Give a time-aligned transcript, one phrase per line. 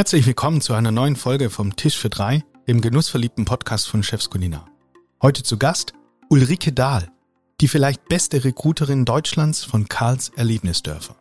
[0.00, 4.30] Herzlich willkommen zu einer neuen Folge vom Tisch für drei, dem genussverliebten Podcast von Chefs
[4.30, 4.64] Kulinar.
[5.20, 5.92] Heute zu Gast
[6.30, 7.10] Ulrike Dahl,
[7.60, 11.16] die vielleicht beste Recruiterin Deutschlands von Karls Erlebnisdörfer.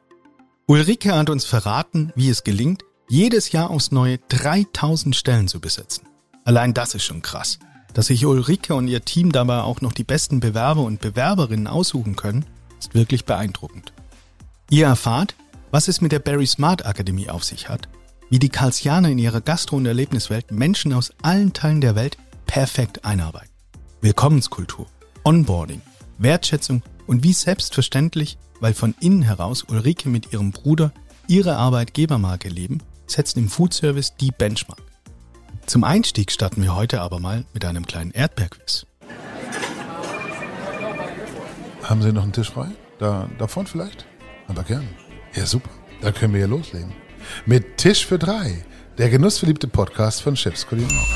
[0.66, 6.08] Ulrike hat uns verraten, wie es gelingt, jedes Jahr aufs neue 3000 Stellen zu besetzen.
[6.46, 7.60] Allein das ist schon krass.
[7.94, 12.16] Dass sich Ulrike und ihr Team dabei auch noch die besten Bewerber und Bewerberinnen aussuchen
[12.16, 12.46] können,
[12.80, 13.92] ist wirklich beeindruckend.
[14.70, 15.36] Ihr erfahrt,
[15.70, 17.90] was es mit der Barry Smart Akademie auf sich hat,
[18.30, 23.06] wie die Karlsianer in ihrer Gastro- und Erlebniswelt Menschen aus allen Teilen der Welt perfekt
[23.06, 23.50] einarbeiten.
[24.02, 24.88] Willkommenskultur,
[25.24, 25.82] Onboarding,
[26.18, 30.92] Wertschätzung und wie selbstverständlich, weil von innen heraus Ulrike mit ihrem Bruder
[31.28, 34.82] ihre Arbeitgebermarke leben, setzt im Foodservice die Benchmark.
[35.66, 38.86] Zum Einstieg starten wir heute aber mal mit einem kleinen Erdbeerquiz.
[41.84, 42.70] Haben Sie noch einen Tisch frei?
[43.00, 44.06] Da, davon vielleicht?
[44.48, 44.88] Aber gern.
[45.34, 45.70] Ja, super.
[46.02, 46.94] Da können wir ja loslegen.
[47.46, 48.66] Mit Tisch für drei,
[48.98, 51.08] der genussverliebte Podcast von Chefs Kulinar.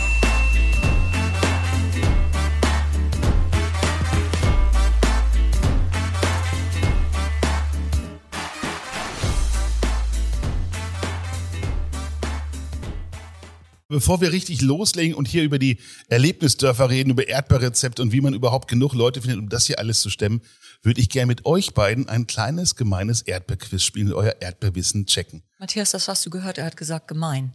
[13.94, 15.78] Bevor wir richtig loslegen und hier über die
[16.08, 20.02] Erlebnisdörfer reden, über Erdbeerrezepte und wie man überhaupt genug Leute findet, um das hier alles
[20.02, 20.42] zu stemmen,
[20.84, 25.42] würde ich gerne mit euch beiden ein kleines, gemeines Erdbeerquiz spielen euer Erdbeerwissen checken.
[25.58, 27.54] Matthias, das hast du gehört, er hat gesagt gemein.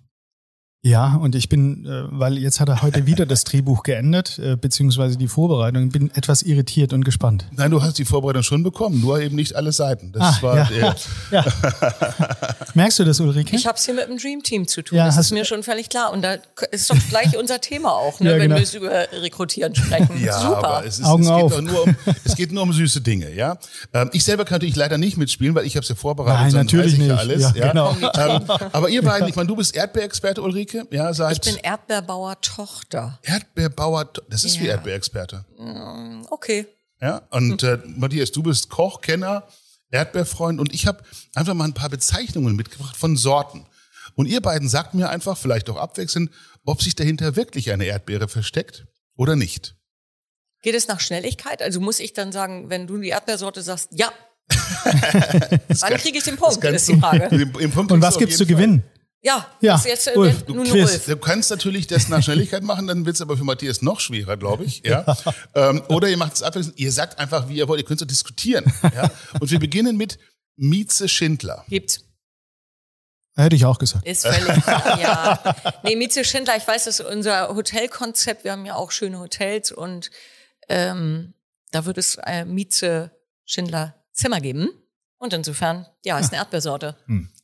[0.83, 4.55] Ja, und ich bin, äh, weil jetzt hat er heute wieder das Drehbuch geändert, äh,
[4.55, 7.47] beziehungsweise die Vorbereitung, bin etwas irritiert und gespannt.
[7.51, 10.12] Nein, du hast die Vorbereitung schon bekommen, nur eben nicht alle Seiten.
[10.12, 10.65] Das Ah, war ja.
[10.67, 10.97] der,
[11.33, 11.45] Ja.
[12.75, 13.56] Merkst du das, Ulrike?
[13.56, 15.45] Ich habe es hier mit dem Dream Team zu tun, Ja, das hast- ist mir
[15.45, 16.12] schon völlig klar.
[16.12, 16.37] Und da
[16.71, 18.61] ist doch gleich unser Thema auch, ne, Ja, wenn genau.
[18.61, 20.09] wir über Rekrutieren sprechen.
[20.25, 20.59] Ja, Super.
[20.59, 21.61] aber es, ist, Augen es, geht auf.
[21.61, 23.59] nur um, es geht nur um süße Dinge, ja.
[23.93, 26.53] Ähm, ich selber kann natürlich leider nicht mitspielen, weil ich habe es ja vorbereitet.
[26.55, 27.11] Nein, natürlich nicht.
[27.11, 27.97] alles, Ja, ja, genau.
[28.17, 32.41] Ähm, aber ihr beiden, ich meine, du bist Erdbeerexperte, Ulrike, ja, seit ich bin Erdbeerbauer
[32.41, 33.19] Tochter.
[33.23, 34.73] Erdbeerbauer, das ist wie Ja.
[34.73, 35.45] Erdbeerexperte.
[36.31, 36.67] Okay.
[37.01, 39.47] Ja, und äh, Matthias, du bist Koch, Kenner,
[39.91, 41.03] Erdbeerfreund und ich habe
[41.34, 43.67] einfach mal ein paar Bezeichnungen mitgebracht von Sorten.
[44.15, 46.31] Und ihr beiden sagt mir einfach, vielleicht auch abwechselnd,
[46.65, 48.87] ob sich dahinter wirklich eine Erdbeere versteckt
[49.17, 49.77] oder nicht.
[50.62, 51.62] Geht es nach Schnelligkeit?
[51.62, 54.11] Also muss ich dann sagen, wenn du die Erdbeersorte sagst, ja,
[54.84, 57.25] dann kriege ich den Punkt, kannst ist die Frage.
[57.31, 58.83] im- im Punkt und was du gibt's auf zu gewinnen?
[59.21, 60.93] Ja, Ja, das ist jetzt äh, Ulf, nur ein Quiz.
[60.93, 61.06] Ulf.
[61.06, 64.65] Du kannst natürlich das nach Schnelligkeit machen, dann wird's aber für Matthias noch schwerer, glaube
[64.65, 64.83] ich.
[64.84, 65.05] Ja.
[65.55, 68.07] Ähm, oder ihr macht es abwechselnd, ihr sagt einfach, wie ihr wollt, ihr könnt so
[68.07, 68.65] diskutieren.
[68.95, 69.11] Ja.
[69.41, 70.19] Und wir beginnen mit
[70.57, 71.65] Mieze Schindler.
[71.69, 72.05] Gibt's.
[73.37, 74.07] Hätte ich auch gesagt.
[74.07, 75.57] Ist völlig klar, ja.
[75.84, 78.45] Nee, Mieze Schindler, ich weiß, das ist unser Hotelkonzept.
[78.45, 80.11] Wir haben ja auch schöne Hotels und
[80.69, 81.34] ähm,
[81.71, 83.12] da wird es äh, Mieze
[83.45, 84.71] Schindler Zimmer geben.
[85.19, 86.97] Und insofern, ja, ist eine Erdbeersorte.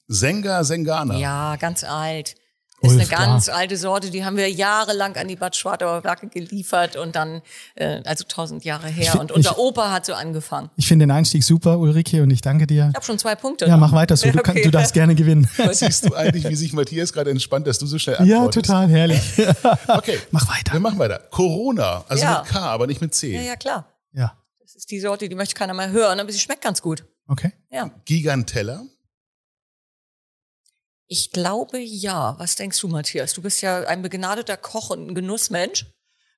[0.06, 1.16] Senga Sengana.
[1.19, 2.34] Ja, ganz alt.
[2.81, 3.56] Ist Ulf, eine ganz klar.
[3.56, 7.41] alte Sorte, die haben wir jahrelang an die Bad Schwartauer Werke geliefert und dann,
[7.76, 9.12] äh, also tausend Jahre her.
[9.15, 10.69] Ich- Und unser ich- Opa hat so angefangen.
[10.76, 12.88] Ich finde den Einstieg super, Ulrike, und ich danke dir.
[12.91, 13.65] Ich habe schon zwei Punkte.
[13.65, 13.81] Ja, ne?
[13.81, 14.31] mach weiter so.
[14.31, 14.65] Du, kann, Okay.
[14.65, 15.48] du darfst gerne gewinnen.
[15.72, 18.66] Siehst du eigentlich, wie sich Matthias gerade entspannt, dass du so schnell Ja, antwortest?
[18.66, 19.22] total herrlich.
[19.88, 20.75] Okay, Mach weiter.
[20.75, 21.21] wir machen weiter.
[21.31, 22.41] Corona, also Ja.
[22.42, 23.34] mit K, aber nicht mit C.
[23.34, 23.86] Ja, ja, klar.
[24.12, 27.04] Ja, Das ist die Sorte, die möchte keiner mehr hören, aber sie schmeckt ganz gut.
[27.28, 27.53] okay.
[27.71, 27.88] Ja.
[28.04, 28.82] Gigantella.
[31.06, 32.37] Ich glaube ja.
[32.38, 33.34] Was denkst du, Matthias?
[33.34, 35.87] Du bist ja ein begnadeter Koch und ein Genussmensch.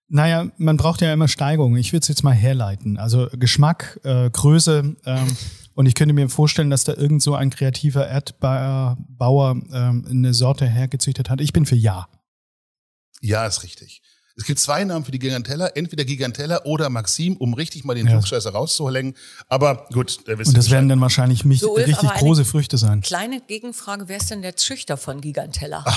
[0.09, 1.77] Naja, man braucht ja immer Steigerung.
[1.77, 2.97] Ich würde es jetzt mal herleiten.
[2.97, 4.97] Also Geschmack, äh, Größe.
[5.05, 5.37] Ähm,
[5.75, 10.67] und ich könnte mir vorstellen, dass da irgend so ein kreativer Erdbauer ähm, eine Sorte
[10.67, 11.41] hergezüchtet hat.
[11.41, 12.09] Ich bin für Ja.
[13.21, 14.03] Ja, ist richtig.
[14.39, 18.05] Es gibt zwei Namen für die Gigantella, entweder Gigantella oder Maxim, um richtig mal den
[18.07, 18.13] Ja.
[18.13, 19.15] Klugscheißer rauszuhängen.
[19.49, 22.77] Aber gut, der wisst Und das werden dann wahrscheinlich mich So, Ulf, richtig große Früchte
[22.77, 23.01] sein.
[23.01, 25.85] Kleine Gegenfrage, wer ist denn der Züchter von Gigantella?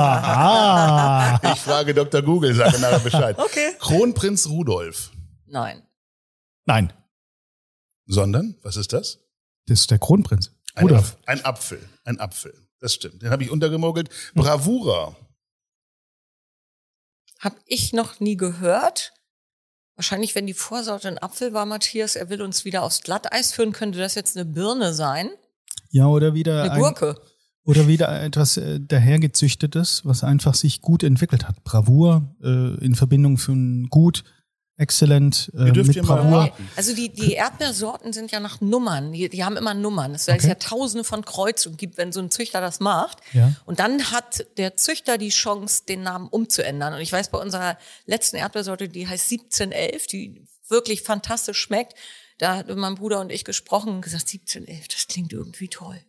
[0.00, 2.22] Ah, Ich frage Dr.
[2.22, 3.36] Google, sage nachher Bescheid.
[3.48, 3.72] Okay.
[3.78, 5.10] Kronprinz Rudolf.
[5.46, 5.82] Nein.
[6.66, 6.92] nein,
[8.06, 9.18] Sondern, was ist das?
[9.66, 10.50] das ist der Kronprinz.
[10.74, 11.16] Ein, Rudolf.
[11.16, 11.80] Apf- ein Apfel.
[12.04, 12.54] Ein Apfel.
[12.80, 13.22] Das stimmt.
[13.22, 14.08] Den habe ich untergemogelt.
[14.34, 15.14] Bravura.
[17.38, 19.12] Hab ich noch nie gehört.
[19.96, 23.72] Wahrscheinlich, wenn die Vorsorte ein Apfel war, Matthias, er will uns wieder aufs Glatteis führen,
[23.72, 25.30] könnte das jetzt eine Birne sein?
[25.90, 27.16] Ja, oder wieder Eine ein, Gurke.
[27.64, 31.64] oder wieder etwas äh, dahergezüchtetes, was einfach sich gut entwickelt hat.
[31.64, 33.56] Bravour äh, in Verbindung für
[33.88, 34.24] gut,
[34.78, 36.52] exzellent äh, Ihr dürft mit mal.
[36.76, 39.12] Also die, die Erdbeersorten sind ja nach Nummern.
[39.12, 40.12] Die, die haben immer Nummern.
[40.12, 40.48] Das heißt Okay.
[40.48, 43.18] ja tausende von Kreuzungen gibt, wenn so ein Züchter das macht.
[43.32, 43.52] Ja.
[43.66, 46.94] Und dann hat der Züchter die Chance, den Namen umzuändern.
[46.94, 47.76] Und ich weiß, bei unserer
[48.06, 51.94] letzten Erdbeersorte, die heißt 1711, die wirklich fantastisch schmeckt,
[52.38, 56.00] da hat mein Bruder und ich gesprochen und gesagt, 1711, das klingt irgendwie toll.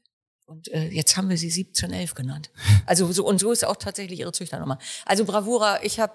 [0.46, 2.52] Und äh, jetzt haben wir sie 1711 genannt.
[2.86, 4.78] Also so und so ist auch tatsächlich ihre Züchternummer.
[5.06, 6.14] Also Bravura, ich habe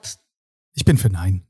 [0.75, 1.47] Ich bin für Nein.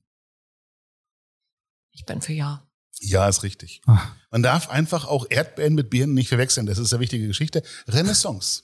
[1.94, 2.62] Ich bin für ja.
[3.00, 3.80] Ja, ist richtig.
[3.86, 4.00] Ah,
[4.30, 6.66] Man darf einfach auch Erdbeeren mit Birnen nicht verwechseln.
[6.66, 7.62] Das ist eine wichtige Geschichte.
[7.88, 8.62] Renaissance.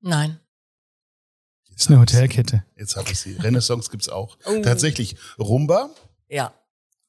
[0.00, 0.40] Nein.
[1.74, 2.64] ist eine Hotelkette.
[2.76, 3.34] Jetzt habe ich sie.
[3.36, 4.36] Renaissance gibt's auch.
[4.46, 4.62] Oh.
[4.62, 5.16] Tatsächlich.
[5.38, 5.90] Rumba,
[6.28, 6.52] Ja.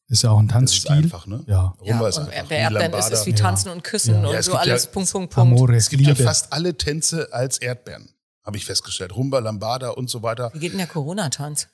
[0.09, 0.91] Ist ja auch ein das ist Tanzstil.
[0.95, 1.44] einfach, ne?
[1.47, 1.75] Ja.
[1.81, 2.07] Rumba ja.
[2.07, 2.31] ist einfach.
[2.31, 3.35] bei wie Erdbeeren ist es wie Ja.
[3.35, 4.19] Tanzen und Küssen Ja.
[4.27, 5.51] und Ja, es so gibt ja- alles Punkt, Punkt, Punkt.
[5.53, 6.18] Amore, Es gibt Liebe.
[6.18, 8.09] ja fast alle Tänze als Erdbeeren,
[8.45, 9.13] habe ich festgestellt.
[9.15, 10.50] Rumba, Lambada und so weiter.
[10.53, 11.68] Wie geht denn der Corona-Tanz?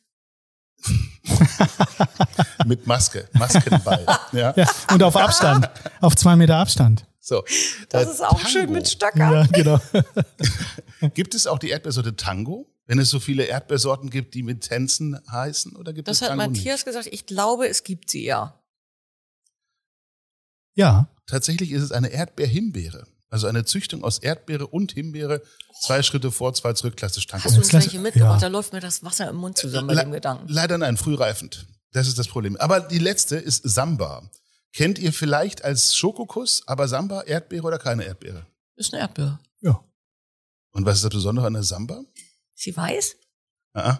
[2.65, 4.05] Mit Maske, Maskenball.
[4.31, 4.53] ja.
[4.55, 5.69] Ja, und auf Abstand.
[6.01, 7.05] auf zwei Meter Abstand.
[7.19, 7.43] So.
[7.89, 8.47] Das ist auch Tango.
[8.49, 9.31] schön mit Stacker.
[9.31, 9.79] Ja, genau.
[11.13, 12.69] Gibt es auch die Erdbeersorte Tango?
[12.85, 15.75] Wenn es so viele Erdbeersorten gibt, die mit Tänzen heißen?
[15.77, 16.85] Oder gibt Das es hat Tango Matthias nicht?
[16.85, 17.07] gesagt.
[17.11, 18.59] Ich glaube, es gibt sie ja.
[20.75, 21.07] Ja.
[21.25, 23.05] Tatsächlich ist es eine Erdbeer-Himbeere.
[23.33, 25.41] Also eine Züchtung aus Erdbeere und Himbeere.
[25.81, 27.45] Zwei Schritte vor, zwei zurück, klassisch Tango.
[27.45, 28.35] Hast du uns welche mitgebracht?
[28.43, 28.47] ja.
[28.47, 30.47] Da läuft mir das Wasser im Mund zusammen bei Le- dem Gedanken.
[30.49, 31.65] Leider nein, frühreifend.
[31.93, 32.55] Das ist das Problem.
[32.57, 34.29] Aber die letzte ist Samba.
[34.71, 38.45] Kennt ihr vielleicht als Schokokuss, aber Samba, Erdbeere oder keine Erdbeere?
[38.75, 39.39] Ist eine Erdbeere.
[39.61, 39.83] Ja.
[40.71, 42.03] Und was ist das Besondere an der Samba?
[42.53, 43.15] Sie weiß?
[43.73, 43.97] Ah.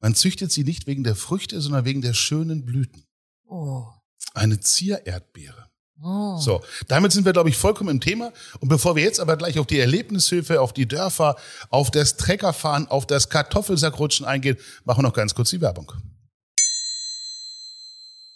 [0.00, 3.06] Man züchtet sie nicht wegen der Früchte, sondern wegen der schönen Blüten.
[3.46, 3.86] Oh.
[4.34, 5.63] Eine Ziererdbeere.
[6.02, 6.38] Oh.
[6.38, 8.32] So, damit sind wir, glaube ich, vollkommen im Thema.
[8.60, 11.36] Und bevor wir jetzt aber gleich auf die Erlebnishilfe, auf die Dörfer,
[11.70, 15.92] auf das Treckerfahren, auf das Kartoffelsackrutschen eingehen, machen wir noch ganz kurz die Werbung.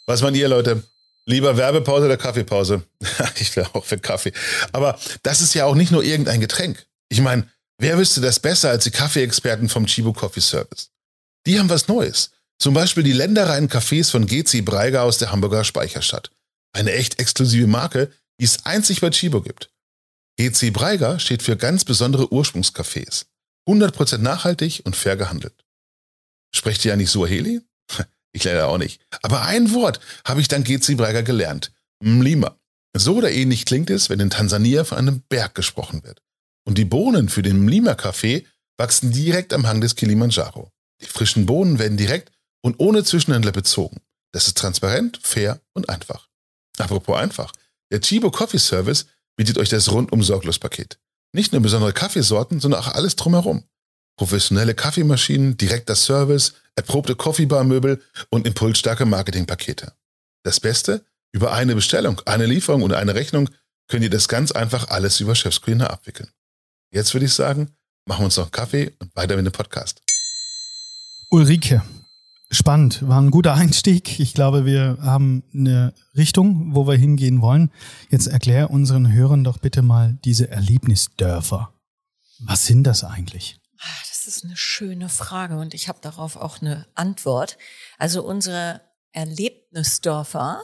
[0.06, 0.82] Was meint ihr, Leute?
[1.26, 2.82] Lieber Werbepause oder Kaffeepause?
[3.38, 4.32] ich wäre auch für Kaffee.
[4.72, 6.86] Aber das ist ja auch nicht nur irgendein Getränk.
[7.10, 7.46] Ich meine,
[7.76, 10.90] wer wüsste das besser als die Kaffeeexperten vom Chibo Coffee Service?
[11.46, 12.30] Die haben was Neues.
[12.58, 16.30] Zum Beispiel die ländereien Cafés von GC Breiger aus der Hamburger Speicherstadt.
[16.78, 19.72] Eine echt exklusive Marke, die es einzig bei Chibo gibt.
[20.38, 23.26] GC Breiger steht für ganz besondere Ursprungscafés.
[23.68, 25.64] 100% nachhaltig und fair gehandelt.
[26.54, 27.62] Sprecht ihr ja nicht Suaheli?
[28.32, 29.00] Ich leider auch nicht.
[29.22, 31.72] Aber ein Wort habe ich dank GC Breiger gelernt.
[32.00, 32.56] Mlima.
[32.94, 36.22] So oder ähnlich klingt es, wenn in Tansania von einem Berg gesprochen wird.
[36.64, 38.46] Und die Bohnen für den Mlima-Kaffee
[38.76, 40.70] wachsen direkt am Hang des Kilimanjaro.
[41.00, 42.30] Die frischen Bohnen werden direkt
[42.60, 44.02] und ohne Zwischenhändler bezogen.
[44.32, 46.27] Das ist transparent, fair und einfach.
[46.80, 47.52] Apropos einfach.
[47.90, 50.98] Der Chibo Coffee Service bietet euch das rundum sorglos Paket.
[51.32, 53.64] Nicht nur besondere Kaffeesorten, sondern auch alles drumherum.
[54.16, 59.92] Professionelle Kaffeemaschinen, direkter Service, erprobte Coffeebar-Möbel und impulsstarke Marketingpakete.
[60.42, 61.04] Das Beste?
[61.32, 63.50] Über eine Bestellung, eine Lieferung und eine Rechnung
[63.88, 66.30] könnt ihr das ganz einfach alles über Chefscreener abwickeln.
[66.90, 67.70] Jetzt würde ich sagen,
[68.06, 70.00] machen wir uns noch einen Kaffee und weiter mit dem Podcast.
[71.30, 71.82] Ulrike,
[72.50, 74.18] spannend, war ein guter Einstieg.
[74.20, 77.70] Ich glaube, wir haben eine Richtung, wo wir hingehen wollen.
[78.10, 81.72] Jetzt erklär unseren Hörern doch bitte mal diese Erlebnisdörfer.
[82.40, 83.58] Was sind das eigentlich?
[83.80, 87.56] Ah, Das ist eine schöne Frage und ich habe darauf auch eine Antwort.
[87.98, 88.80] Also unsere
[89.12, 90.62] Erlebnisdörfer,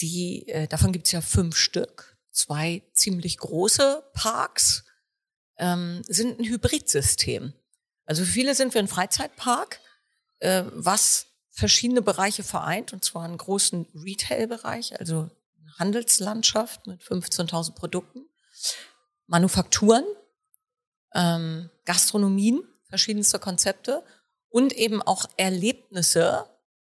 [0.00, 4.84] die, äh, davon gibt's ja fünf Stück, zwei ziemlich große Parks,
[5.58, 7.52] ähm, sind ein Hybridsystem.
[8.06, 9.80] Also für viele sind wir ein Freizeitpark,
[10.40, 17.74] äh, was verschiedene Bereiche vereint, und zwar einen großen Retail-Bereich, also eine Handelslandschaft mit 15.000
[17.74, 18.26] Produkten,
[19.26, 20.04] Manufakturen,
[21.14, 24.04] ähm, Gastronomien, verschiedenste Konzepte
[24.48, 26.46] und eben auch Erlebnisse,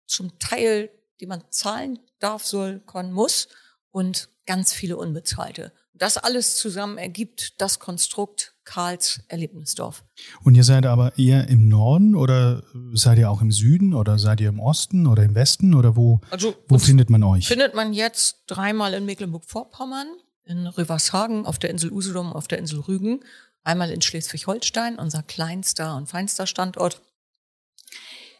[0.06, 3.48] zum Teil, die man zahlen darf, soll, kann, muss
[3.90, 5.72] und ganz viele unbezahlte.
[5.94, 10.04] Das alles zusammen ergibt das Konstrukt Karls Erlebnisdorf.
[10.44, 12.62] Und ihr seid aber eher im Norden oder
[12.94, 16.20] seid ihr auch im Süden oder seid ihr im Osten oder im Westen oder wo,
[16.30, 17.48] Also wo findet man euch?
[17.48, 20.06] findet man jetzt dreimal in Mecklenburg-Vorpommern,
[20.44, 23.24] in Rövershagen, auf der Insel Usedom, auf der Insel Rügen,
[23.64, 27.02] einmal in Schleswig-Holstein, unser kleinster und feinster Standort,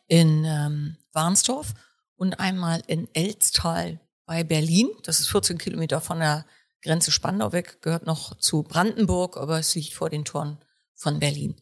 [0.06, 1.74] in ähm, Warnsdorf
[2.14, 4.90] und einmal in Elztal bei Berlin.
[5.02, 6.46] Das ist 14 Kilometer von der
[6.82, 10.58] Grenze Spandau weg, gehört noch zu Brandenburg, aber es liegt vor den Toren
[10.94, 11.56] von Berlin.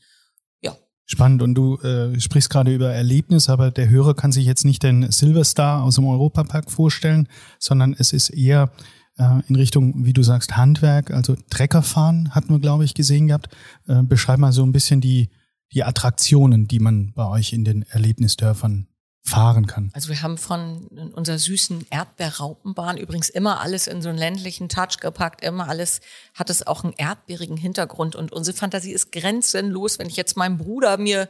[0.60, 1.42] Ja, Spannend.
[1.42, 5.10] Und du äh, sprichst gerade über Erlebnis, aber der Hörer kann sich jetzt nicht den
[5.10, 8.70] Silverstar aus dem Europapark vorstellen, sondern es ist eher
[9.16, 13.48] äh, in Richtung, wie du sagst, Handwerk, also Treckerfahren hatten wir, glaube ich, gesehen gehabt.
[13.86, 15.30] Äh, beschreib mal so ein bisschen die,
[15.72, 18.86] die Attraktionen, die man bei euch in den Erlebnisdörfern
[19.28, 19.90] fahren kann.
[19.94, 24.98] Also wir haben von unserer süßen Erdbeerraupenbahn übrigens immer alles in so einen ländlichen Touch
[25.00, 26.00] gepackt, immer alles
[26.34, 29.98] hat es auch einen erdbeerigen Hintergrund und unsere Fantasie ist grenzenlos.
[29.98, 31.28] Wenn ich jetzt meinen Bruder mir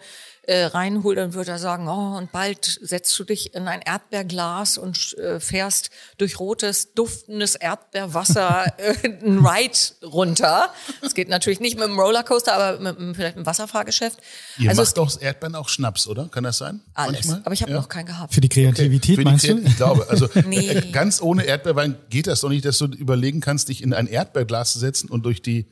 [0.49, 4.79] äh, reinhole, dann würde er sagen, oh, und bald setzt du dich in ein Erdbeerglas
[4.79, 10.73] und äh, fährst durch rotes, duftendes Erdbeerwasser äh, ein Ride runter.
[11.03, 14.19] Das geht natürlich nicht mit einem Rollercoaster, aber mit, mit vielleicht einem Wasserfahrgeschäft.
[14.59, 16.29] Ihr also macht aus Erdbeeren auch Schnaps, oder?
[16.31, 16.81] Kann das sein?
[16.95, 17.13] alles.
[17.27, 17.41] Manchmal?
[17.45, 17.79] Aber ich habe Ja.
[17.79, 18.33] noch keinen gehabt.
[18.35, 19.67] Für die Kreativität, Für die meinst Kreat- du?
[19.69, 20.69] Ich glaube, also Nee.
[20.69, 24.07] äh, ganz ohne Erdbeerwein geht das doch nicht, dass du überlegen kannst, dich in ein
[24.07, 25.67] Erdbeerglas zu setzen und durch die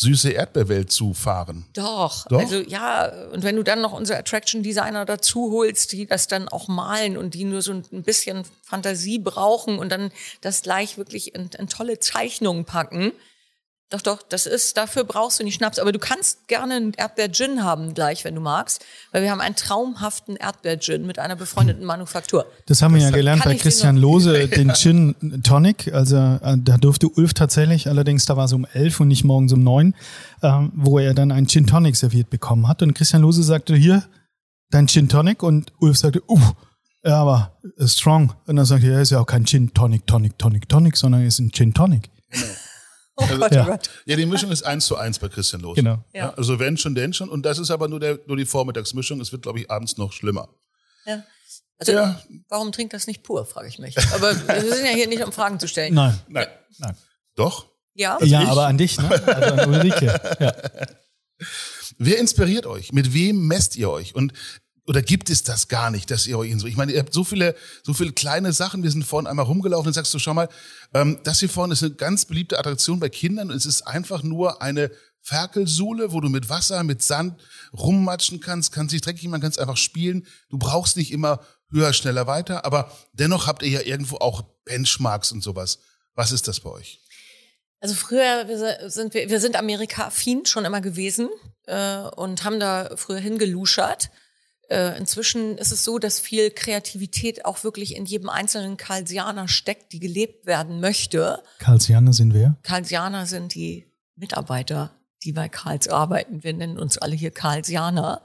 [0.00, 1.66] süße Erdbeerwelt zu fahren.
[1.74, 2.26] Doch.
[2.28, 2.38] Doch?
[2.38, 6.48] Also ja, und wenn du dann noch unsere Attraction Designer dazu holst, die das dann
[6.48, 11.34] auch malen und die nur so ein bisschen Fantasie brauchen und dann das gleich wirklich
[11.34, 13.12] in, in tolle Zeichnungen packen.
[13.90, 15.80] Doch, doch, das ist, dafür brauchst du nicht Schnaps.
[15.80, 18.84] Aber du kannst gerne einen Erdbeer-Gin haben gleich, wenn du magst.
[19.10, 22.46] Weil wir haben einen traumhaften Erdbeer-Gin mit einer befreundeten Manufaktur.
[22.66, 25.92] Das haben wir ja gelernt bei Christian noch- Lose, den Gin Tonic.
[25.92, 29.52] Also äh, da durfte Ulf tatsächlich, allerdings da war es um elf und nicht morgens
[29.52, 29.96] um neun,
[30.42, 32.82] ähm, wo er dann einen Gin Tonic serviert bekommen hat.
[32.82, 34.04] Und Christian Lose sagte, hier,
[34.70, 35.42] dein Gin Tonic.
[35.42, 36.38] Und Ulf sagte, uh,
[37.04, 38.34] ja, aber strong.
[38.46, 41.26] Und dann sagte er, ja, ist ja auch kein Gin Tonic, Tonic, Tonic, Tonic, sondern
[41.26, 42.08] ist ein Gin Tonic.
[43.20, 43.62] Oh Gott, ja.
[43.64, 43.90] oh Gott.
[44.06, 45.76] Ja, die Mischung ist eins zu eins bei Christian Los.
[45.76, 46.02] Genau.
[46.12, 46.32] Ja.
[46.34, 47.28] also wenn schon, denn schon.
[47.28, 49.20] Und das ist aber nur, der, nur die Vormittagsmischung.
[49.20, 50.48] Es wird, glaube ich, abends noch schlimmer.
[51.06, 51.22] Ja.
[51.78, 52.20] Also, Ja.
[52.48, 53.96] warum trinkt das nicht pur, frage ich mich.
[54.12, 55.94] Aber wir sind ja hier nicht, um Fragen zu stellen.
[55.94, 56.18] Nein.
[56.28, 56.46] Nein.
[56.78, 56.96] Nein.
[57.36, 57.66] Doch.
[57.94, 58.18] Ja?
[58.22, 58.48] ja, ich?
[58.48, 59.10] aber an dich, ne?
[59.10, 60.20] Also an Ulrike.
[60.40, 60.54] Ja.
[61.98, 62.92] Wer inspiriert euch?
[62.92, 64.14] Mit wem messt ihr euch?
[64.14, 64.32] Und
[64.90, 67.22] oder gibt es das gar nicht, dass ihr euch so, ich meine, ihr habt so
[67.22, 67.54] viele,
[67.84, 70.48] so viele kleine Sachen, wir sind vorhin einmal rumgelaufen und sagst du, schau mal,
[70.92, 74.24] ähm, das hier vorne ist eine ganz beliebte Attraktion bei Kindern und es ist einfach
[74.24, 77.40] nur eine Ferkelsohle, wo du mit Wasser, mit Sand
[77.72, 80.26] rummatschen kannst, kannst dich dreckig machen, kannst einfach spielen.
[80.48, 81.38] Du brauchst nicht immer
[81.70, 85.78] höher, schneller, weiter, aber dennoch habt ihr ja irgendwo auch Benchmarks und sowas.
[86.16, 87.00] Was ist das bei euch?
[87.78, 91.28] Also früher wir sind wir, wir sind Amerika-affin schon immer gewesen
[91.66, 94.10] äh, und haben da früher hingeluschert.
[94.70, 99.92] Äh, inzwischen ist es so, dass viel Kreativität auch wirklich in jedem einzelnen Karlsianer steckt,
[99.92, 101.42] die gelebt werden möchte.
[101.58, 102.56] Karlsianer sind wir.
[102.62, 104.92] Karlsianer sind die Mitarbeiter,
[105.24, 106.44] die bei Karls arbeiten.
[106.44, 108.22] Wir nennen uns alle hier Karlsianer.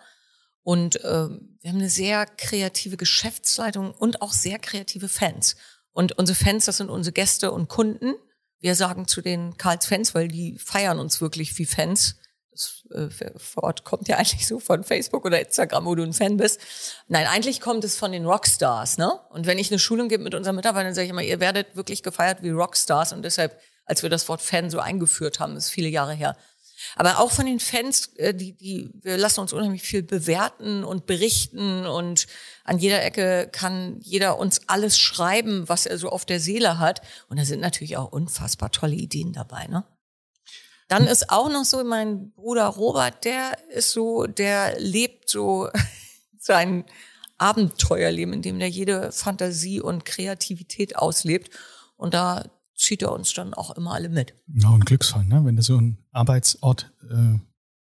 [0.62, 5.56] Und ähm, wir haben eine sehr kreative Geschäftsleitung und auch sehr kreative Fans.
[5.94, 8.14] Und unsere Fans, das sind unsere Gäste und Kunden.
[8.60, 12.18] Wir sagen zu den Karls Fans, weil die feiern uns wirklich wie Fans.
[12.56, 13.10] Das äh,
[13.56, 16.60] Wort kommt ja eigentlich so von Facebook oder Instagram, wo du ein Fan bist.
[17.08, 19.12] Nein, eigentlich kommt es von den Rockstars, ne?
[19.30, 22.02] Und wenn ich eine Schulung gebe mit unseren Mitarbeitern, sage ich immer, ihr werdet wirklich
[22.04, 25.90] gefeiert wie Rockstars und deshalb, als wir das Wort Fan so eingeführt haben, ist viele
[25.90, 26.36] Jahre her.
[26.96, 31.06] Aber auch von den Fans, äh, die, die, wir lassen uns unheimlich viel bewerten und
[31.06, 32.28] berichten und
[32.64, 37.02] an jeder Ecke kann jeder uns alles schreiben, was er so auf der Seele hat.
[37.30, 39.84] Und da sind natürlich auch unfassbar tolle Ideen dabei, ne?
[40.88, 45.70] Dann ist auch noch so mein Bruder Robert, der ist so, der lebt so
[46.40, 46.86] sein
[47.38, 51.50] Abenteuerleben, in dem der jede Fantasie und Kreativität auslebt.
[51.98, 54.34] Und da zieht er uns dann auch immer alle mit.
[54.54, 55.42] Ja, ein Glücksfall, ne?
[55.46, 57.40] Wenn du so einen Arbeitsort äh,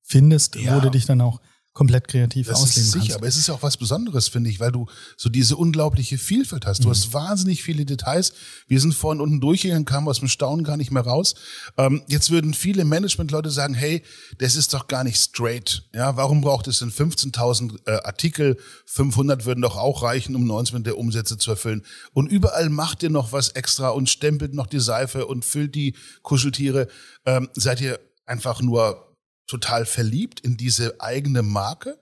[0.03, 0.75] findest, Ja.
[0.75, 1.41] wo du dich dann auch
[1.79, 3.15] komplett kreativ Das ausleben ist sicher, kannst.
[3.17, 4.86] aber es ist ja auch was Besonderes, finde ich, weil du
[5.17, 6.83] so diese unglaubliche Vielfalt hast.
[6.83, 6.91] Du Mhm.
[6.91, 8.33] hast wahnsinnig viele Details.
[8.67, 11.36] Wir sind vorhin unten durchgegangen, kamen aus dem Staunen gar nicht mehr raus.
[11.77, 14.03] Ähm, jetzt würden viele Management-Leute sagen, hey,
[14.39, 15.83] das ist doch gar nicht straight.
[15.93, 18.57] Ja, warum braucht es denn 15.000 äh, Artikel?
[18.86, 21.83] 500 würden doch auch reichen, um 19 der Umsätze zu erfüllen.
[22.13, 25.95] Und überall macht ihr noch was extra und stempelt noch die Seife und füllt die
[26.24, 26.88] Kuscheltiere.
[27.25, 29.08] Ähm, seid ihr einfach nur
[29.49, 31.99] total verliebt in diese eigene Marke?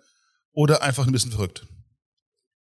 [0.58, 1.68] oder einfach ein bisschen verrückt?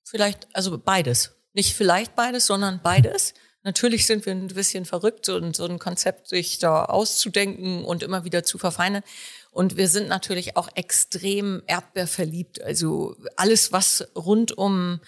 [0.04, 1.32] Vielleicht, also beides.
[1.54, 3.34] Nicht vielleicht beides, sondern beides.
[3.64, 8.25] Natürlich sind wir ein bisschen verrückt, so, so ein Konzept sich da auszudenken und immer
[8.25, 9.02] wieder zu verfeinern.
[9.50, 12.62] Und wir sind natürlich auch extrem erdbeerverliebt.
[12.62, 15.00] Also alles, was rund um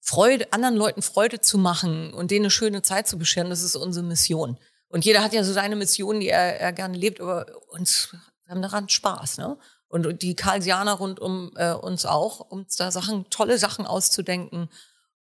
[0.00, 3.76] Freude, anderen Leuten Freude zu machen und denen eine schöne Zeit zu bescheren, das ist
[3.76, 4.58] unsere Mission.
[4.88, 8.12] Und jeder hat ja so seine Mission, die er, er gerne lebt, aber uns
[8.54, 9.56] haben daran Spaß, ne?
[9.88, 14.68] Und die Karlsianer rund um äh, uns auch, uns da Sachen, tolle Sachen auszudenken,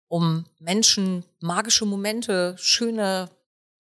[0.08, 3.30] um Menschen magische Momente, schöne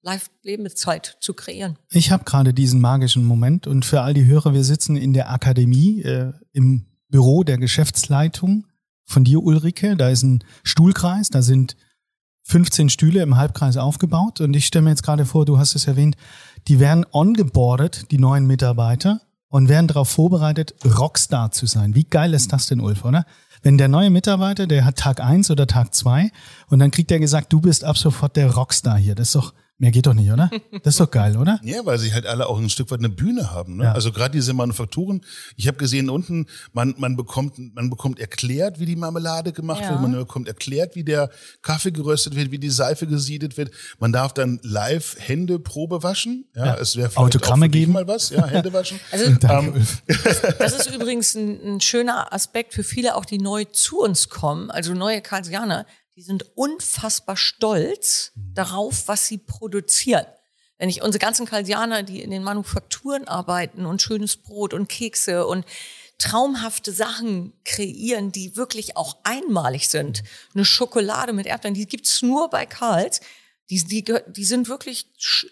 [0.03, 1.79] Live-Lebenszeit zu kreieren.
[1.89, 5.31] Ich habe gerade diesen magischen Moment und für all die Hörer, wir sitzen in der
[5.31, 8.67] Akademie äh, im Büro der Geschäftsleitung
[9.05, 9.95] von dir, Ulrike.
[9.95, 11.75] Da ist ein Stuhlkreis, da sind
[12.43, 15.87] 15 Stühle im Halbkreis aufgebaut und ich stelle mir jetzt gerade vor, du hast es
[15.87, 16.17] erwähnt,
[16.67, 19.21] die werden ongeboardet, die neuen Mitarbeiter,
[19.53, 21.93] und werden darauf vorbereitet, Rockstar zu sein.
[21.93, 23.23] Wie geil ist das denn, Ulf, oder?
[23.61, 26.31] wenn der neue Mitarbeiter, der hat Tag eins oder Tag zwei
[26.67, 29.15] und dann kriegt er gesagt, du bist ab sofort der Rockstar hier.
[29.15, 30.49] Das ist doch, Mehr geht doch nicht, oder?
[30.83, 31.59] Das ist doch geil, oder?
[31.63, 33.77] Ja, weil sie halt alle auch ein Stück weit eine Bühne haben.
[33.77, 33.85] Ne?
[33.85, 33.93] Ja.
[33.93, 35.21] Also gerade diese Manufakturen.
[35.57, 39.89] Ich habe gesehen unten, man, man bekommt man bekommt erklärt, wie die Marmelade gemacht Ja.
[39.89, 40.01] wird.
[40.01, 41.31] Man bekommt erklärt, wie der
[41.63, 43.71] Kaffee geröstet wird, wie die Seife gesiedet wird.
[43.99, 46.45] Man darf dann live Hände Probe waschen.
[46.55, 46.73] Ja, Ja.
[46.75, 47.93] es wäre vielleicht Autogramme auch für dich geben.
[47.93, 48.29] mal was.
[48.29, 48.99] Ja, Hände waschen.
[49.11, 49.87] Also Ähm.
[50.59, 54.69] Das ist übrigens ein, ein schöner Aspekt für viele, auch die neu zu uns kommen,
[54.71, 55.85] also neue Karlsianer,
[56.15, 60.25] die sind unfassbar stolz darauf, was sie produzieren.
[60.77, 65.47] Wenn ich unsere ganzen Karlsianer, die in den Manufakturen arbeiten und schönes Brot und Kekse
[65.47, 65.65] und
[66.17, 70.23] traumhafte Sachen kreieren, die wirklich auch einmalig sind.
[70.53, 73.21] Eine Schokolade mit Erdbeeren, die gibt's nur bei Karls.
[73.69, 75.07] Die, die, die sind wirklich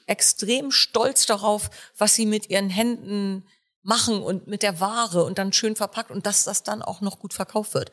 [0.05, 3.43] extrem stolz darauf, was sie mit ihren Händen
[3.83, 7.19] machen und mit der Ware und dann schön verpackt und dass das dann auch noch
[7.19, 7.91] gut verkauft wird.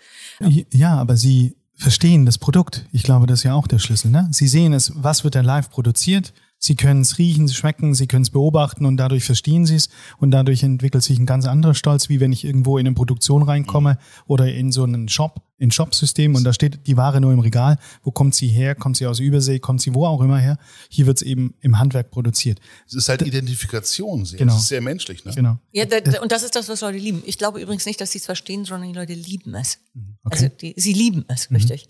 [0.72, 2.84] Ja, aber sie verstehen das Produkt.
[2.92, 4.10] Ich glaube, das ist ja auch der Schlüssel.
[4.10, 4.28] Ne?
[4.32, 6.34] Sie sehen es, was wird da live produziert.
[6.60, 9.88] Sie können es riechen, schmecken, sie können es beobachten und dadurch verstehen sie es
[10.18, 13.42] und dadurch entwickelt sich ein ganz anderer Stolz, wie wenn ich irgendwo in eine Produktion
[13.42, 13.96] reinkomme
[14.26, 17.78] oder in so einen Shop, in Shopsystem und da steht die Ware nur im Regal.
[18.02, 18.74] Wo kommt sie her?
[18.74, 19.60] Kommt sie aus Übersee?
[19.60, 20.58] Kommt sie wo auch immer her?
[20.88, 22.60] Hier wird es eben im Handwerk produziert.
[22.88, 24.24] es ist halt Identifikation.
[24.24, 24.38] Sehr.
[24.40, 24.52] Genau.
[24.54, 25.24] Das ist sehr menschlich.
[25.24, 25.32] Ne?
[25.34, 25.58] Genau.
[25.70, 27.22] Ja, da, da, und das ist das, was Leute lieben.
[27.24, 29.78] Ich glaube übrigens nicht, dass sie es verstehen, sondern die Leute lieben es.
[30.24, 31.88] Also die, sie lieben es, richtig.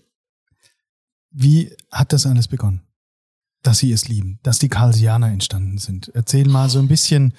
[1.31, 2.81] Wie hat das alles begonnen?
[3.61, 6.11] Dass sie es lieben, dass die Karlsianer entstanden sind.
[6.13, 7.33] Erzähl mal so ein bisschen,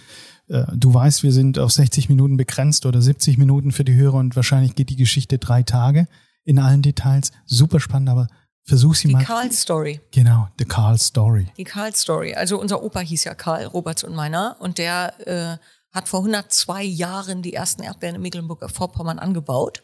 [0.49, 4.19] äh, du weißt, wir sind auf 60 Minuten begrenzt oder 70 Minuten für die Hörer
[4.19, 6.09] und wahrscheinlich geht die Geschichte drei Tage
[6.45, 7.33] in allen Details.
[7.47, 8.27] Super spannend, aber
[8.65, 9.25] versuch sie Die mal.
[9.25, 10.01] Karl-Story.
[10.11, 11.47] Genau, the Karl Story.
[11.57, 12.35] Die Karl-Story.
[12.35, 14.57] Also unser Opa hieß ja Karl, Roberts und meiner.
[14.61, 15.57] Und der äh,
[15.93, 19.83] hat vor 102 Jahren die ersten Erdbeeren in Mecklenburg-Vorpommern angebaut.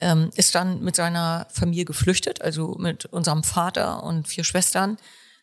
[0.00, 4.98] Ähm, ist dann mit seiner Familie geflüchtet, also mit unserem Vater und vier Schwestern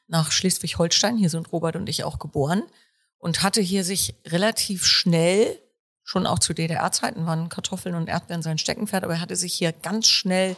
[0.07, 1.17] nach Schleswig-Holstein.
[1.17, 2.63] Hier sind Robert und ich auch geboren.
[3.17, 5.60] Und hatte hier sich relativ schnell,
[6.03, 9.72] schon auch zu DDR-Zeiten waren Kartoffeln und Erdbeeren sein Steckenpferd, aber er hatte sich hier
[9.72, 10.57] ganz schnell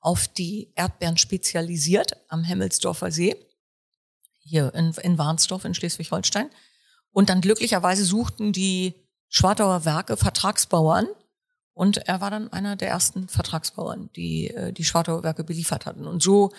[0.00, 3.36] auf die Erdbeeren spezialisiert am Hemmelsdorfer See
[4.50, 6.50] hier in, in Warnsdorf in Schleswig-Holstein.
[7.12, 8.94] Und dann glücklicherweise suchten die
[9.28, 11.06] Schwartauer Werke Vertragsbauern.
[11.72, 16.06] Und er war dann einer der ersten Vertragsbauern, die äh, die Schwartauer Werke beliefert hatten.
[16.06, 16.52] Und so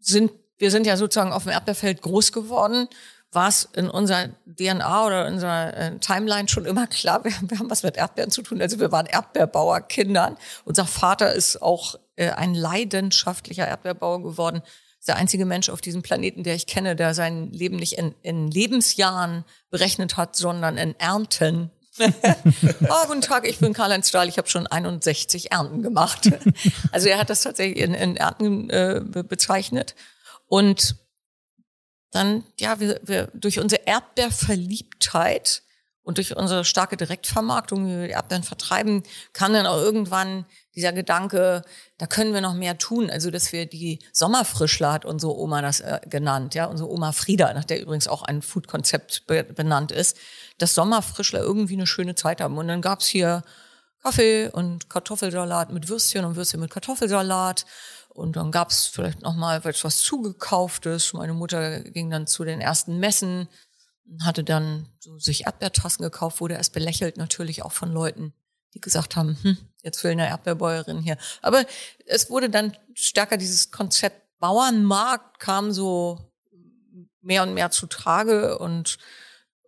[0.00, 2.88] sind, wir sind ja sozusagen auf dem Erdbeerfeld groß geworden.
[3.30, 7.58] War es in unserer DNA oder in unserer äh, Timeline schon immer klar, wir, wir
[7.58, 8.60] haben was mit Erdbeeren zu tun.
[8.62, 10.36] Also wir waren Erdbeerbauerkindern.
[10.64, 14.62] Unser Vater ist auch äh, ein leidenschaftlicher Erdbeerbauer geworden
[14.98, 18.14] ist der einzige Mensch auf diesem Planeten, der ich kenne, der sein Leben nicht in,
[18.22, 21.70] in Lebensjahren berechnet hat, sondern in Ernten.
[22.00, 26.30] oh, guten Tag, ich bin Karl-Heinz Stahl, ich habe schon 61 Ernten gemacht.
[26.92, 29.94] Also er hat das tatsächlich in, in Ernten äh, be- bezeichnet.
[30.48, 30.96] Und
[32.10, 35.62] dann, ja, wir, wir durch unsere Erdbeerverliebtheit
[36.02, 39.02] und durch unsere starke Direktvermarktung, wie wir die Erdbeeren vertreiben,
[39.34, 41.60] kam dann auch irgendwann dieser Gedanke,
[41.98, 43.10] da können wir noch mehr tun.
[43.10, 47.52] Also, dass wir die Sommerfrischler, hat unsere Oma das äh, genannt, ja, unsere Oma Frieda,
[47.52, 50.16] nach der übrigens auch ein Food-Konzept be benannt ist,
[50.56, 52.56] dass Sommerfrischler irgendwie eine schöne Zeit haben.
[52.56, 53.42] Und dann gab's hier
[54.02, 57.66] Kaffee und Kartoffelsalat mit Würstchen und Würstchen mit Kartoffelsalat.
[58.18, 61.12] Und dann gab's vielleicht noch mal etwas zugekauftes.
[61.12, 63.48] Meine Mutter ging dann zu den ersten Messen,
[64.22, 68.34] hatte dann so sich Erdbeertassen gekauft, wurde erst belächelt natürlich auch von Leuten,
[68.74, 71.16] die gesagt haben, hm, jetzt will eine Erdbeerbäuerin hier.
[71.42, 71.64] Aber
[72.06, 76.32] es wurde dann stärker dieses Konzept Bauernmarkt kam so
[77.20, 78.98] mehr und mehr zutage und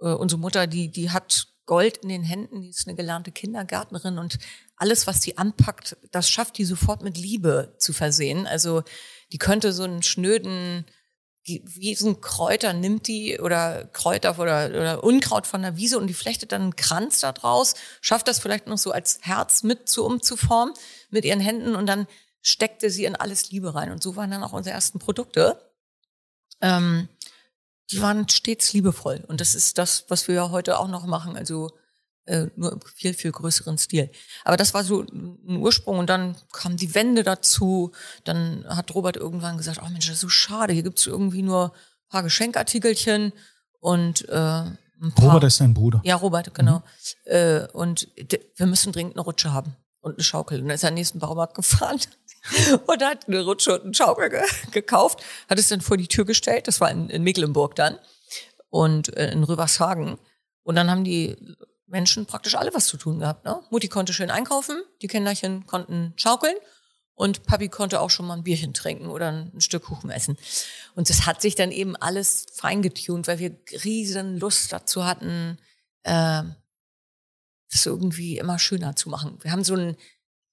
[0.00, 4.18] äh, unsere Mutter, die, die hat Gold in den Händen, die ist eine gelernte Kindergärtnerin
[4.18, 4.38] und
[4.80, 8.46] alles, was sie anpackt, das schafft die sofort mit Liebe zu versehen.
[8.46, 8.82] Also
[9.32, 10.84] die könnte so einen schnöden
[11.44, 16.62] Wiesenkräuter nimmt die oder Kräuter oder, oder Unkraut von der Wiese und die flechtet dann
[16.62, 20.74] einen Kranz da draus, schafft das vielleicht noch so als Herz mit zu umzuformen
[21.08, 22.06] mit ihren Händen und dann
[22.42, 23.90] steckte sie in alles Liebe rein.
[23.90, 25.60] Und so waren dann auch unsere ersten Produkte.
[26.60, 27.08] Ähm,
[27.90, 29.24] die waren stets liebevoll.
[29.26, 31.36] Und das ist das, was wir ja heute auch noch machen.
[31.36, 31.70] Also
[32.26, 34.10] äh, nur im viel, viel größeren Stil.
[34.44, 37.92] Aber das war so ein Ursprung und dann kam die Wende dazu.
[38.24, 41.72] Dann hat Robert irgendwann gesagt, oh Mensch, das ist so schade, hier gibt's irgendwie nur
[41.72, 43.32] ein paar Geschenkartikelchen
[43.80, 44.32] und äh,
[45.02, 45.26] ein paar.
[45.26, 46.00] Robert ist dein Bruder.
[46.04, 46.82] Ja, Robert, genau.
[47.24, 48.08] Äh, und
[48.56, 50.60] wir müssen dringend eine Rutsche haben und eine Schaukel.
[50.60, 51.98] Und dann ist er den nächsten Baumarkt gefahren
[52.86, 56.24] und hat eine Rutsche und eine Schaukel ge gekauft, hat es dann vor die Tür
[56.24, 56.68] gestellt.
[56.68, 57.98] Das war in, in Mecklenburg dann
[58.68, 60.18] und äh, in Rövershagen.
[60.62, 61.36] Und dann haben die
[61.90, 63.44] Menschen praktisch alle was zu tun gehabt.
[63.44, 63.60] Ne?
[63.70, 66.56] Mutti konnte schön einkaufen, die Kinderchen konnten schaukeln
[67.14, 70.38] und Papi konnte auch schon mal ein Bierchen trinken oder ein Stück Kuchen essen.
[70.94, 75.58] Und das hat sich dann eben alles feingetunt, weil wir riesen Lust dazu hatten,
[76.04, 76.42] äh,
[77.70, 79.38] das irgendwie immer schöner zu machen.
[79.42, 79.96] Wir haben so einen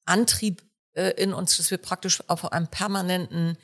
[0.05, 0.61] Antrieb
[0.93, 3.57] äh, in uns, dass wir praktisch auf einem permanenten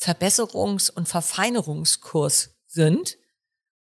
[0.00, 3.18] Verbesserungs- und Verfeinerungskurs sind.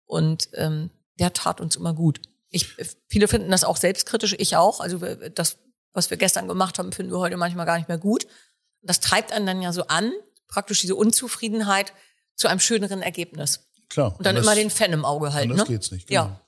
[0.05, 2.21] Und ähm, der tat uns immer gut.
[2.53, 2.67] Ich,
[3.07, 4.79] viele finden das auch selbstkritisch, ich auch.
[4.79, 5.57] Also das,
[5.91, 8.27] was wir gestern gemacht haben, finden wir heute manchmal gar nicht mehr gut.
[8.83, 10.11] Das treibt einen dann ja so an,
[10.47, 11.93] praktisch diese Unzufriedenheit
[12.35, 13.61] zu einem schöneren Ergebnis.
[13.89, 14.15] Klar.
[14.17, 15.49] Und dann das, immer den Fan im Auge halten.
[15.49, 15.73] Das ne?
[15.73, 16.07] geht's nicht.
[16.07, 16.25] Genau.
[16.25, 16.39] Ja.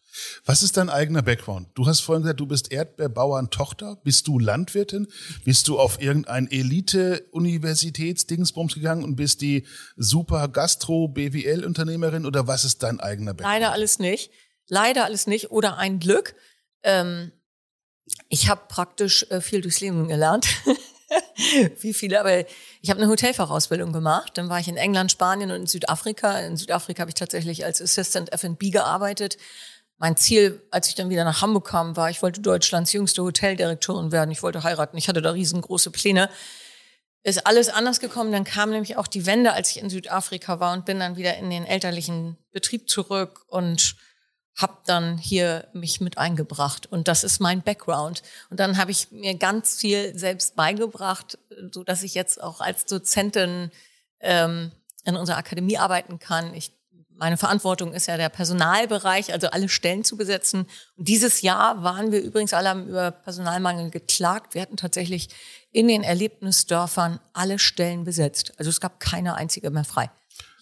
[0.45, 1.67] Was ist dein eigener Background?
[1.73, 3.97] Du hast vorhin gesagt, du bist Erdbeerbauern-Tochter.
[4.03, 5.07] Bist du Landwirtin?
[5.43, 13.01] Bist du auf irgendein Elite-Universitätsdingsbums gegangen und bist die super Gastro-BWL-Unternehmerin oder was ist dein
[13.01, 13.55] eigener Background?
[13.55, 14.31] Leider alles nicht.
[14.67, 15.51] Leider alles nicht.
[15.51, 16.35] Oder ein Glück.
[16.83, 17.31] Ähm,
[18.29, 20.47] ich habe praktisch äh, viel durchs Leben gelernt.
[21.79, 22.39] Wie viele, aber
[22.81, 24.37] ich habe eine Hotelfachausbildung gemacht.
[24.37, 26.39] Dann war ich in England, Spanien und in Südafrika.
[26.39, 29.37] In Südafrika habe ich tatsächlich als Assistant F&B gearbeitet
[29.97, 34.11] mein Ziel, als ich dann wieder nach Hamburg kam, war, ich wollte Deutschlands jüngste Hoteldirektorin
[34.11, 34.31] werden.
[34.31, 34.97] Ich wollte heiraten.
[34.97, 36.29] Ich hatte da riesengroße Pläne.
[37.23, 38.31] Ist alles anders gekommen.
[38.31, 41.37] Dann kam nämlich auch die Wende, als ich in Südafrika war und bin dann wieder
[41.37, 43.95] in den elterlichen Betrieb zurück und
[44.55, 46.85] habe dann hier mich mit eingebracht.
[46.85, 48.23] Und das ist mein Background.
[48.49, 51.37] Und dann habe ich mir ganz viel selbst beigebracht,
[51.71, 53.71] so dass ich jetzt auch als Dozentin
[54.21, 54.71] ähm,
[55.03, 56.53] in unserer Akademie arbeiten kann.
[56.53, 56.71] Ich
[57.17, 60.67] meine Verantwortung ist ja der Personalbereich, also alle Stellen zu besetzen.
[60.97, 64.53] Und dieses Jahr waren wir übrigens alle über Personalmangel geklagt.
[64.53, 65.29] Wir hatten tatsächlich
[65.71, 68.53] in den Erlebnisdörfern alle Stellen besetzt.
[68.57, 70.09] Also es gab keine einzige mehr frei.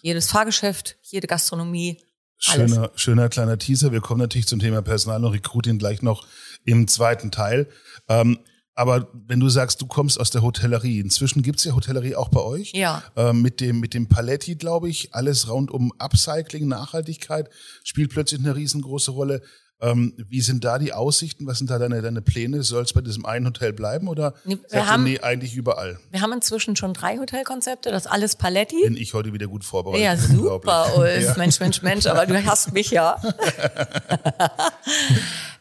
[0.02, 2.03] Jedes Fahrgeschäft, jede Gastronomie.
[2.46, 2.70] Alles.
[2.72, 3.92] Schöner, schöner kleiner Teaser.
[3.92, 6.26] Wir kommen natürlich zum Thema Personal und Recruiting gleich noch
[6.64, 7.68] im zweiten Teil.
[8.08, 8.38] Ähm,
[8.74, 12.40] aber wenn du sagst, du kommst aus der Hotellerie, inzwischen gibt's ja Hotellerie auch bei
[12.40, 12.72] euch.
[12.72, 13.04] Ja.
[13.16, 17.48] Ähm, mit dem, mit dem Paletti, glaube ich, alles rund um Upcycling, Nachhaltigkeit
[17.84, 19.42] spielt plötzlich eine riesengroße Rolle.
[19.80, 21.46] Ähm, wie sind da die Aussichten?
[21.46, 22.62] Was sind da deine, deine Pläne?
[22.62, 25.98] Soll es bei diesem einen Hotel bleiben oder Nee, wir du, haben- nee, eigentlich überall?
[26.10, 28.82] Wir haben inzwischen schon drei Hotelkonzepte, das ist alles Paletti.
[28.84, 30.04] Bin ich heute wieder gut vorbereitet.
[30.04, 31.24] Ja, super, Ulf.
[31.24, 31.34] Ja.
[31.36, 33.20] Mensch, Mensch, Mensch, aber du hast mich ja.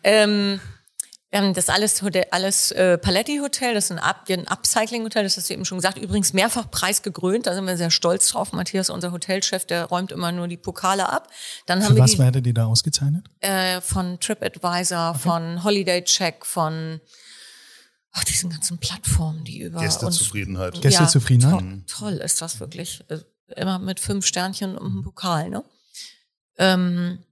[0.03, 0.59] ähm,
[1.33, 5.35] wir haben das alles, Hotel, alles äh, Paletti-Hotel, das ist ein, Up, ein Upcycling-Hotel, das
[5.35, 5.97] hast du eben schon gesagt.
[5.97, 8.51] Übrigens mehrfach preisgekrönt, da sind wir sehr stolz drauf.
[8.53, 11.29] Matthias, unser Hotelchef, der räumt immer nur die Pokale ab.
[11.65, 13.25] Dann haben Für wir was die, werdet ihr da ausgezeichnet?
[13.39, 17.01] äh, von TripAdvisor, von Holiday Check, von
[18.11, 20.79] ach, diesen ganzen Plattformen, die über uns Gästezufriedenheit.
[20.83, 21.61] Gästezufriedenheit?
[21.87, 23.03] to toll ist das wirklich.
[23.09, 23.17] Äh,
[23.55, 25.63] Immer mit fünf Sternchen und einem Pokal, ne?
[26.59, 27.23] Ähm,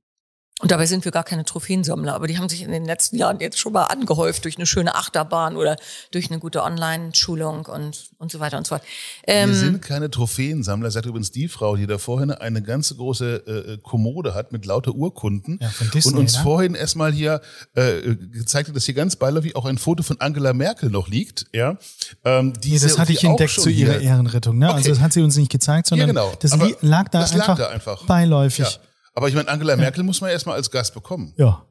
[0.62, 3.40] und dabei sind wir gar keine Trophäensammler, aber die haben sich in den letzten Jahren
[3.40, 5.76] jetzt schon mal angehäuft durch eine schöne Achterbahn oder
[6.12, 8.84] durch eine gute Online-Schulung und, und so weiter und so fort.
[9.28, 13.36] Ähm, Wir sind keine Trophäensammler, sagt übrigens die Frau, die da vorhin eine ganze große
[13.36, 16.44] äh, Kommode hat mit lauter Urkunden Ja, von Disney, und uns ne?
[16.44, 17.42] vorhin erstmal hier
[17.76, 21.46] äh, gezeigt hat, dass hier ganz beiläufig auch ein Foto von Angela Merkel noch liegt.
[21.54, 21.78] Ja,
[22.24, 24.58] ähm, die Nee, das hatte ich auch entdeckt schon zu ihrer hier- Ehrenrettung.
[24.58, 24.68] Ne?
[24.68, 24.90] Also Okay.
[24.90, 26.34] das hat sie uns nicht gezeigt, sondern Ja, genau.
[26.40, 28.06] das Aber lag da das lag einfach, da einfach.
[28.06, 28.66] beiläufig.
[28.66, 28.82] Ja.
[29.14, 31.34] Aber ich meine, Angela Merkel muss man erstmal als Gast bekommen.
[31.38, 31.66] Ja.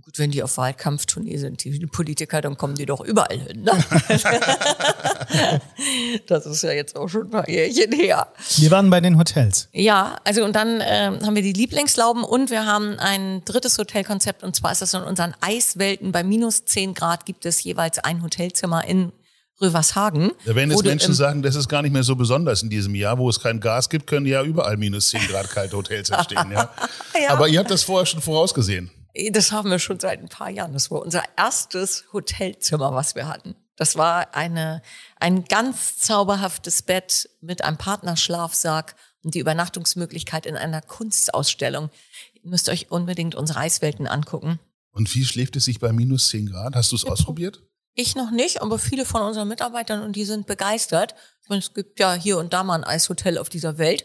[0.00, 3.62] gut, wenn die auf Wahlkampftournee sind, die, Politiker, dann kommen die doch überall hin.
[3.62, 3.72] Ne?
[6.26, 8.28] das ist ja jetzt auch schon ein paar Jährchen her.
[8.56, 9.68] Wir waren bei den Hotels.
[9.72, 14.42] Ja, also und dann ähm, haben wir die Lieblingslauben und wir haben ein drittes Hotelkonzept
[14.42, 16.12] und zwar ist das in unseren Eiswelten.
[16.12, 19.12] Bei minus 10 Grad gibt es jeweils ein Hotelzimmer in
[19.60, 20.32] Rövershagen.
[20.44, 23.28] Werden jetzt Menschen sagen, das ist gar nicht mehr so besonders in diesem Jahr, wo
[23.28, 26.50] es kein Gas gibt, können ja überall minus 10 Grad kalte Hotels entstehen.
[26.52, 26.70] Ja?
[27.18, 27.30] Ja.
[27.30, 28.90] Aber ihr habt das vorher schon vorausgesehen.
[29.30, 30.74] Das haben wir schon seit ein paar Jahren.
[30.74, 33.56] Das war unser erstes Hotelzimmer, was wir hatten.
[33.76, 34.82] Das war eine,
[35.18, 41.90] ein ganz zauberhaftes Bett mit einem Partnerschlafsack und die Übernachtungsmöglichkeit in einer Kunstausstellung.
[42.34, 44.58] Ihr müsst euch unbedingt unsere Eiswelten angucken.
[44.92, 46.74] Und wie schläft es sich bei minus 10 Grad?
[46.74, 47.62] Hast du es ausprobiert?
[47.98, 51.14] Ich noch nicht, aber viele von unseren Mitarbeitern und die sind begeistert.
[51.42, 54.04] Ich meine, es gibt ja hier und da mal ein Eishotel auf dieser Welt.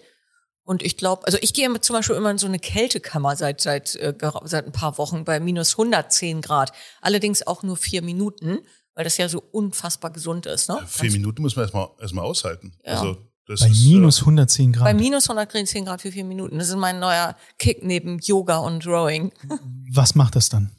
[0.64, 3.96] Und ich glaube, also ich gehe zum Beispiel immer in so eine Kältekammer seit, seit,
[3.98, 4.14] äh,
[4.46, 6.72] seit ein paar Wochen bei minus 110 Grad.
[7.02, 8.60] Allerdings auch nur vier Minuten,
[8.96, 10.70] weil das ja so unfassbar gesund ist.
[10.70, 10.80] Ne?
[10.88, 12.74] Vier Minuten muss man erstmal erstmal aushalten.
[12.86, 12.94] Ja.
[12.94, 14.86] Also das Bei ist, minus äh, 110 Grad.
[14.86, 16.60] Bei minus 110 Grad für vier Minuten.
[16.60, 19.34] Das ist mein neuer Kick neben Yoga und Rowing.
[19.92, 20.72] Was macht das dann?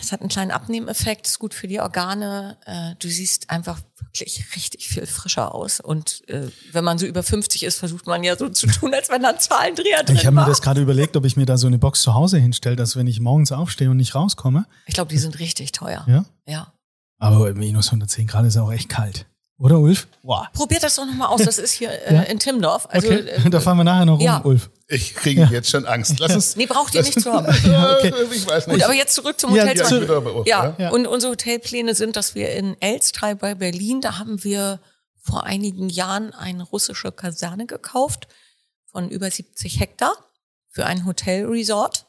[0.00, 2.56] Es hat einen kleinen Abnehmeffekt, ist gut für die Organe.
[2.64, 5.80] Äh, du siehst einfach wirklich richtig viel frischer aus.
[5.80, 9.10] Und äh, wenn man so über 50 ist, versucht man ja so zu tun, als
[9.10, 11.58] wenn da ein Zahlendreher drin Ich habe mir das gerade überlegt, ob ich mir da
[11.58, 14.66] so eine Box zu Hause hinstelle, dass wenn ich morgens aufstehe und nicht rauskomme.
[14.86, 16.04] Ich glaube, die sind richtig teuer.
[16.08, 16.24] Ja.
[16.46, 16.72] ja.
[17.18, 19.26] Aber minus 110 Grad ist auch echt kalt.
[19.58, 20.06] Oder, Ulf?
[20.22, 20.50] Boah.
[20.52, 21.42] Probiert das doch nochmal aus.
[21.42, 22.22] Das ist hier äh, Ja.
[22.22, 22.86] in Timmendorf.
[22.90, 24.42] Also, Okay, äh, da fahren wir nachher noch rum, ja.
[24.44, 24.68] Ulf.
[24.88, 26.18] Ich kriege jetzt schon Angst.
[26.18, 26.56] Lass uns.
[26.56, 27.46] nee, braucht ihr nicht zu haben.
[27.64, 28.12] Ja, okay.
[28.32, 28.76] Ich weiß nicht.
[28.76, 30.44] Gut, aber jetzt zurück zum Ja, Hotel.
[30.46, 30.90] ja, ja, ja.
[30.90, 34.78] und unsere Hotelpläne sind, dass wir in Elstrei bei Berlin, da haben wir
[35.22, 38.28] vor einigen Jahren eine russische Kaserne gekauft
[38.92, 40.12] von über 70 Hektar
[40.68, 42.06] für ein Hotelresort.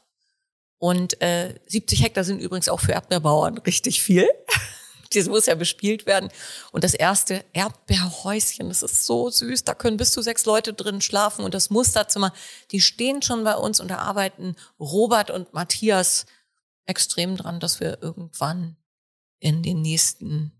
[0.76, 4.28] Und äh, 70 Hektar sind übrigens auch für Erdbeerbauern richtig viel.
[5.14, 6.30] Das muss ja bespielt werden.
[6.72, 9.64] Und das erste Erdbeerhäuschen, das ist so süß.
[9.64, 11.44] Da können bis zu sechs Leute drin schlafen.
[11.44, 12.32] Und das Musterzimmer,
[12.70, 16.26] die stehen schon bei uns und da arbeiten Robert und Matthias
[16.86, 18.76] extrem dran, dass wir irgendwann
[19.38, 20.52] in den nächsten,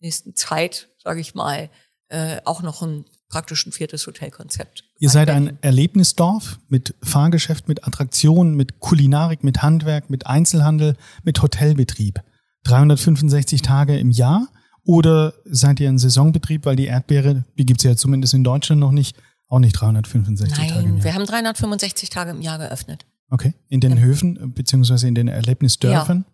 [0.00, 1.70] nächsten Zeit, sage ich mal,
[2.08, 4.84] äh, auch noch ein praktisch ein viertes Hotelkonzept.
[4.98, 11.42] Ihr seid ein Erlebnisdorf mit Fahrgeschäft, mit Attraktionen, mit Kulinarik, mit Handwerk, mit Einzelhandel, mit
[11.42, 12.22] Hotelbetrieb.
[12.68, 14.48] 365 Tage im Jahr?
[14.84, 18.92] Oder seid ihr ein Saisonbetrieb, weil die Erdbeere, die gibt's ja zumindest in Deutschland noch
[18.92, 19.16] nicht,
[19.48, 21.04] auch nicht 365 Tage im Nein, Jahr?
[21.04, 23.04] wir haben 365 Tage im Jahr geöffnet.
[23.28, 26.24] Okay, in den Höfen äh, beziehungsweise in den Erlebnisdörfern?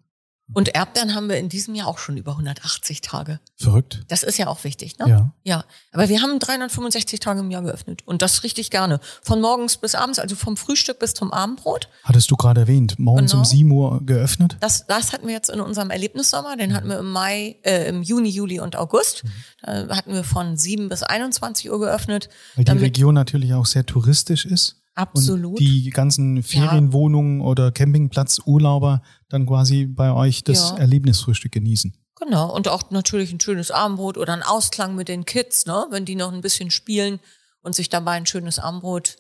[0.55, 3.41] Und Erdbeeren haben wir in diesem Jahr auch schon über 180 Tage.
[3.57, 4.03] Verrückt.
[4.09, 5.09] Das ist ja auch wichtig, ne?
[5.09, 5.33] Ja.
[5.45, 9.01] Ja, aber wir haben 365 Tage im Jahr geöffnet und das richtig gerne.
[9.23, 11.89] Von morgens bis abends, also vom Frühstück bis zum Abendbrot.
[12.05, 13.43] Hattest du gerade erwähnt, morgens Genau.
[13.43, 14.57] um 7 Uhr geöffnet?
[14.61, 18.03] Das, das hatten wir jetzt in unserem Erlebnissommer, den hatten wir im Mai, äh, im
[18.03, 19.25] Juni, Juli und August.
[19.63, 22.29] Da hatten wir von 7 bis 21 Uhr geöffnet.
[22.57, 24.77] Weil die Region natürlich auch sehr touristisch ist.
[24.95, 25.53] Absolut.
[25.53, 29.03] Und die ganzen Ferienwohnungen oder Campingplatzurlauber
[29.33, 30.79] dann quasi bei euch das Ja.
[30.79, 31.97] Erlebnisfrühstück genießen.
[32.21, 35.87] Genau, und auch natürlich ein schönes Abendbrot oder ein Ausklang mit den Kids, ne?
[35.91, 37.19] wenn die noch ein bisschen spielen
[37.63, 39.17] und sich dabei ein schönes Abendbrot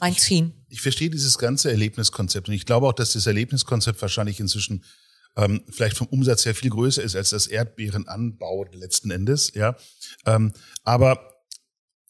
[0.00, 0.52] reinziehen.
[0.68, 4.84] ich verstehe dieses ganze Erlebniskonzept und ich glaube auch, dass das Erlebniskonzept wahrscheinlich inzwischen
[5.36, 9.52] ähm, vielleicht vom Umsatz her viel größer ist als das Erdbeerenanbau letzten Endes.
[9.54, 9.76] Ja,
[10.26, 11.33] ähm, aber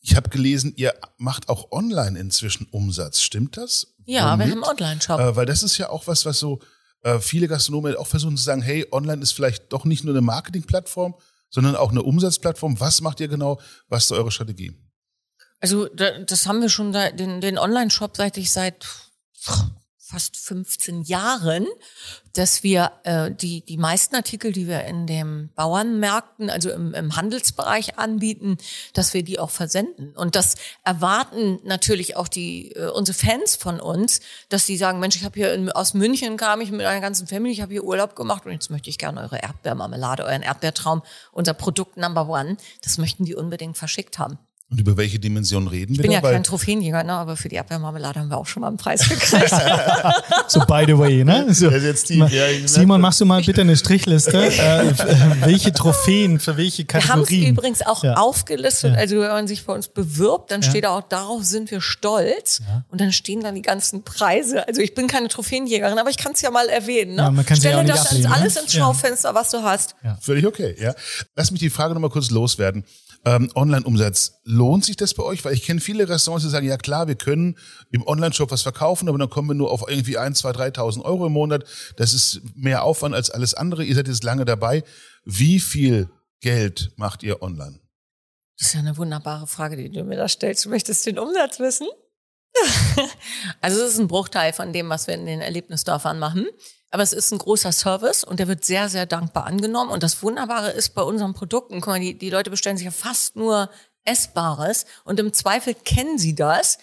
[0.05, 3.23] ich habe gelesen, ihr macht auch online inzwischen Umsatz.
[3.23, 3.95] Stimmt das?
[4.05, 4.47] Ja, wir Womit?
[4.47, 5.19] haben einen Online-Shop.
[5.19, 6.61] Äh, weil das ist ja auch was, was so
[7.03, 10.21] äh, viele Gastronomen auch versuchen zu sagen, hey, online ist vielleicht doch nicht nur eine
[10.21, 11.15] Marketingplattform,
[11.49, 12.79] sondern auch eine Umsatzplattform.
[12.81, 13.59] Was macht ihr genau?
[13.89, 14.77] Was ist eure Strategie?
[15.61, 18.87] Also da, das haben wir schon den, den Online-Shop seit ich seit
[20.07, 21.67] fast 15 Jahren,
[22.35, 27.17] dass wir äh, die, die meisten Artikel, die wir in den Bauernmärkten, also im, im
[27.17, 28.59] Handelsbereich anbieten,
[28.93, 30.15] dass wir die auch versenden.
[30.15, 35.17] Und das erwarten natürlich auch die äh, unsere Fans von uns, dass die sagen, Mensch,
[35.17, 37.85] ich habe hier in, aus München kam ich mit einer ganzen Family, ich habe hier
[37.85, 42.59] Urlaub gemacht und jetzt möchte ich gerne eure Erdbeermarmelade, euren Erdbeertraum, unser Produkt Number One,
[42.83, 44.39] das möchten die unbedingt verschickt haben.
[44.71, 46.17] Und über welche Dimension reden Ich wir bin da?
[46.27, 49.07] ja kein Trophäenjäger, ne, aber für die Erdbeermarmelade haben wir auch schon mal einen Preis
[49.09, 49.53] gekriegt.
[50.49, 51.53] So by the way, ne?
[51.55, 54.37] So, die- Ma- ja, ich- Simon, machst du mal bitte eine Strichliste?
[54.47, 54.95] äh, äh,
[55.45, 57.51] welche Trophäen für welche Wir haben es Kategorien?
[57.53, 58.15] übrigens auch Ja.
[58.15, 58.95] aufgelistet.
[58.95, 58.99] Ja.
[58.99, 60.71] Also wenn man sich bei uns bewirbt, dann Ja.
[60.71, 62.63] steht auch, darauf sind wir stolz.
[62.89, 64.67] Und dann stehen dann die ganzen Preise.
[64.67, 67.17] Also ich bin keine Trophäenjägerin, aber ich kann es ja mal erwähnen.
[67.17, 67.23] Ne?
[67.23, 68.37] Ja, man kann sie Stelle auch nicht das ablehnen, ins, ne?
[68.41, 68.81] alles ins Ja.
[68.81, 69.95] Schaufenster, was du hast.
[70.21, 70.95] Völlig okay, ja.
[71.37, 72.85] Lass mich die Frage nochmal kurz loswerden.
[73.27, 75.45] Ähm, Online-Umsatz, lohnt sich das bei euch?
[75.45, 77.57] Weil ich kenne viele Restaurants, die sagen, ja klar, wir können
[77.91, 81.27] im Online-Shop was verkaufen, aber dann kommen wir nur auf irgendwie 1, 2, 3.000 Euro
[81.27, 81.65] im Monat.
[81.97, 83.85] Das ist mehr Aufwand als alles andere.
[83.85, 84.85] Ihr seid jetzt lange dabei.
[85.25, 86.11] Wie viel
[86.41, 87.81] Geld macht ihr online?
[88.59, 90.67] Das ist ja eine wunderbare Frage, die du mir da stellst.
[90.67, 91.87] Du möchtest den Umsatz wissen?
[93.61, 96.47] also es ist ein Bruchteil von dem, was wir in den Erlebnisdörfern machen.
[96.95, 99.91] Aber es ist ein großer Service und der wird sehr, sehr dankbar angenommen.
[99.91, 102.93] Und das Wunderbare ist bei unseren Produkten, guck mal, die, die Leute bestellen sich ja
[102.93, 103.69] fast nur
[104.05, 106.79] Essbares und im Zweifel kennen sie das.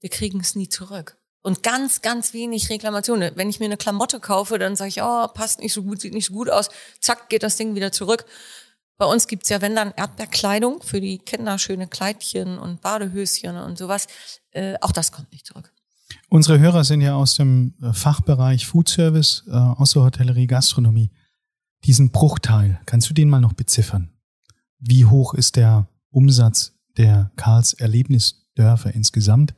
[0.00, 1.16] Wir kriegen es nie zurück.
[1.40, 3.34] Und ganz, ganz wenig Reklamationen.
[3.34, 6.12] Wenn ich mir eine Klamotte kaufe, dann sage ich, oh, passt nicht so gut, sieht
[6.12, 6.68] nicht so gut aus.
[7.00, 8.26] Zack, geht das Ding wieder zurück.
[8.98, 13.78] Bei uns gibt's ja, wenn dann Erdbeerkleidung für die Kinder, schöne Kleidchen und Badehöschen und
[13.78, 14.06] sowas.
[14.50, 15.73] Äh, auch das kommt nicht zurück.
[16.34, 21.12] Unsere Hörer sind ja aus dem äh, Fachbereich Food Service, äh, aus der Hotellerie, Gastronomie.
[21.84, 24.10] Diesen Bruchteil, kannst du den mal noch beziffern?
[24.80, 29.54] Wie hoch ist der Umsatz der Karls Erlebnisdörfer insgesamt?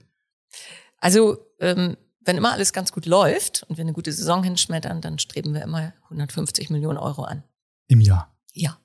[0.98, 5.18] Also, ähm, wenn immer alles ganz gut läuft und wir eine gute Saison hinschmettern, dann
[5.18, 7.42] streben wir immer 150 Millionen Euro an.
[7.88, 8.36] Im Jahr.
[8.52, 8.76] Ja.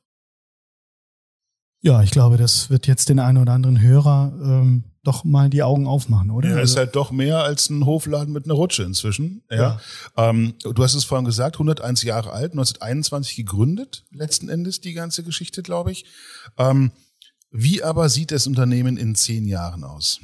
[1.82, 5.64] Ja, ich glaube, das wird jetzt den einen oder anderen Hörer ähm, doch mal die
[5.64, 6.50] Augen aufmachen, oder?
[6.50, 9.44] Ja, ist Also- halt doch mehr als ein Hofladen mit einer Rutsche inzwischen.
[9.50, 9.82] Ja.
[10.16, 15.24] Ähm, du hast es vorhin gesagt, 101 Jahre alt, 1921 gegründet, letzten Endes die ganze
[15.24, 16.06] Geschichte, glaube ich.
[16.58, 16.92] Ähm,
[17.50, 20.20] wie aber sieht das Unternehmen in zehn Jahren aus?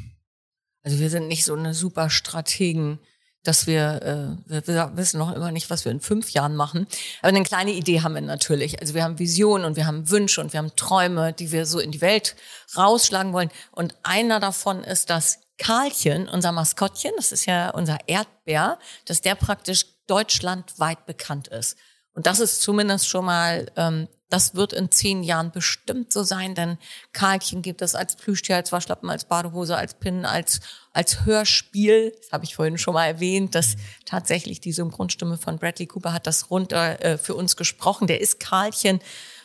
[0.84, 3.00] Also wir sind nicht so eine super Strategen,
[3.48, 6.86] dass wir, äh, wir, wissen noch immer nicht, was wir in fünf Jahren machen.
[7.22, 8.82] Aber eine kleine Idee haben wir natürlich.
[8.82, 11.80] Also wir haben Visionen und wir haben Wünsche und wir haben Träume, die wir so
[11.80, 12.36] in die Welt
[12.76, 13.50] rausschlagen wollen.
[13.72, 19.36] Und einer davon ist, dass Karlchen, unser Maskottchen, das ist ja unser Erdbär, dass der
[19.36, 21.78] praktisch deutschlandweit bekannt ist.
[22.14, 26.54] Und das ist zumindest schon mal, ähm, das wird in zehn Jahren bestimmt so sein,
[26.54, 26.78] denn
[27.14, 30.60] Karlchen gibt es als Plüschtier, als Waschlappen, als Badehose, als Pin, als,
[30.92, 32.14] als Hörspiel.
[32.18, 36.28] Das habe ich vorhin schon mal erwähnt, dass tatsächlich die Synchronstimme von Bradley Cooper hat
[36.28, 38.08] das runter äh, für uns gesprochen.
[38.08, 39.00] Der ist Karlchen.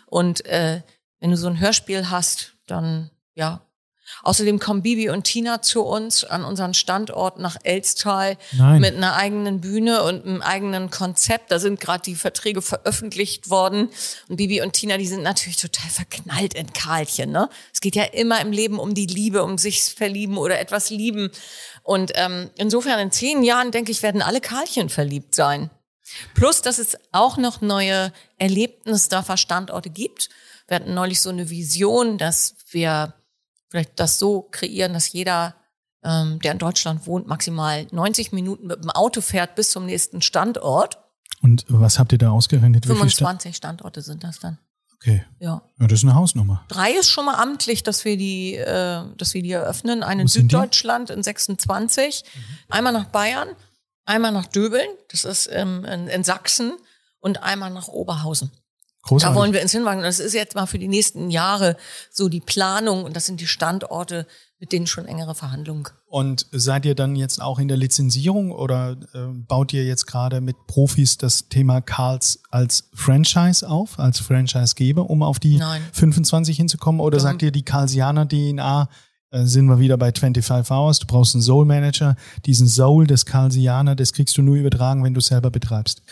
[0.06, 0.82] Und äh,
[1.20, 3.66] wenn du so ein Hörspiel hast, dann ja.
[4.22, 8.80] Außerdem kommen Bibi und Tina zu uns an unseren Standort nach Elstal Nein.
[8.80, 11.50] mit einer eigenen Bühne und einem eigenen Konzept.
[11.50, 13.88] Da sind gerade die Verträge veröffentlicht worden.
[14.28, 17.30] Und Bibi und Tina, die sind natürlich total verknallt in Karlchen.
[17.30, 17.48] Ne?
[17.72, 21.30] Es geht ja immer im Leben um die Liebe, um sich verlieben oder etwas lieben.
[21.82, 25.70] Und ähm, insofern in zehn Jahren, denke ich, werden alle Karlchen verliebt sein.
[26.34, 30.28] Plus, dass es auch noch neue Erlebnisdörfer Standorte gibt.
[30.68, 33.14] Wir hatten neulich so eine Vision, dass wir
[33.72, 35.54] vielleicht das so kreieren, dass jeder,
[36.04, 40.20] ähm, der in Deutschland wohnt, maximal 90 Minuten mit dem Auto fährt bis zum nächsten
[40.22, 40.98] Standort.
[41.40, 42.86] Und was habt ihr da ausgerechnet?
[42.88, 44.58] Wie viel Sta- 25 Standorte sind das dann.
[44.96, 45.24] Okay.
[45.40, 45.62] Ja.
[45.80, 46.64] Ja, das ist eine Hausnummer.
[46.68, 50.02] Drei ist schon mal amtlich, dass wir die, äh, dass wir die eröffnen.
[50.04, 50.32] Eine Wo in die?
[50.32, 52.24] Süddeutschland in 26,
[52.68, 53.48] einmal nach Bayern,
[54.04, 56.74] einmal nach Döbeln, das ist ähm, in, in Sachsen
[57.18, 58.52] und einmal nach Oberhausen.
[59.02, 59.34] Großartig.
[59.34, 60.02] Da wollen wir ins hinwagen.
[60.02, 61.76] Das ist jetzt mal für die nächsten Jahre
[62.10, 64.26] so die Planung und das sind die Standorte,
[64.60, 65.88] mit denen schon engere Verhandlungen.
[66.06, 70.40] Und seid ihr dann jetzt auch in der Lizenzierung oder äh, baut ihr jetzt gerade
[70.40, 75.82] mit Profis das Thema Karls als Franchise auf, als Franchisegeber, um auf die Nein.
[75.92, 77.00] 25 hinzukommen?
[77.00, 77.22] Oder Ja.
[77.24, 78.88] sagt ihr, die Karlsianer DNA,
[79.32, 82.14] äh, sind wir wieder bei 25 Hours, du brauchst einen Soul Manager,
[82.46, 86.02] diesen Soul des Karlsianer, das kriegst du nur übertragen, wenn du selber betreibst.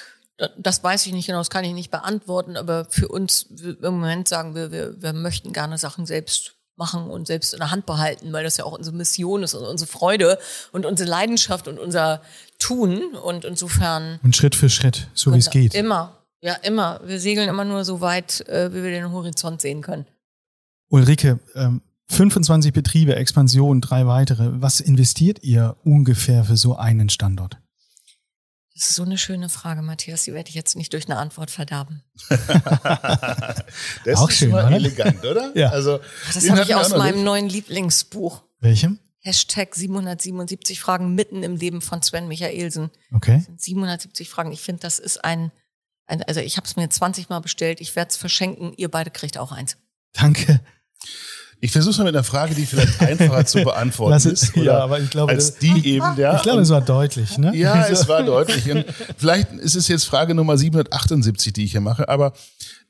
[0.59, 4.29] Das weiß ich nicht genau, das kann ich nicht beantworten, aber für uns im Moment
[4.29, 8.33] sagen wir, wir, wir möchten gerne Sachen selbst machen und selbst in der Hand behalten,
[8.33, 10.39] weil das ja auch unsere Mission ist und unsere Freude
[10.73, 12.23] und unsere Leidenschaft und unser
[12.59, 15.75] Tun und insofern Und Schritt für Schritt, so wie es geht.
[15.75, 17.01] Immer, ja immer.
[17.05, 20.07] Wir segeln immer nur so weit, äh, wie wir den Horizont sehen können.
[20.89, 24.61] Ulrike, ähm, 25 Betriebe, Expansion, drei weitere.
[24.61, 27.60] Was investiert ihr ungefähr für so einen Standort?
[28.81, 30.25] Das ist so eine schöne Frage, Matthias.
[30.25, 32.03] Die werde ich jetzt nicht durch eine Antwort verderben.
[34.05, 34.71] Das Auch ist schön, oder?
[34.71, 35.53] elegant, oder?
[35.55, 35.69] Ja.
[35.69, 36.01] Also,
[36.33, 38.43] Das habe ich aus meinem neuen Lieblingsbuch.
[38.61, 38.99] Welchem?
[39.19, 42.91] Hashtag 777 Fragen mitten im Leben von Sven Michaelsen.
[43.15, 43.45] Okay.
[43.55, 44.51] 770 Fragen.
[44.51, 45.53] Ich finde, das ist ein,
[46.07, 47.83] ein also ich habe es mir 20 Mal bestellt.
[47.83, 48.73] Ich werde es verschenken.
[48.77, 49.77] Ihr beide kriegt auch eins.
[50.15, 50.61] Danke.
[51.63, 54.57] Ich versuche mal mit einer Frage, die vielleicht einfacher zu beantworten Lass es- ist.
[54.57, 56.37] Ja, aber ich glaube, als das- die eben, ja.
[56.37, 57.55] Ich glaube, es war deutlich, ne?
[57.55, 58.71] Ja, es war deutlich.
[58.71, 58.85] Und
[59.19, 62.33] vielleicht ist es jetzt Frage Nummer 778, die ich hier mache, aber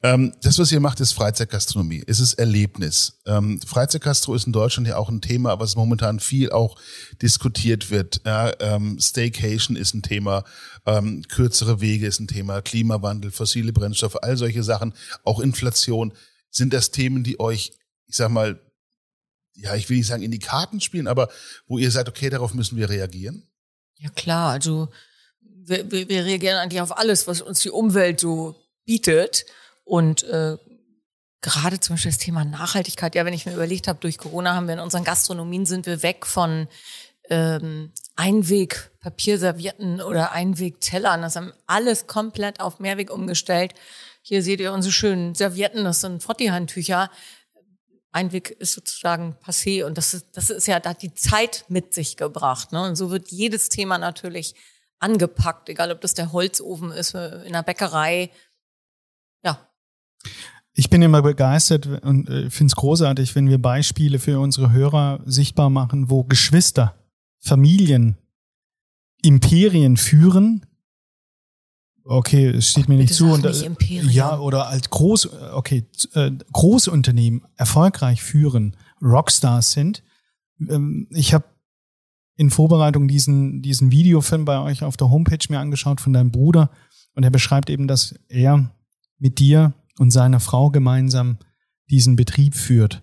[0.03, 2.03] ähm, das, was ihr macht, ist Freizeitgastronomie.
[2.07, 3.21] Es ist Erlebnis.
[3.27, 6.77] Ähm, Freizeitgastro ist in Deutschland ja auch ein Thema, was momentan viel auch
[7.21, 8.23] diskutiert wird.
[8.25, 10.45] Ja, ähm, Staycation ist ein Thema,
[10.87, 16.13] ähm, kürzere Wege ist ein Thema, Klimawandel, fossile Brennstoffe, all solche Sachen, auch Inflation.
[16.51, 17.73] Sind das Themen, die euch,
[18.11, 18.61] ich sag mal,
[19.55, 21.31] ja, ich will nicht sagen in die Karten spielen, aber
[21.67, 23.49] wo ihr sagt, okay, darauf müssen wir reagieren?
[23.99, 24.89] Ja klar, also
[25.41, 29.47] wir, wir, wir reagieren eigentlich auf alles, was uns die Umwelt so bietet.
[29.85, 30.57] Und äh,
[31.41, 34.67] gerade zum Beispiel das Thema Nachhaltigkeit, ja, wenn ich mir überlegt habe, durch Corona haben
[34.67, 36.67] wir in unseren Gastronomien sind wir weg von
[37.29, 41.23] ähm, Einweg-Papierservierten oder Einweg-Tellern.
[41.23, 43.75] Das haben alles komplett auf Mehrweg umgestellt.
[44.23, 47.11] Hier seht ihr unsere schönen Servietten, das sind Frotti-Handtücher.
[48.13, 51.95] Einweg ist sozusagen passé und das ist, das ist ja, da hat die Zeit mit
[51.95, 52.73] sich gebracht.
[52.73, 52.83] Ne?
[52.83, 54.55] Und so wird jedes Thema natürlich
[54.99, 58.31] angepackt, egal ob das der Holzofen ist äh, in der Bäckerei.
[59.45, 59.59] Ja,
[60.75, 65.21] Ich bin immer begeistert und äh, finde es großartig, wenn wir Beispiele für unsere Hörer
[65.25, 66.95] sichtbar machen, wo Geschwister,
[67.39, 68.19] Familien,
[69.23, 70.67] Imperien führen.
[72.11, 73.31] Okay, es steht mir nicht zu.
[73.31, 74.09] Und, nicht Imperium.
[74.11, 80.03] ja, oder als Groß, okay, äh, Großunternehmen erfolgreich führen, Rockstars sind.
[80.69, 81.45] Ähm, ich habe
[82.37, 86.71] in Vorbereitung diesen, diesen Videofilm bei euch auf der Homepage mir angeschaut von deinem Bruder
[87.15, 88.71] und er beschreibt eben, dass er
[89.19, 91.39] mit dir und seiner Frau gemeinsam
[91.91, 93.03] diesen Betrieb führt.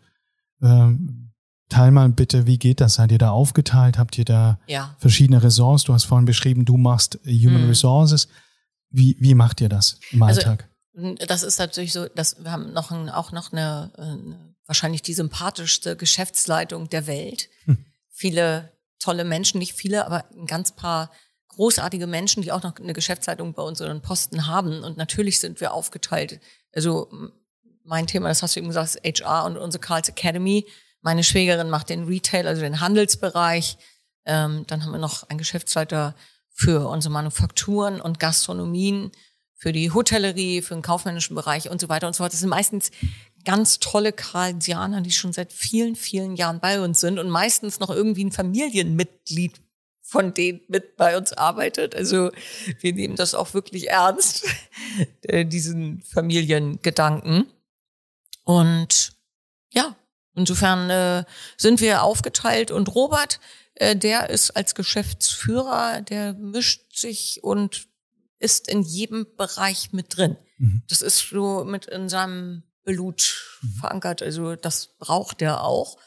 [0.61, 1.31] Ähm,
[1.69, 2.95] Teil mal bitte, wie geht das?
[2.95, 3.97] Seid ihr da aufgeteilt?
[3.97, 4.95] Habt ihr da Ja.
[4.99, 5.83] verschiedene Ressorts?
[5.85, 7.67] Du hast vorhin beschrieben, du machst Human Mhm.
[7.69, 8.27] Resources.
[8.89, 10.69] Wie, wie macht ihr das im Also, Alltag?
[11.27, 15.01] Das ist natürlich so, dass wir haben noch ein, auch noch eine, äh, eine, wahrscheinlich
[15.01, 17.49] die sympathischste Geschäftsleitung der Welt.
[17.65, 17.85] Hm.
[18.09, 21.11] Viele tolle Menschen, nicht viele, aber ein ganz paar
[21.49, 24.83] großartige Menschen, die auch noch eine Geschäftsleitung bei uns oder einen Posten haben.
[24.83, 26.39] Und natürlich sind wir aufgeteilt.
[26.73, 27.09] Also
[27.83, 30.67] mein Thema, das hast du eben gesagt, ist HR und unsere Carls Academy.
[31.01, 33.77] Meine Schwägerin macht den Retail, also den Handelsbereich.
[34.25, 36.15] Ähm, dann haben wir noch einen Geschäftsleiter
[36.57, 39.11] für unsere Manufakturen und Gastronomien,
[39.53, 42.33] für die Hotellerie, für den kaufmännischen Bereich und so weiter und so fort.
[42.33, 42.89] Das sind meistens
[43.45, 47.91] ganz tolle Karlsianer, die schon seit vielen, vielen Jahren bei uns sind und meistens noch
[47.91, 49.61] irgendwie ein Familienmitglied
[50.01, 51.93] von denen mit bei uns arbeitet.
[51.93, 52.31] Also
[52.79, 54.45] wir nehmen das auch wirklich ernst,
[55.21, 57.51] äh, diesen Familiengedanken.
[58.43, 59.13] Und
[59.71, 59.95] ja,
[60.33, 61.23] insofern äh,
[61.55, 63.39] sind wir aufgeteilt und Robert,
[63.79, 67.87] der ist als Geschäftsführer, der mischt sich und
[68.39, 70.37] ist in jedem Bereich mit drin.
[70.57, 70.83] Mhm.
[70.87, 74.21] Das ist so mit in seinem Blut verankert.
[74.21, 75.97] Also das braucht er auch.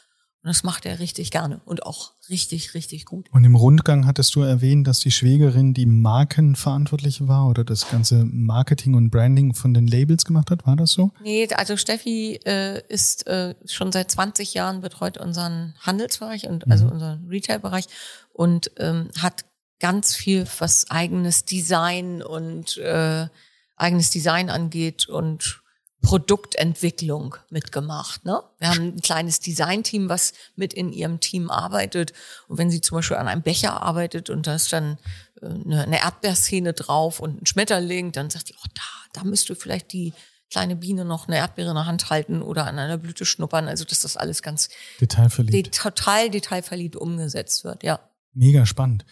[0.43, 3.27] Und das macht er richtig gerne und auch richtig, richtig gut.
[3.31, 8.25] Und im Rundgang hattest du erwähnt, dass die Schwägerin die Markenverantwortliche war oder das ganze
[8.25, 10.65] Marketing und Branding von den Labels gemacht hat.
[10.65, 11.11] War das so?
[11.21, 16.87] Nee, also Steffi äh, ist äh, schon seit 20 Jahren betreut unseren Handelsbereich und also
[16.87, 17.85] unseren Retailbereich
[18.33, 19.45] und ähm, hat
[19.79, 23.27] ganz viel, was eigenes Design und äh,
[23.75, 25.60] eigenes Design angeht und
[26.01, 28.25] Produktentwicklung mitgemacht.
[28.25, 28.41] Ne?
[28.57, 32.13] Wir haben ein kleines Designteam, was mit in ihrem Team arbeitet.
[32.47, 34.97] Und wenn sie zum Beispiel an einem Becher arbeitet und da ist dann
[35.41, 39.55] äh, eine, eine Erdbeerszene drauf und ein Schmetterling, dann sagt sie, oh, da, da müsste
[39.55, 40.13] vielleicht die
[40.49, 43.67] kleine Biene noch eine Erdbeere in der Hand halten oder an einer Blüte schnuppern.
[43.67, 45.53] Also dass das alles ganz Detailverliebt.
[45.53, 47.83] de total detailverliebt umgesetzt wird.
[47.83, 47.99] Ja.
[48.33, 49.05] Mega spannend.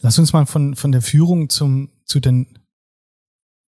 [0.00, 2.58] Lass uns mal von, von der Führung zum, zu den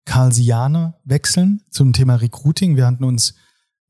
[0.07, 2.77] Karlsianer wechseln, zum Thema Recruiting.
[2.77, 3.35] Wir hatten uns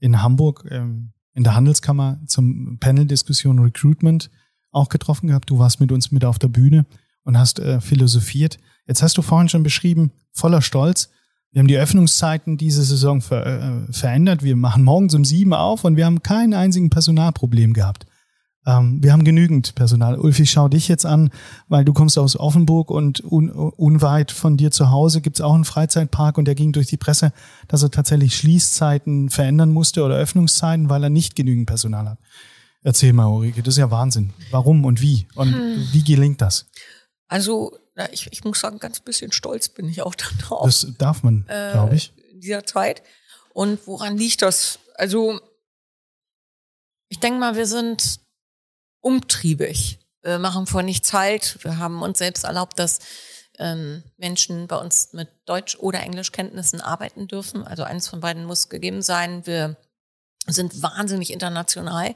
[0.01, 4.31] in Hamburg ähm, in der Handelskammer zum Panel-Diskussion Recruitment
[4.73, 5.51] auch getroffen gehabt.
[5.51, 6.87] Du warst mit uns mit auf der Bühne
[7.23, 8.59] und hast äh, philosophiert.
[8.87, 11.11] Jetzt hast du vorhin schon beschrieben, voller Stolz.
[11.53, 14.43] Wir haben die Öffnungszeiten diese Saison ver, äh, verändert.
[14.43, 18.07] Wir machen morgens um sieben auf und wir haben keinen einzigen Personalproblem gehabt.
[18.67, 20.19] Ähm, wir haben genügend Personal.
[20.19, 21.31] Ulf, ich schau dich jetzt an,
[21.69, 25.65] weil du kommst aus Offenburg und un, unweit von dir zu Hause gibt's auch einen
[25.65, 27.33] Freizeitpark und der ging durch die Presse,
[27.69, 32.19] dass er tatsächlich Schließzeiten verändern musste oder Öffnungszeiten, weil er nicht genügend Personal hat.
[32.83, 34.33] Erzähl mal, Ulrike, das ist ja Wahnsinn.
[34.51, 35.27] Warum und wie?
[35.35, 35.55] Und
[35.93, 36.67] wie gelingt das?
[37.29, 40.67] Also na, ich, ich muss sagen, ganz bisschen stolz bin ich auch darauf.
[40.67, 42.13] Das darf man, glaube ich.
[42.33, 43.03] in dieser Zeit.
[43.53, 44.79] Und woran liegt das?
[44.97, 45.41] Also,
[47.09, 48.21] ich denke mal, wir sind
[49.01, 49.99] umtriebig.
[50.23, 51.63] Wir machen vor nichts halt.
[51.63, 52.99] Wir haben uns selbst erlaubt, dass
[53.59, 57.65] ähm, Menschen bei uns mit Deutsch- oder Englischkenntnissen arbeiten dürfen.
[57.65, 59.47] Also eines von beiden muss gegeben sein.
[59.47, 59.77] Wir
[60.47, 62.15] sind wahnsinnig international.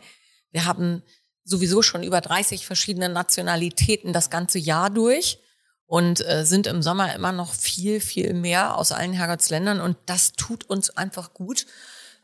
[0.50, 1.02] Wir haben
[1.44, 5.38] sowieso schon über 30 verschiedene Nationalitäten das ganze Jahr durch
[5.86, 10.32] und äh, sind im Sommer immer noch viel, viel mehr aus allen Herrgottsländern und das
[10.32, 11.66] tut uns einfach gut,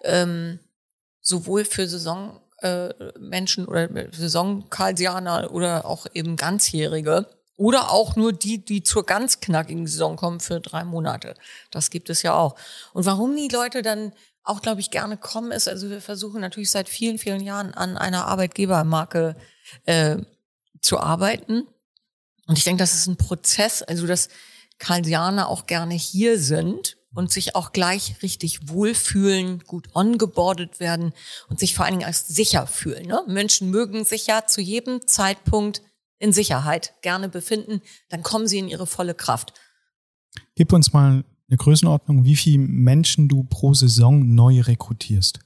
[0.05, 0.61] ähm,
[1.21, 7.27] sowohl für Saisonmenschen äh, Menschen oder Saisonkarlsianer oder auch eben Ganzjährige
[7.57, 11.35] oder auch nur die, die zur ganz knackigen Saison kommen für drei Monate.
[11.71, 12.57] Das gibt es ja auch.
[12.93, 16.71] Und warum die Leute dann auch, glaube ich, gerne kommen, ist, also wir versuchen natürlich
[16.71, 19.37] seit vielen, vielen Jahren an einer Arbeitgebermarke
[19.85, 20.19] äh,
[20.81, 21.67] zu arbeiten.
[22.47, 24.29] Und ich denke, das ist ein Prozess, also dass
[24.79, 31.13] Karlsianer auch gerne hier sind und sich auch gleich richtig wohlfühlen, gut ongeboardet werden
[31.49, 33.07] und sich vor allen Dingen als sicher fühlen.
[33.07, 33.23] Ne?
[33.27, 35.83] Menschen mögen sich ja zu jedem Zeitpunkt
[36.19, 39.55] in Sicherheit gerne befinden, dann kommen sie in ihre volle Kraft.
[40.55, 45.41] Gib uns mal eine Größenordnung, wie viele Menschen du pro Saison neu rekrutierst.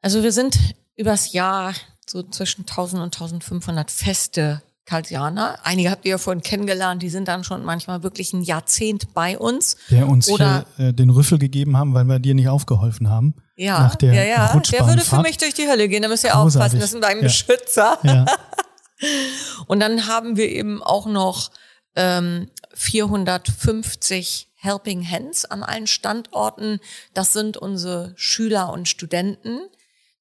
[0.00, 0.58] Also wir sind
[0.96, 1.74] übers Jahr
[2.06, 5.58] so zwischen 1000 und 1500 feste Karlsianer.
[5.64, 9.38] Einige habt ihr ja vorhin kennengelernt, die sind dann schon manchmal wirklich ein Jahrzehnt bei
[9.38, 9.76] uns.
[9.90, 13.34] Der uns Oder- hier äh, den Rüffel gegeben haben, weil wir dir nicht aufgeholfen haben.
[13.56, 14.60] Ja, Nach der ja, ja.
[14.72, 16.02] Der würde für mich durch die Hölle gehen.
[16.02, 16.56] Da müsst ihr Großartig.
[16.56, 16.80] aufpassen.
[16.80, 17.22] Das sind ein Ja.
[17.22, 17.98] Beschützer.
[18.02, 18.24] Ja.
[19.66, 21.50] Und dann haben wir eben auch noch
[21.94, 26.80] ähm, 450 Helping Hands an allen Standorten.
[27.14, 29.60] Das sind unsere Schüler und Studenten.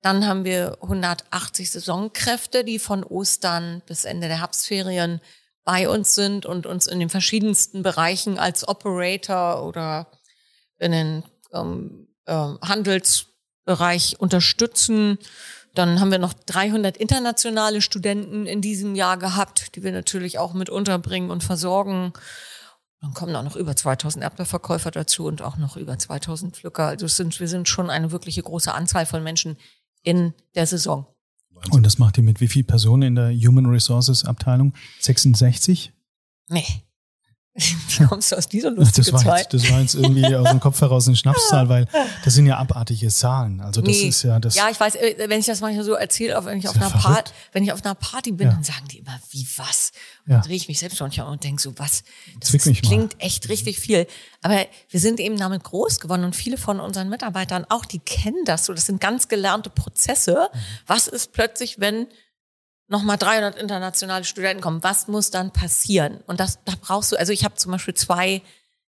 [0.02, 5.22] Dann haben wir 180 Saisonkräfte, die von Ostern bis Ende der Herbstferien
[5.64, 10.08] bei uns sind und uns in den verschiedensten Bereichen als Operator oder
[10.78, 15.18] in den ähm, ähm, Handelsbereich unterstützen.
[15.74, 20.54] Dann haben wir noch 300 internationale Studenten in diesem Jahr gehabt, die wir natürlich auch
[20.54, 22.14] mit unterbringen und versorgen.
[23.02, 26.88] Dann kommen auch noch über 2000 Erdbeerverkäufer dazu und auch noch über 2000 Pflücker.
[26.88, 29.58] Also sind, wir sind schon eine wirkliche große Anzahl von Menschen
[30.08, 31.06] in der Saison.
[31.72, 34.74] Und das macht ihr mit wie viel Personen in der Human Resources Abteilung?
[35.00, 35.92] 66?
[36.50, 36.64] Nee.
[37.58, 40.60] Wie kommst du aus dieser lustigen Das war, jetzt, das war jetzt irgendwie aus dem
[40.60, 41.88] Kopf heraus eine Schnapszahl, weil
[42.24, 43.62] das sind ja abartige Zahlen.
[43.62, 44.10] Also das Nee.
[44.10, 44.56] ist ja das.
[44.56, 47.32] Ja, ich weiß, äh, wenn ich das manchmal so erzähle, wenn ich auf einer Party,
[47.54, 48.54] wenn ich auf einer Party bin, Ja.
[48.54, 49.92] dann sagen die immer, wie was?
[50.26, 50.40] Und Ja.
[50.40, 52.04] dann drehe ich mich selbst manchmal und denke so, was?
[52.40, 52.88] Das ist, mich mal.
[52.90, 54.06] klingt echt richtig viel.
[54.44, 58.46] Aber wir sind eben damit groß geworden und viele von unseren Mitarbeitern auch, die kennen
[58.46, 58.74] das so.
[58.74, 60.50] Das sind ganz gelernte Prozesse.
[60.54, 60.58] Mhm.
[60.86, 62.08] Was ist plötzlich, wenn
[62.88, 66.22] nochmal 300 internationale Studenten kommen, was muss dann passieren?
[66.28, 68.42] Und das, da brauchst du, also ich habe zum Beispiel zwei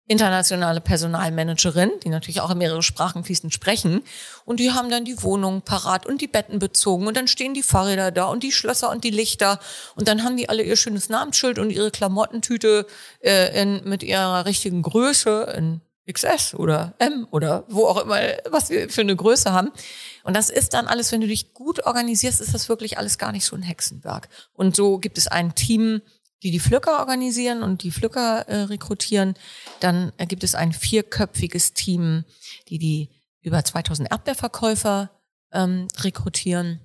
[0.08, 4.04] internationale Personalmanagerinnen, die natürlich auch in mehrere Sprachen fließend sprechen.
[4.46, 7.08] Und die haben dann die Wohnungen parat und die Betten bezogen.
[7.08, 9.60] Und dann stehen die Fahrräder da und die Schlösser und die Lichter.
[9.96, 12.88] Und dann haben die alle ihr schönes Namensschild und ihre Klamottentüte
[13.20, 18.18] äh, in, mit ihrer richtigen Größe in XS oder M oder wo auch immer,
[18.50, 19.72] was wir für eine Größe haben.
[20.28, 23.32] Und das ist dann alles, wenn du dich gut organisierst, ist das wirklich alles gar
[23.32, 24.28] nicht so ein Hexenwerk.
[24.52, 26.02] Und so gibt es ein Team,
[26.44, 29.36] die die Pflücker organisieren und die Pflücker äh, rekrutieren.
[29.80, 32.26] Dann äh, gibt es ein vierköpfiges Team,
[32.68, 33.10] die die
[33.40, 35.12] über 2000 Erdbeerverkäufer
[35.54, 36.82] ähm, rekrutieren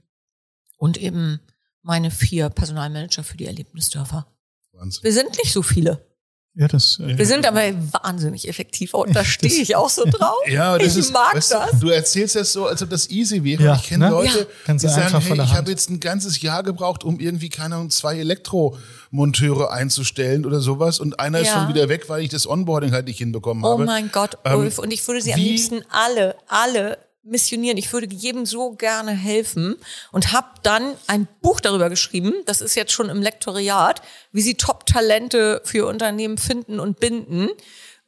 [0.77, 1.41] und eben
[1.83, 4.29] meine vier Personalmanager für die Erlebnisdörfer.
[4.71, 5.03] Wahnsinn.
[5.03, 6.12] Wir sind nicht so viele.
[6.55, 6.99] Ja, das.
[7.01, 7.63] Äh, Wir sind aber
[8.03, 10.37] wahnsinnig effektiv und da stehe ich auch so drauf.
[10.51, 11.81] Ja, das ich ist, mag weißt das.
[11.81, 13.63] Du erzählst das so, als ob das easy wäre.
[13.63, 14.11] Ja, ich kenne ne?
[14.11, 14.75] Leute, Ja.
[14.75, 18.19] Die sagen, hey, ich habe jetzt ein ganzes Jahr gebraucht, um irgendwie, keine Ahnung, zwei
[18.19, 21.55] Elektromonteure einzustellen oder sowas und einer ist Ja.
[21.61, 23.85] schon wieder weg, weil ich das Onboarding halt nicht hinbekommen Oh habe.
[23.85, 24.79] mein Gott, Ähm, Ulf.
[24.79, 27.79] Und ich würde sie am liebsten alle, alle missionieren.
[27.79, 29.77] Ich würde jedem so gerne helfen
[30.11, 32.35] und habe dann ein Buch darüber geschrieben.
[32.47, 34.03] Das ist jetzt schon im Lektoriat,
[34.33, 37.49] wie sie Top-Talente für Unternehmen finden und binden.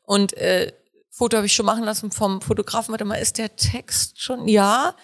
[0.02, 0.72] Und äh,
[1.10, 2.92] Foto habe ich schon machen lassen vom Fotografen.
[2.92, 4.48] Warte mal, ist der Text schon?
[4.48, 4.96] Ja.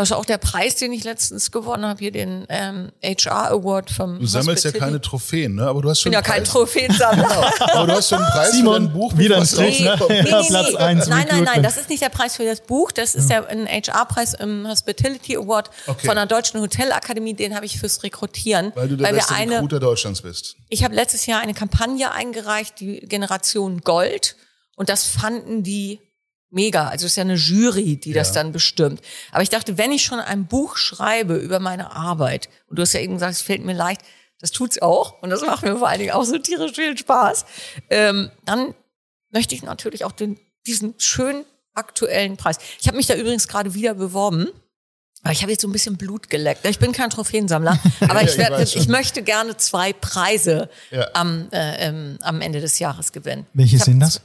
[0.00, 3.90] Das ist auch der Preis, den ich letztens gewonnen habe, hier den ähm, HR Award
[3.90, 4.78] vom Du sammelst ja Hospitality.
[4.78, 5.66] keine Trophäen, ne?
[5.66, 6.44] Aber du hast Ich schon bin ja kein.
[6.44, 7.52] Trophäensammler.
[7.74, 9.18] Aber du hast schon einen Preis Simon, für dein Buch.
[9.18, 9.90] wieder ein was Trick, ne?
[9.90, 10.28] rauskommt.
[10.28, 12.92] Ja, Platz eins Nein, nein, nein, das ist nicht der Preis für das Buch.
[12.92, 16.06] Das ist ja ein HR-Preis im Hospitality Award Okay.
[16.06, 17.34] von der Deutschen Hotelakademie.
[17.34, 18.72] Den habe ich fürs Rekrutieren.
[18.74, 20.56] Weil du der wir beste eine, Recruiter Deutschlands bist.
[20.68, 24.36] ich habe letztes Jahr eine Kampagne eingereicht, die Generation Gold.
[24.76, 26.00] Und das fanden die
[26.50, 26.88] mega.
[26.88, 29.00] Also es ist ja eine Jury, die das dann bestimmt.
[29.32, 32.92] Aber ich dachte, wenn ich schon ein Buch schreibe über meine Arbeit, und du hast
[32.92, 34.02] ja eben gesagt, es fällt mir leicht,
[34.40, 35.22] das tut's auch.
[35.22, 37.44] Und das macht mir vor allen Dingen auch so tierisch viel Spaß.
[37.90, 38.74] Ähm, dann
[39.30, 41.44] möchte ich natürlich auch den, diesen schönen
[41.74, 42.56] aktuellen Preis.
[42.80, 44.48] Ich habe mich da übrigens gerade wieder beworben.
[45.22, 46.64] Aber ich habe jetzt so ein bisschen Blut geleckt.
[46.64, 48.80] Ich bin kein Trophäensammler, aber Ja, ich, ich werd, schon.
[48.80, 51.08] ich möchte gerne zwei Preise Ja.
[51.12, 53.46] am, äh, ähm, am Ende des Jahres gewinnen.
[53.52, 54.22] Welche Ich sind das?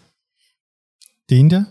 [1.30, 1.66] Den da?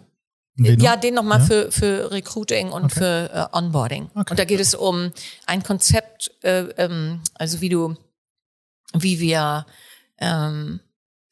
[0.56, 1.46] Den Ja, den nochmal Ja?
[1.46, 2.94] für, für Recruiting und Okay.
[2.94, 4.10] für äh, Onboarding.
[4.14, 4.30] Okay.
[4.30, 5.12] Und da geht es um
[5.46, 7.96] ein Konzept, äh, ähm, also wie du,
[8.96, 9.66] wie wir,
[10.18, 10.78] ähm,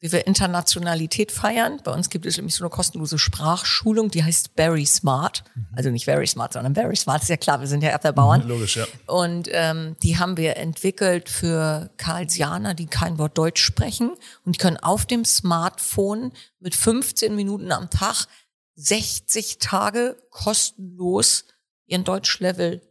[0.01, 1.79] wie wir Internationalität feiern.
[1.85, 5.45] Bei uns gibt es nämlich so eine kostenlose Sprachschulung, die heißt Very Smart.
[5.55, 5.67] Mhm.
[5.73, 7.21] Also nicht Very Smart, sondern Very Smart.
[7.23, 8.45] Ist ja klar, wir sind ja Erdbeerbauern.
[8.45, 8.85] Logisch, ja.
[9.07, 14.11] Und ähm, die haben wir entwickelt für Karlsianer, die kein Wort Deutsch sprechen.
[14.43, 18.27] Und die können auf dem Smartphone mit 15 Minuten am Tag
[18.75, 21.45] 60 Tage kostenlos
[21.85, 22.81] ihren Deutschlevel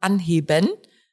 [0.00, 0.68] anheben,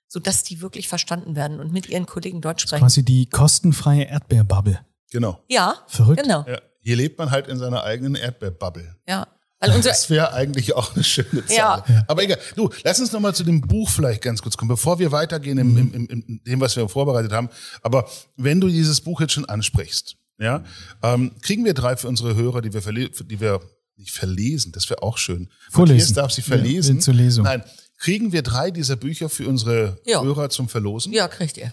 [0.08, 2.84] sodass die wirklich verstanden werden und mit ihren Kollegen Deutsch sprechen.
[2.84, 4.86] Quasi die kostenfreie Erdbeerbubble.
[5.12, 5.40] Genau.
[5.48, 6.22] Ja, Verrückt.
[6.22, 6.46] genau.
[6.48, 6.60] Ja.
[6.82, 8.96] Hier lebt man halt in seiner eigenen Erdbeerbubble.
[9.08, 9.28] Ja.
[9.60, 11.84] Weil Das wäre eigentlich auch eine schöne Zahl.
[11.88, 12.04] Ja.
[12.08, 12.38] Aber egal.
[12.56, 15.78] Du, lass uns nochmal zu dem Buch vielleicht ganz kurz kommen, bevor wir weitergehen im,
[15.78, 17.50] im, im, im dem, was wir vorbereitet haben.
[17.82, 20.64] Aber wenn du dieses Buch jetzt schon ansprichst, ja,
[21.02, 23.62] ähm, kriegen wir drei für unsere Hörer, die wir, verle die wir
[23.96, 25.50] nicht verlesen, das wäre auch schön.
[25.72, 25.98] Vorlesen.
[25.98, 26.96] Matthias darf sie verlesen.
[26.98, 27.46] Ja, zur Lesung.
[27.46, 27.64] Nein,
[27.98, 30.22] kriegen wir drei dieser Bücher für unsere Ja.
[30.22, 31.14] Hörer zum Verlosen?
[31.14, 31.72] ja, kriegt ihr.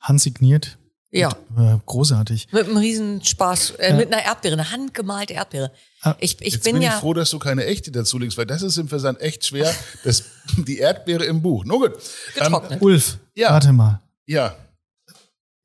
[0.00, 0.76] Handsigniert.
[1.10, 1.28] Ja.
[1.56, 2.48] Äh, großartig.
[2.52, 5.70] Mit einem Riesenspaß, äh, mit einer Erdbeere, eine handgemalte Erdbeere.
[6.02, 6.98] Ah, Ich, ich Jetzt bin, bin ich ja.
[6.98, 10.24] froh, dass du keine echte dazu legst, weil das ist im Versand echt schwer, das,
[10.66, 11.64] die Erdbeere im Buch.
[11.64, 11.92] Nur gut.
[12.36, 12.82] Ähm, getrocknet.
[12.82, 13.50] Ulf, Ja.
[13.50, 14.00] warte mal.
[14.26, 14.56] ja,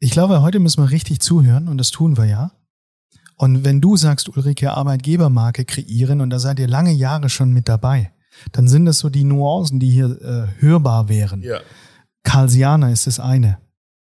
[0.01, 2.51] Ich glaube, heute müssen wir richtig zuhören und das tun wir ja.
[3.35, 7.67] Und wenn du sagst, Ulrike, Arbeitgebermarke kreieren und da seid ihr lange Jahre schon mit
[7.67, 8.13] dabei,
[8.53, 11.41] dann sind das so die Nuancen, die hier äh, hörbar wären.
[11.41, 11.59] ja.
[12.23, 13.59] Karlsianer ist das eine.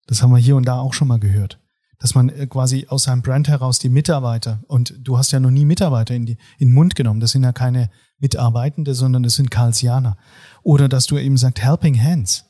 [0.06, 1.60] Das haben wir hier und da auch schon mal gehört.
[1.98, 5.50] dass man äh, quasi aus seinem Brand heraus die Mitarbeiter und du hast ja noch
[5.50, 7.20] nie Mitarbeiter in, die, in den Mund genommen.
[7.20, 10.16] Das sind ja keine Mitarbeitende, sondern das sind Karlsianer.
[10.62, 12.44] Oder dass du eben sagst Helping Hands.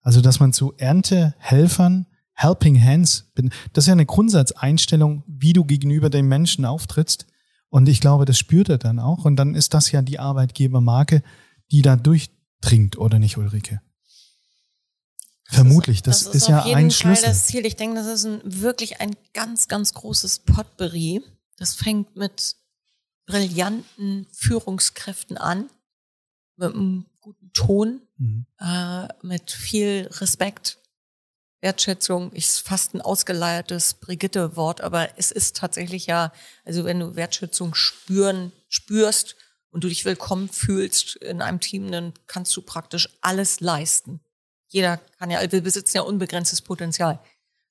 [0.00, 3.50] Also dass man zu Erntehelfern Helping Hands bin.
[3.72, 7.26] Das ist ja eine Grundsatzeinstellung, wie du gegenüber dem Menschen auftrittst.
[7.68, 9.24] Und ich glaube, das spürt er dann auch.
[9.24, 11.22] Und dann ist das ja die Arbeitgebermarke,
[11.70, 13.80] die da durchdringt, oder nicht, Ulrike?
[15.44, 17.26] Vermutlich, das, das ist, ist ja ein Fall Schlüssel.
[17.26, 17.66] das Ziel.
[17.66, 21.22] Ich denke, das ist ein, wirklich ein ganz, ganz großes Potpourri.
[21.58, 22.56] Das fängt mit
[23.26, 25.68] brillanten Führungskräften an,
[26.56, 28.46] mit einem guten Ton, Mhm.
[28.60, 30.78] äh, mit viel Respekt,
[31.62, 32.30] Wertschätzung.
[32.34, 36.32] Ich fast ein ausgeleiertes Brigitte-Wort, aber es ist tatsächlich ja,
[36.64, 39.36] also wenn du Wertschätzung spüren, spürst
[39.70, 44.20] und du dich willkommen fühlst in einem Team, dann kannst du praktisch alles leisten.
[44.68, 47.20] Jeder kann ja, wir besitzen ja unbegrenztes Potenzial.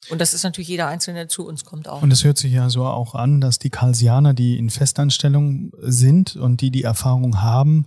[0.10, 2.02] Und das ist natürlich jeder Einzelne, der zu uns kommt auch.
[2.02, 6.36] Und es hört sich ja so auch an, dass die Karlsianer, die in Festanstellung sind
[6.36, 7.86] und die die Erfahrung haben,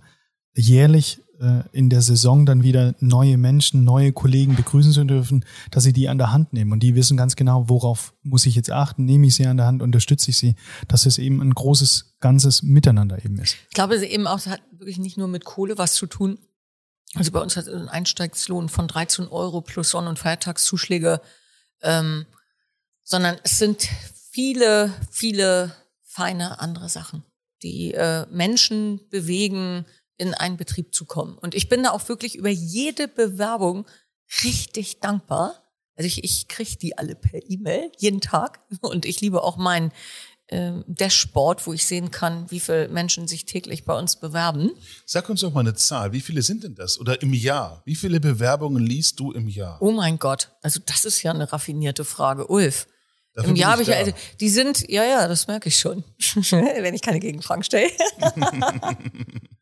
[0.53, 5.83] jährlich äh, in der Saison dann wieder neue Menschen, neue Kollegen begrüßen zu dürfen, dass
[5.83, 6.71] sie die an der Hand nehmen.
[6.71, 9.65] Und die wissen ganz genau, worauf muss ich jetzt achten, nehme ich sie an der
[9.65, 10.55] Hand, unterstütze ich sie,
[10.87, 13.55] dass es eben ein großes, ganzes Miteinander eben ist.
[13.69, 16.39] Ich glaube, es eben auch hat wirklich nicht nur mit Kohle was zu tun.
[17.15, 21.21] Also bei uns hat ein Einstiegslohn von 13 Euro plus Sonn- und Feiertagszuschläge,
[21.81, 22.25] ähm,
[23.03, 23.87] sondern es sind
[24.31, 25.73] viele, viele
[26.03, 27.23] feine andere Sachen,
[27.63, 29.85] die äh, Menschen bewegen,
[30.17, 31.37] in einen Betrieb zu kommen.
[31.37, 33.85] Und ich bin da auch wirklich über jede Bewerbung
[34.43, 35.55] richtig dankbar.
[35.95, 39.91] Also ich, ich kriege die alle per E-Mail jeden Tag und ich liebe auch mein
[40.47, 44.71] äh, Dashboard, wo ich sehen kann, wie viele Menschen sich täglich bei uns bewerben.
[45.05, 46.11] Sag uns doch mal eine Zahl.
[46.11, 46.99] Wie viele sind denn das?
[46.99, 47.81] Oder im Jahr?
[47.85, 49.81] Wie viele Bewerbungen liest du im Jahr?
[49.81, 52.87] Oh mein Gott, also das ist ja eine raffinierte Frage, Ulf.
[53.33, 53.95] Dafür Im Jahr habe ich, da.
[53.95, 56.05] also, die sind, ja, ja, das merke ich schon,
[56.51, 57.91] wenn ich keine Gegenfragen stelle.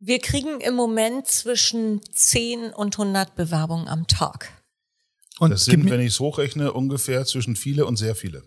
[0.00, 4.50] Wir kriegen im Moment zwischen 10 und 100 Bewerbungen am Tag.
[5.38, 8.42] Und Das sind, wenn ich es hochrechne, ungefähr zwischen viele und sehr viele.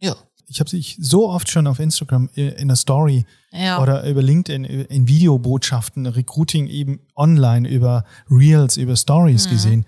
[0.00, 0.16] Ja.
[0.48, 3.80] ich habe dich so oft schon auf Instagram äh, in der Story Ja.
[3.80, 9.86] oder über LinkedIn äh, in Videobotschaften, Recruiting eben online über Reels, über Stories gesehen.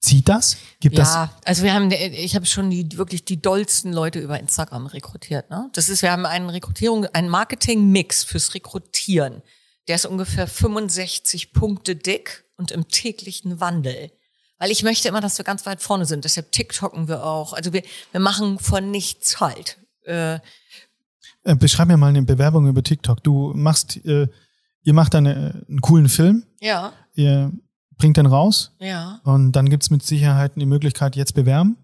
[0.00, 0.56] Zieht das?
[0.80, 1.14] Gibt das?
[1.14, 5.50] Ja, also wir haben, ich habe schon die wirklich die dollsten Leute über Instagram rekrutiert.
[5.50, 5.68] Ne?
[5.72, 9.42] Das ist, wir haben einen Rekrutierung, einen Marketing-Mix fürs Rekrutieren.
[9.88, 14.10] Der ist ungefähr 65 Punkte dick und im täglichen Wandel.
[14.58, 16.24] Weil ich möchte immer, dass wir ganz weit vorne sind.
[16.24, 17.52] Deshalb TikToken wir auch.
[17.52, 17.82] Also wir,
[18.12, 19.78] wir machen von nichts halt.
[20.04, 20.40] Äh,
[21.44, 23.22] Äh, beschreib mir mal eine Bewerbung über TikTok.
[23.22, 24.26] Du machst, äh,
[24.82, 27.52] ihr macht eine, einen coolen Film, ja, ihr
[27.98, 29.20] bringt den raus ja.
[29.24, 31.76] und dann gibt's mit Sicherheit die Möglichkeit, jetzt bewerben.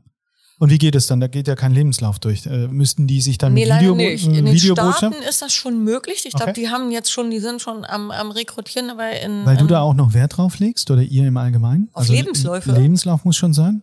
[0.59, 1.19] Und wie geht es dann?
[1.19, 2.47] Da geht ja kein Lebenslauf durch.
[2.47, 4.29] Äh, müssten die sich dann Nee, mit Video, nicht.
[4.29, 4.57] äh, In den?
[4.57, 6.23] Staaten ist das schon möglich.
[6.25, 6.61] Ich glaube, Okay.
[6.61, 9.81] die haben jetzt schon, die sind schon am, am Rekrutieren, aber in Weil du da
[9.81, 11.89] auch noch Wert drauf legst oder ihr im Allgemeinen?
[11.95, 12.71] Auf Lebensläufe?
[12.73, 13.83] Lebenslauf muss schon sein?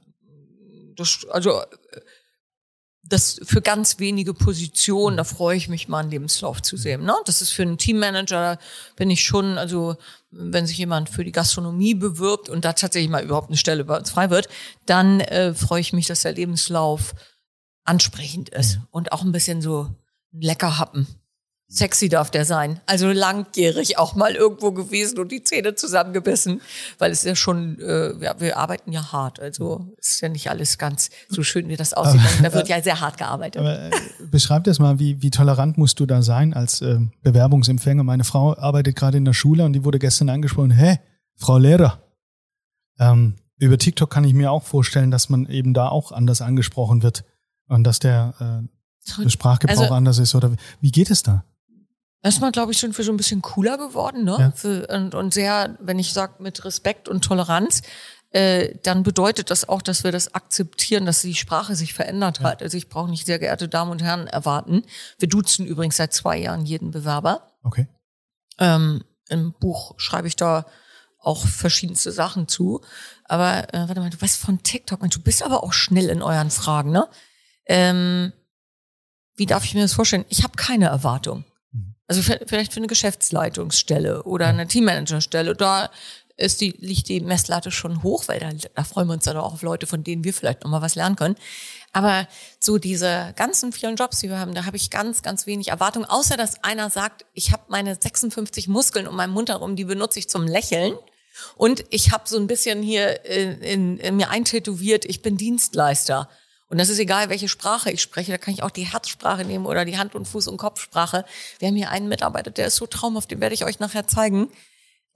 [0.96, 1.62] das, also
[3.10, 7.04] das für ganz wenige Positionen, da freue ich mich mal, einen Lebenslauf zu sehen.
[7.04, 7.16] Ne?
[7.26, 8.60] Das ist für einen Teammanager, da
[8.96, 9.98] bin ich schon, also
[10.32, 13.98] wenn sich jemand für die Gastronomie bewirbt und da tatsächlich mal überhaupt eine Stelle bei
[13.98, 14.48] uns frei wird,
[14.86, 17.16] dann äh, freue ich mich, dass der Lebenslauf
[17.84, 19.90] ansprechend ist und auch ein bisschen so
[20.32, 21.08] lecker happen.
[21.72, 22.80] Sexy darf der sein.
[22.88, 26.62] Also langjährig auch mal irgendwo gewesen und die Zähne zusammengebissen,
[26.98, 29.40] weil es ja schon, äh, ja, wir arbeiten ja hart.
[29.40, 32.22] Also ist ja nicht alles ganz so schön, wie das aussieht.
[32.42, 33.60] da wird ja sehr hart gearbeitet.
[33.60, 33.92] Aber äh,
[34.32, 38.04] beschreib das mal, wie, wie tolerant musst du da sein als äh, Bewerbungsempfänger?
[38.04, 40.98] Meine Frau arbeitet gerade in der Schule und die wurde gestern angesprochen, hä,
[41.36, 42.02] Frau Lehrer.
[43.00, 47.04] Ähm, über TikTok kann ich mir auch vorstellen, dass man eben da auch anders angesprochen
[47.04, 47.26] wird
[47.68, 50.34] und dass der, äh, der Sprachgebrauch Also- anders ist.
[50.34, 51.44] Oder wie, wie geht es da?
[52.22, 54.38] Erstmal, glaube ich, sind wir so ein bisschen cooler geworden, ne?
[54.40, 54.52] Ja.
[54.52, 57.82] Für, und, und sehr, wenn ich sage, mit Respekt und Toleranz,
[58.32, 62.62] äh, dann bedeutet das auch, dass wir das akzeptieren, dass die Sprache sich verändert hat.
[62.62, 64.84] Also ich brauche nicht sehr geehrte Damen und Herren erwarten.
[65.18, 67.54] Wir duzen übrigens seit zwei Jahren jeden Bewerber.
[67.64, 67.88] Okay.
[68.60, 70.66] Ähm, Im Buch schreibe ich da
[71.20, 72.82] auch verschiedenste Sachen zu.
[73.26, 76.22] Aber äh, warte mal, du weißt von TikTok, Mensch, du bist aber auch schnell in
[76.22, 77.08] euren Fragen, ne?
[77.66, 78.34] Ähm,
[79.36, 80.26] wie darf ich mir das vorstellen?
[80.30, 81.46] Ich habe keine Erwartung.
[82.10, 85.92] Also vielleicht für eine Geschäftsleitungsstelle oder eine Teammanagerstelle, da
[86.38, 89.54] ist die, liegt die Messlatte schon hoch, weil da, da freuen wir uns dann auch
[89.54, 91.36] auf Leute, von denen wir vielleicht noch mal was lernen können.
[91.94, 92.28] Aber
[92.60, 96.04] so diese ganzen vielen Jobs, die wir haben, da habe ich ganz, ganz wenig Erwartung,
[96.04, 100.18] außer dass einer sagt, ich habe meine 56 Muskeln um meinen Mund herum, die benutze
[100.18, 100.98] ich zum Lächeln.
[101.58, 106.28] Und ich habe so ein bisschen hier in, in, in mir eintätowiert, ich bin Dienstleister.
[106.70, 108.32] Und das ist egal, welche Sprache ich spreche.
[108.32, 111.26] Da kann ich auch die Herzsprache nehmen oder die Hand- und Fuß- und Kopfsprache.
[111.58, 114.50] Wir haben hier einen Mitarbeiter, der ist so traumhaft, den werde ich euch nachher zeigen.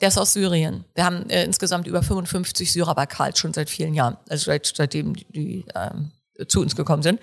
[0.02, 0.84] Der ist aus Syrien.
[0.96, 4.66] Wir haben äh, insgesamt über 55 Syrer bei Karl schon seit vielen Jahren, also seit,
[4.66, 6.12] seitdem die, die ähm,
[6.48, 7.20] zu uns gekommen sind.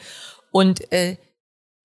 [0.52, 1.16] Und äh,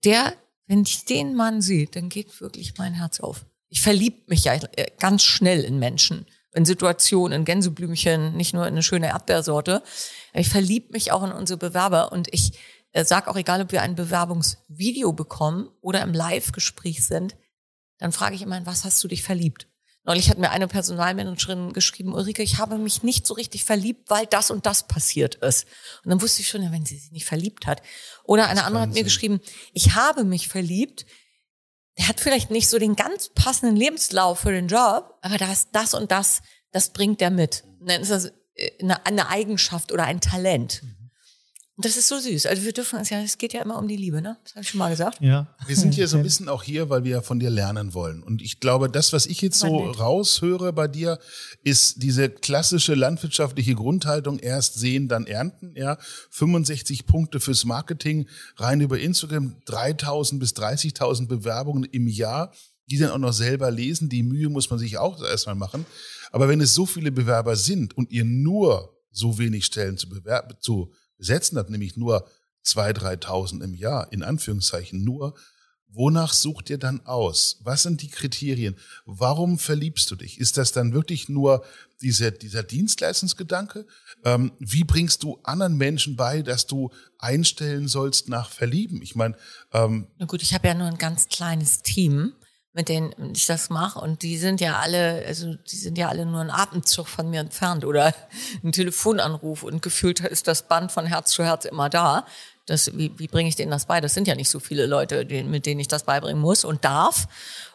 [0.04, 0.34] der,
[0.68, 3.46] wenn ich den Mann sehe, dann geht wirklich mein Herz auf.
[3.70, 8.66] Ich verlieb mich ja äh, ganz schnell in Menschen, in Situationen, in Gänseblümchen, nicht nur
[8.66, 9.84] in eine schöne Erdbeersorte.
[10.34, 12.58] Ich verlieb mich auch in unsere Bewerber und ich
[12.94, 17.36] äh, sag auch, egal ob wir ein Bewerbungsvideo bekommen oder im Live-Gespräch sind,
[18.00, 19.68] dann frage ich immer, was hast du dich verliebt?
[20.06, 24.28] Neulich hat mir eine Personalmanagerin geschrieben, Ulrike, ich habe mich nicht so richtig verliebt, weil
[24.28, 25.66] das und das passiert ist.
[26.04, 27.82] Und dann wusste ich schon, wenn sie sich nicht verliebt hat.
[28.24, 29.42] Oder eine andere hat mir geschrieben,
[29.74, 31.06] ich habe mich verliebt.
[31.98, 35.70] Der hat vielleicht nicht so den ganz passenden Lebenslauf für den Job, aber da ist
[35.72, 36.42] das und das,
[36.72, 37.64] das bringt der mit.
[37.80, 38.72] Und dann ist das äh,
[39.04, 40.84] eine, Eigenschaft oder ein Talent.
[40.84, 41.05] Und
[41.78, 42.46] das ist so süß.
[42.46, 44.38] Also wir dürfen uns ja, es geht ja immer um die Liebe, ne?
[44.44, 45.20] Das habe ich schon mal gesagt.
[45.20, 45.54] Ja.
[45.68, 48.24] Wir sind hier so ein bisschen auch hier, weil wir ja von dir lernen wollen.
[48.24, 51.20] Und ich glaube, das, was ich jetzt so raushöre bei dir,
[51.64, 55.98] ist diese klassische landwirtschaftliche Grundhaltung, erst sehen, dann ernten, ja.
[56.30, 62.54] 65 Punkte fürs Marketing, rein über Instagram, 3000 bis 30.000 Bewerbungen im Jahr,
[62.90, 64.08] die dann auch noch selber lesen.
[64.08, 65.86] Die Mühe muss man sich auch erstmal machen.
[66.32, 70.56] Aber wenn es so viele Bewerber sind und ihr nur so wenig Stellen zu bewerben,
[70.62, 72.28] zu besetzen habt, nämlich nur
[72.66, 75.36] 2.000, 3.000 im Jahr, in Anführungszeichen nur,
[75.96, 77.60] wonach sucht ihr dann aus?
[77.64, 78.76] Was sind die Kriterien?
[79.06, 80.40] Warum verliebst du dich?
[80.40, 81.64] Ist das dann wirklich nur
[82.02, 83.86] dieser, dieser Dienstleistungsgedanke?
[84.24, 89.02] Ähm, wie bringst du anderen Menschen bei, dass du einstellen sollst nach Verlieben?
[89.02, 89.36] Ich meine,
[89.74, 92.34] ähm, Na gut, ich habe ja nur ein ganz kleines Team,
[92.76, 96.26] mit denen ich das mache und die sind ja alle, also die sind ja alle
[96.26, 98.14] nur ein Atemzug von mir entfernt oder
[98.64, 102.26] ein Telefonanruf und gefühlt ist das Band von Herz zu Herz immer da.
[102.66, 104.02] Das, wie, wie bringe ich denen das bei?
[104.02, 106.84] Das sind ja nicht so viele Leute, die, mit denen ich das beibringen muss und
[106.84, 107.28] darf.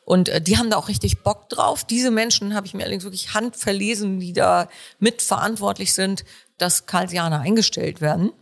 [0.04, 1.84] Und äh, die haben da auch richtig Bock drauf.
[1.84, 6.24] Diese Menschen habe ich mir allerdings wirklich handverlesen, die da mitverantwortlich sind,
[6.58, 8.32] dass Karlsianer eingestellt werden.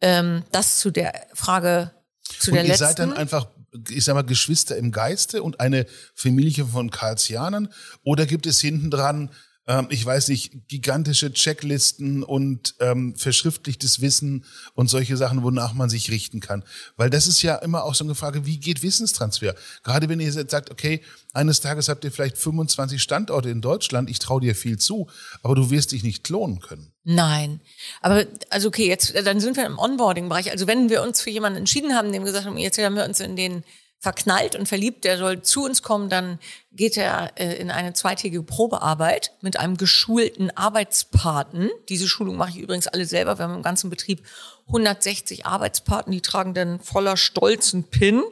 [0.00, 1.90] Ähm, das zu der Frage,
[2.38, 2.86] zu und der ihr letzten.
[2.86, 3.46] seid dann einfach
[3.88, 7.68] ich sag mal, Geschwister im Geiste und eine Familie von Karlsianern?
[8.02, 9.30] Oder gibt es hinten dran,
[9.66, 14.44] ähm, ich weiß nicht, gigantische Checklisten und ähm, verschriftlichtes Wissen
[14.74, 16.64] und solche Sachen, wonach man sich richten kann?
[16.96, 19.54] Weil das ist ja immer auch so eine Frage, wie geht Wissenstransfer?
[19.84, 21.02] Gerade wenn ihr jetzt sagt, okay,
[21.32, 25.08] eines Tages habt ihr vielleicht 25 Standorte in Deutschland, ich traue dir viel zu,
[25.42, 26.92] aber du wirst dich nicht klonen können.
[27.04, 27.60] Nein.
[28.00, 30.50] Aber, also okay, jetzt, dann sind wir im Onboarding-Bereich.
[30.50, 33.20] Also wenn wir uns für jemanden entschieden haben, dem gesagt haben, jetzt haben wir uns
[33.20, 33.64] in den
[34.02, 36.40] verknallt und verliebt, der soll zu uns kommen, dann
[36.72, 41.70] geht er äh, in eine zweitägige Probearbeit mit einem geschulten Arbeitspaten.
[41.88, 43.38] Diese Schulung mache ich übrigens alle selber.
[43.38, 44.26] Wir haben im ganzen Betrieb
[44.66, 48.24] 160 Arbeitspaten, die tragen dann voller Stolz einen Pin.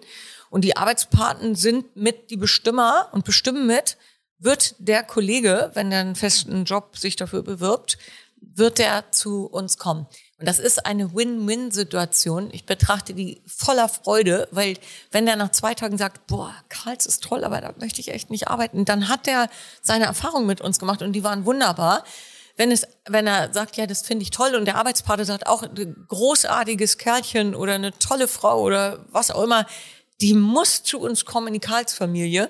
[0.51, 3.97] Und die Arbeitspaten sind mit die Bestimmer und bestimmen mit,
[4.41, 7.97] wird der Kollege, wenn er einen festen Job sich dafür bewirbt,
[8.41, 10.09] wird er zu uns kommen.
[10.41, 12.49] Und das ist eine Win-Win-Situation.
[12.53, 14.79] Ich betrachte die voller Freude, weil
[15.11, 18.31] wenn der nach zwei Tagen sagt, boah, Karls ist toll, aber da möchte ich echt
[18.31, 19.51] nicht arbeiten, dann hat er
[19.83, 22.05] seine Erfahrungen mit uns gemacht und die waren wunderbar.
[22.57, 25.63] Wenn es, wenn er sagt, ja, das finde ich toll und der Arbeitspartner sagt auch,
[25.63, 29.67] ein großartiges Kerlchen oder eine tolle Frau oder was auch immer,
[30.23, 32.49] die muss zu uns kommen in die Karls-Familie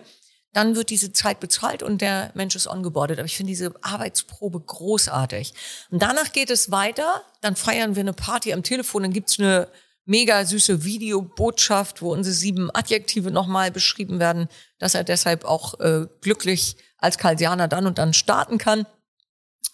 [0.53, 3.19] dann wird diese Zeit bezahlt und der Mensch ist ongeboardet.
[3.19, 5.55] Aber ich finde diese Arbeitsprobe großartig.
[5.91, 9.69] Und danach geht es weiter, dann feiern wir eine Party am Telefon, dann gibt's eine
[10.07, 14.49] mega süße Videobotschaft, wo unsere sieben Adjektive nochmal beschrieben werden,
[14.79, 18.87] dass er deshalb auch äh, glücklich als Karlsianer dann und dann starten kann.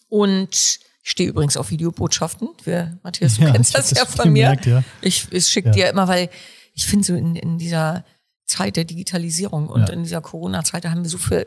[0.09, 2.49] Und ich stehe übrigens auf Videobotschaften.
[2.63, 4.73] Für Matthias, du Ja, kennst das ja von gemerkt, mir.
[4.75, 4.83] ja.
[5.01, 5.75] Ich, ich schicke Ja.
[5.75, 6.29] dir immer, weil
[6.75, 8.05] ich finde so in, in dieser
[8.47, 9.95] Zeit der Digitalisierung und Ja.
[9.95, 11.47] in dieser Corona-Zeit, da haben wir so viel,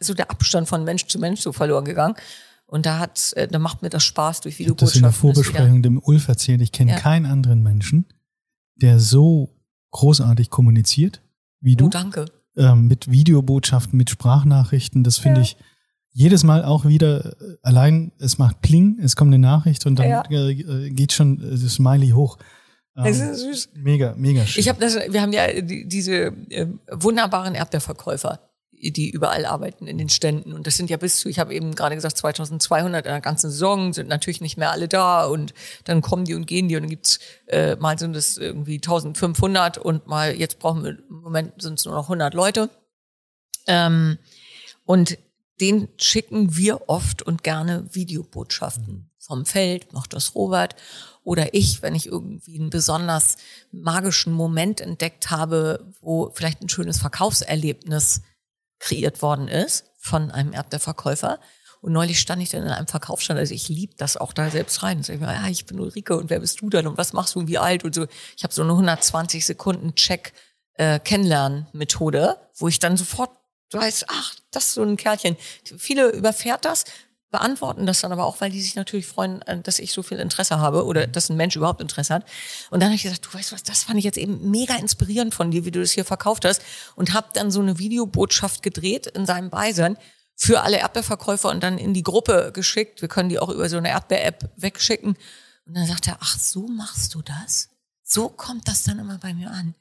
[0.00, 2.14] so der Abstand von Mensch zu Mensch so verloren gegangen.
[2.66, 5.02] Und da hat, äh, da macht mir das Spaß durch Ich habe das in Videobotschaften.
[5.02, 6.60] der Vorbesprechung dem Ulf erzählt.
[6.60, 6.98] Ich kenne Ja.
[6.98, 8.06] keinen anderen Menschen,
[8.74, 9.50] der so
[9.92, 11.22] großartig kommuniziert
[11.60, 11.86] wie du.
[11.86, 12.26] Oh, danke.
[12.56, 15.04] ähm, mit Videobotschaften, mit Sprachnachrichten.
[15.04, 15.56] Das finde ich
[16.10, 20.08] jedes Mal auch wieder äh, allein, es macht Pling, es kommt eine Nachricht und dann
[20.08, 20.22] Ja.
[20.30, 22.38] äh, äh, geht schon das Smiley hoch.
[22.96, 23.68] Ähm, Es ist süß.
[23.74, 24.60] Mega, mega schön.
[24.60, 28.40] Ich habe das, wir haben ja die, diese äh, wunderbaren Erdbeerverkäufer,
[28.72, 30.52] die überall arbeiten in den Ständen.
[30.52, 33.50] Und das sind ja bis zu, ich habe eben gerade gesagt, 2200 in der ganzen
[33.50, 36.82] Saison sind natürlich nicht mehr alle da und dann kommen die und gehen die und
[36.82, 41.60] dann gibt's äh, mal sind es irgendwie 1500 und mal jetzt brauchen wir, im Moment
[41.60, 42.70] sind es nur noch 100 Leute.
[43.66, 44.18] Ähm,
[44.84, 45.18] und
[45.60, 50.76] den schicken wir oft und gerne Videobotschaften vom Feld, macht das Robert
[51.26, 53.36] oder ich, wenn ich irgendwie einen besonders
[53.72, 58.22] magischen Moment entdeckt habe, wo vielleicht ein schönes Verkaufserlebnis
[58.78, 61.40] kreiert worden ist von einem Erdbeerverkäufer.
[61.80, 64.84] Und neulich stand ich dann in einem Verkaufsstand, also ich liebe das auch da selbst
[64.84, 64.98] rein.
[64.98, 67.34] Und ich mir, ja, ich bin Ulrike und wer bist du dann und was machst
[67.34, 68.06] du und wie alt und so.
[68.36, 70.32] Ich habe so eine 120 Sekunden Check
[70.74, 73.30] äh, Kennenlernmethode, wo ich dann sofort
[73.72, 75.36] weiß, ach, das ist so ein Kerlchen.
[75.76, 76.84] Viele überfährt das,
[77.36, 80.18] beantworten das dann aber auch, weil die sich natürlich freuen, äh, dass ich so viel
[80.18, 82.24] Interesse habe oder dass ein Mensch überhaupt Interesse hat.
[82.70, 85.34] Und dann habe ich gesagt, du weißt was, das fand ich jetzt eben mega inspirierend
[85.34, 86.62] von dir, wie du das hier verkauft hast
[86.94, 89.98] und habe dann so eine Videobotschaft gedreht in seinem Beisein
[90.34, 93.02] für alle Erdbeerverkäufer und dann in die Gruppe geschickt.
[93.02, 95.16] Wir können die auch über so eine Erdbeer-App wegschicken.
[95.66, 97.68] Und dann sagt er, ach, so machst du das?
[98.02, 99.74] So kommt das dann immer bei mir an.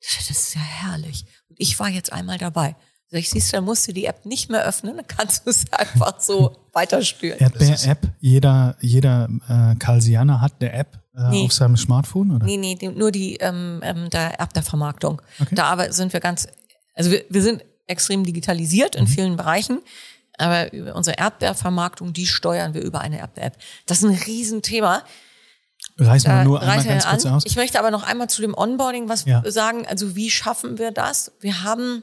[0.00, 1.26] Das ist ja herrlich.
[1.48, 2.76] Und ich war jetzt einmal dabei.
[3.12, 5.50] Sag ich, siehst du, dann musst du die App nicht mehr öffnen, dann kannst du
[5.50, 7.38] es einfach so weiterspülen.
[7.38, 11.44] Erdbeer-App, jeder, jeder äh, Karlsianer hat eine App äh, nee.
[11.44, 12.46] auf seinem Smartphone, oder?
[12.46, 15.20] Nee, nee, nur die ähm, ähm, der App der Vermarktung.
[15.38, 15.54] Okay.
[15.54, 16.48] Da aber sind wir ganz,
[16.94, 19.08] also wir, wir sind extrem digitalisiert in mhm.
[19.08, 19.80] vielen Bereichen,
[20.38, 23.58] aber unsere Erdbeervermarktung, die steuern wir über eine Erdbeer-App.
[23.84, 25.02] Das ist ein Riesenthema.
[25.98, 27.42] Reißen wir nur einmal ganz kurz aus.
[27.44, 29.42] Ich möchte aber noch einmal zu dem Onboarding was ja.
[29.50, 29.86] sagen.
[29.86, 31.32] Also wie schaffen wir das?
[31.40, 32.02] Wir haben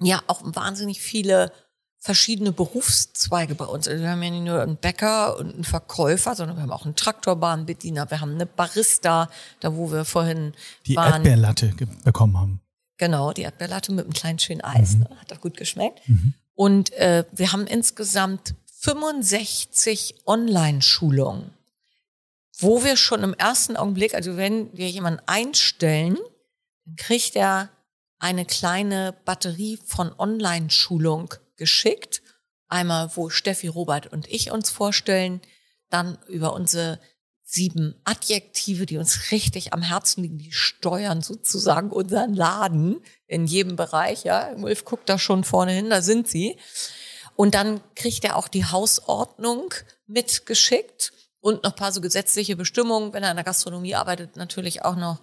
[0.00, 1.52] ja auch wahnsinnig viele
[2.00, 3.88] verschiedene Berufszweige bei uns.
[3.88, 6.84] Also wir haben ja nicht nur einen Bäcker und einen Verkäufer, sondern wir haben auch
[6.84, 9.28] einen Traktorbahnbediener, wir haben eine Barista,
[9.60, 10.54] da wo wir vorhin
[10.86, 11.14] die waren.
[11.14, 11.74] Erdbeerlatte
[12.04, 12.60] bekommen haben.
[12.98, 15.00] Genau, die Erdbeerlatte mit einem kleinen schönen Eis, mhm.
[15.00, 15.10] ne?
[15.20, 16.08] hat auch gut geschmeckt.
[16.08, 16.34] Mhm.
[16.54, 21.50] Und äh, wir haben insgesamt 65 Online-Schulungen,
[22.58, 26.16] wo wir schon im ersten Augenblick, also wenn wir jemanden einstellen,
[26.84, 27.70] dann kriegt er
[28.18, 32.22] eine kleine Batterie von Online-Schulung geschickt.
[32.68, 35.40] Einmal, wo Steffi, Robert und ich uns vorstellen,
[35.90, 37.00] dann über unsere
[37.42, 43.74] sieben Adjektive, die uns richtig am Herzen liegen, die steuern sozusagen unseren Laden in jedem
[43.74, 44.24] Bereich.
[44.24, 46.58] Ja, Ulf guckt da schon vorne hin, da sind sie.
[47.36, 49.72] Und dann kriegt er auch die Hausordnung
[50.06, 53.14] mitgeschickt und noch paar so gesetzliche Bestimmungen.
[53.14, 55.18] Wenn er in der Gastronomie arbeitet, natürlich auch noch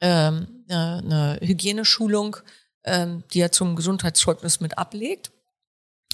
[0.00, 2.36] ähm, eine Hygieneschulung,
[2.84, 5.32] ähm, die er zum Gesundheitszeugnis mit ablegt.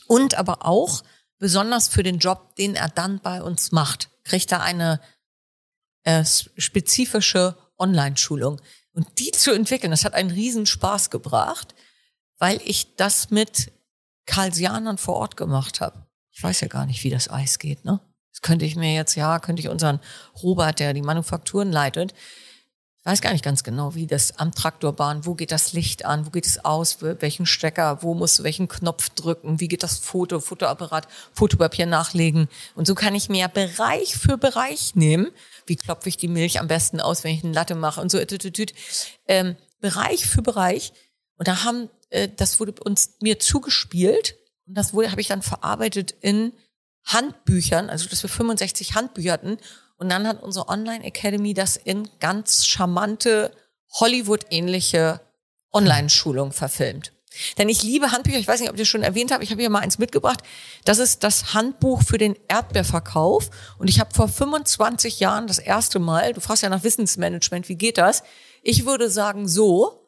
[0.06, 1.02] Und aber auch,
[1.38, 5.00] besonders für den Job, den er dann bei uns macht, kriegt er eine
[6.04, 8.60] äh, spezifische Online-Schulung.
[8.92, 11.74] Und die zu entwickeln, das hat einen riesen Spaß gebracht,
[12.38, 13.72] weil ich das mit
[14.26, 16.06] Karlsianern vor Ort gemacht habe.
[16.30, 18.00] Ich weiß ja gar nicht, wie das Eis geht, ne?
[18.32, 20.00] Das könnte ich mir jetzt, ja, könnte ich unseren
[20.42, 22.14] Robert, der die Manufakturen leitet,
[23.04, 26.30] weiß gar nicht ganz genau, wie das am Traktorbahn, wo geht das Licht an, wo
[26.30, 30.40] geht es aus, welchen Stecker, wo musst du welchen Knopf drücken, wie geht das Foto,
[30.40, 32.48] Fotoapparat, Fotopapier nachlegen.
[32.74, 35.30] Und so kann ich mir Bereich für Bereich nehmen.
[35.66, 38.18] Wie klopfe ich die Milch am besten aus, wenn ich eine Latte mache und so.
[39.28, 40.94] Ähm, Bereich für Bereich.
[41.36, 44.36] Und da haben, äh, das wurde uns mir zugespielt
[44.66, 46.52] und das wurde, habe ich dann verarbeitet in
[47.04, 49.58] Handbüchern, also dass wir 65 Handbücher hatten
[49.96, 53.52] und dann hat unsere Online Academy das in ganz charmante
[54.00, 55.20] Hollywood-ähnliche
[55.72, 57.12] Online-Schulung verfilmt.
[57.58, 58.38] Denn ich liebe Handbücher.
[58.38, 59.42] Ich weiß nicht, ob ich das schon erwähnt habe.
[59.42, 60.40] Ich habe hier mal eins mitgebracht.
[60.84, 63.50] Das ist das Handbuch für den Erdbeerverkauf.
[63.78, 67.76] Und ich habe vor 25 Jahren das erste Mal, du fragst ja nach Wissensmanagement, wie
[67.76, 68.22] geht das?
[68.62, 70.00] Ich würde sagen so,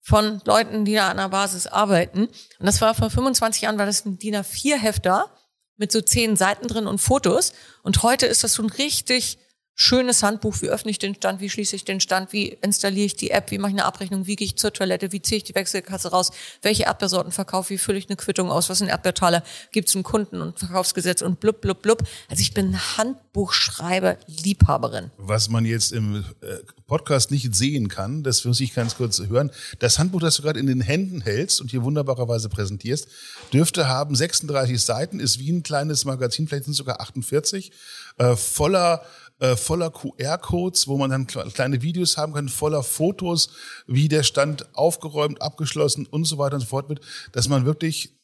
[0.00, 2.28] von Leuten, die da an der Basis arbeiten.
[2.28, 5.30] Und das war vor 25 Jahren, war das ein DIN A4-Hefter
[5.78, 7.52] mit so zehn Seiten drin und Fotos.
[7.82, 9.38] Und heute ist das so ein richtig
[9.80, 13.14] schönes Handbuch, wie öffne ich den Stand, wie schließe ich den Stand, wie installiere ich
[13.14, 15.44] die App, wie mache ich eine Abrechnung, wie gehe ich zur Toilette, wie ziehe ich
[15.44, 19.44] die Wechselkasse raus, welche Erdbeersorten verkaufe, wie fülle ich eine Quittung aus, was sind Erdbeertaler,
[19.70, 22.02] gibt es ein Kunden- und Verkaufsgesetz und blub, blub, blub.
[22.28, 25.12] Also ich bin Handbuchschreiber, Liebhaberin.
[25.16, 26.56] Was man jetzt im äh,
[26.88, 29.52] Podcast nicht sehen kann, das muss ich ganz kurz hören.
[29.78, 33.06] Das Handbuch, das du gerade in den Händen hältst und hier wunderbarerweise präsentierst,
[33.52, 37.70] dürfte haben 36 Seiten, ist wie ein kleines Magazin, vielleicht sind es sogar 48,
[38.18, 39.04] äh, voller
[39.40, 43.50] äh, voller QR-Codes, wo man dann kleine Videos haben kann, voller Fotos,
[43.86, 47.00] wie der Stand aufgeräumt, abgeschlossen und so weiter und so fort wird,
[47.32, 48.17] dass man wirklich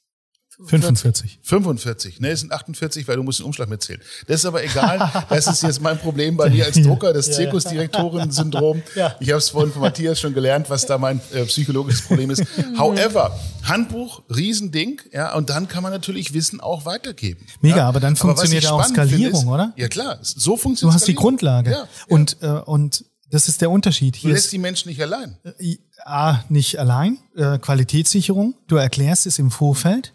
[0.67, 1.39] 45.
[1.43, 2.21] 45.
[2.21, 4.01] Ne, es sind 48, weil du musst den Umschlag mitzählen.
[4.27, 5.11] Das ist aber egal.
[5.29, 8.83] Das ist jetzt mein Problem bei mir als Drucker, das Zirkusdirektoren-Syndrom.
[8.95, 9.17] Ja.
[9.19, 12.45] Ich habe es vorhin von Matthias schon gelernt, was da mein äh, psychologisches Problem ist.
[12.79, 17.45] However, Handbuch, Riesending, ja, und dann kann man natürlich Wissen auch weitergeben.
[17.61, 17.89] Mega, ja.
[17.89, 19.73] aber dann funktioniert auch Skalierung, ist, oder?
[19.77, 21.23] Ja klar, so funktioniert Du hast Skalierung.
[21.23, 21.71] die Grundlage.
[21.73, 24.15] Ja, und, äh, und das ist der Unterschied.
[24.17, 25.37] Hier du lässt ist, die Menschen nicht allein.
[25.59, 28.55] Äh, A, nicht allein, äh, Qualitätssicherung.
[28.69, 30.13] Du erklärst es im Vorfeld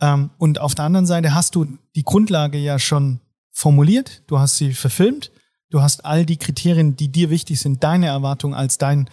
[0.00, 3.20] Ähm, und auf der anderen Seite hast du die Grundlage ja schon
[3.50, 5.30] formuliert, du hast sie verfilmt,
[5.70, 9.10] du hast all die Kriterien, die dir wichtig sind, deine Erwartung als dein,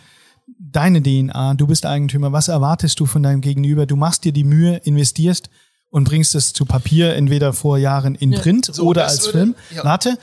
[0.59, 3.85] deine DNA, du bist Eigentümer, was erwartest du von deinem Gegenüber?
[3.87, 5.49] Du machst dir die Mühe, investierst
[5.89, 9.55] und bringst es zu Papier, entweder vor Jahren in Print so, oder als würde- Film.
[9.73, 9.83] ja.
[9.83, 10.17] Warte,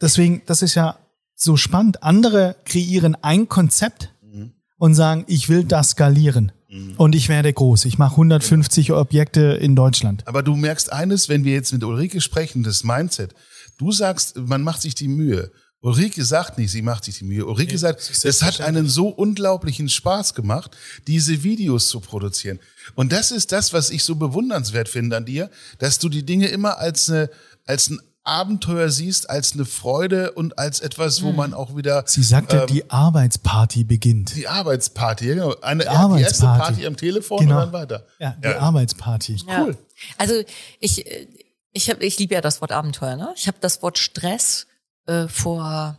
[0.00, 0.96] deswegen, das ist ja
[1.34, 2.02] so spannend.
[2.02, 4.52] Andere kreieren ein Konzept Mhm.
[4.76, 6.52] und sagen, ich will das skalieren.
[6.96, 7.84] Und ich werde groß.
[7.86, 10.26] Ich mache 150 Objekte in Deutschland.
[10.26, 13.34] Aber du merkst eines, wenn wir jetzt mit Ulrike sprechen, das Mindset.
[13.78, 15.50] Du sagst, man macht sich die Mühe.
[15.82, 17.46] Ulrike sagt nicht, sie macht sich die Mühe.
[17.46, 22.60] Ulrike sagt, es hat einen so unglaublichen Spaß gemacht, diese Videos zu produzieren.
[22.94, 26.48] Und das ist das, was ich so bewundernswert finde an dir, dass du die Dinge
[26.48, 27.30] immer als eine,
[27.64, 27.98] als ein
[28.30, 32.66] Abenteuer siehst, als eine Freude und als etwas, wo man auch wieder Sie sagte, ähm,
[32.68, 34.36] die Arbeitsparty beginnt.
[34.36, 35.54] die Arbeitsparty, ja, genau.
[35.60, 36.60] Eine, Die ja, die erste Arbeitsparty.
[36.74, 37.56] Party am Telefon Genau.
[37.56, 38.06] und dann weiter.
[38.18, 39.36] Ja, die Arbeitsparty.
[39.46, 39.62] Ja.
[39.64, 39.76] Cool.
[40.16, 40.42] Also
[40.78, 41.26] ich, äh,
[41.72, 43.16] ich, hab, ich liebe ja das Wort Abenteuer.
[43.16, 43.32] Ne?
[43.36, 44.66] Ich habe das Wort Stress
[45.06, 45.96] äh, vor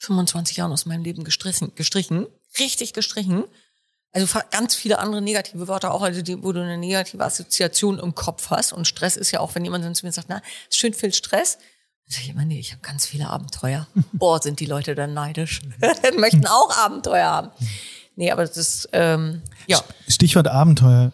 [0.00, 2.26] 25 Jahren aus meinem Leben gestrichen, gestrichen
[2.58, 3.44] richtig gestrichen.
[4.12, 8.14] Also ganz viele andere negative Wörter auch, also die, wo du eine negative Assoziation im
[8.14, 8.72] Kopf hast.
[8.72, 11.12] Und Stress ist ja auch, wenn jemand dann zu mir sagt, na, ist schön viel
[11.12, 11.56] Stress.
[11.56, 13.86] Dann sag ich immer, nee, ich habe ganz viele Abenteuer.
[14.12, 15.60] Boah, sind die Leute dann neidisch.
[16.16, 17.50] Möchten auch Abenteuer haben.
[18.16, 19.80] Nee, aber das ist, ähm, ja.
[20.08, 21.12] Stichwort Abenteuer.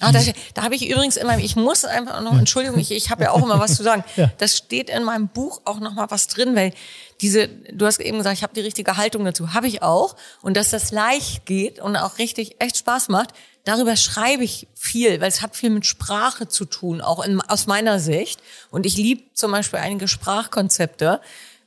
[0.00, 0.20] Ah, da,
[0.54, 3.42] da habe ich übrigens immer, ich muss einfach noch, Entschuldigung, ich, ich habe ja auch
[3.42, 4.04] immer was zu sagen.
[4.16, 4.32] Ja.
[4.38, 6.72] Das steht in meinem Buch auch noch mal was drin, weil
[7.20, 10.16] diese, du hast eben gesagt, ich habe die richtige Haltung dazu, habe ich auch.
[10.42, 13.30] Und dass das leicht geht und auch richtig echt Spaß macht,
[13.64, 17.66] darüber schreibe ich viel, weil es hat viel mit Sprache zu tun, auch in, aus
[17.66, 18.40] meiner Sicht.
[18.70, 21.20] Und ich liebe zum Beispiel einige Sprachkonzepte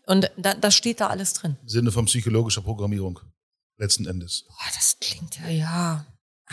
[0.05, 1.57] und da, das steht da alles drin.
[1.61, 3.19] Im Sinne von psychologischer Programmierung.
[3.77, 4.45] Letzten Endes.
[4.47, 6.05] Boah, das klingt ja, ja,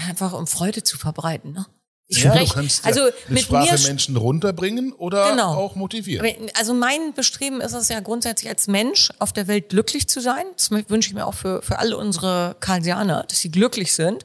[0.06, 1.66] einfach um Freude zu verbreiten, ne?
[2.10, 5.52] Ich Ja, du sprech- kannst also ja mit Sprache mir Menschen runterbringen oder Genau.
[5.54, 6.48] auch motivieren.
[6.54, 10.44] Also mein Bestreben ist es ja grundsätzlich als Mensch auf der Welt glücklich zu sein.
[10.56, 14.24] Das wünsche ich mir auch für, für alle unsere Karlsianer, dass sie glücklich sind.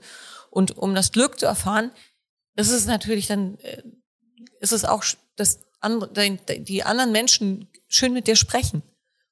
[0.50, 1.92] Und um das Glück zu erfahren,
[2.56, 3.82] ist es natürlich dann, äh,
[4.62, 5.04] ist es auch,
[5.36, 8.82] dass andere, die- die anderen Menschen schön mit dir sprechen.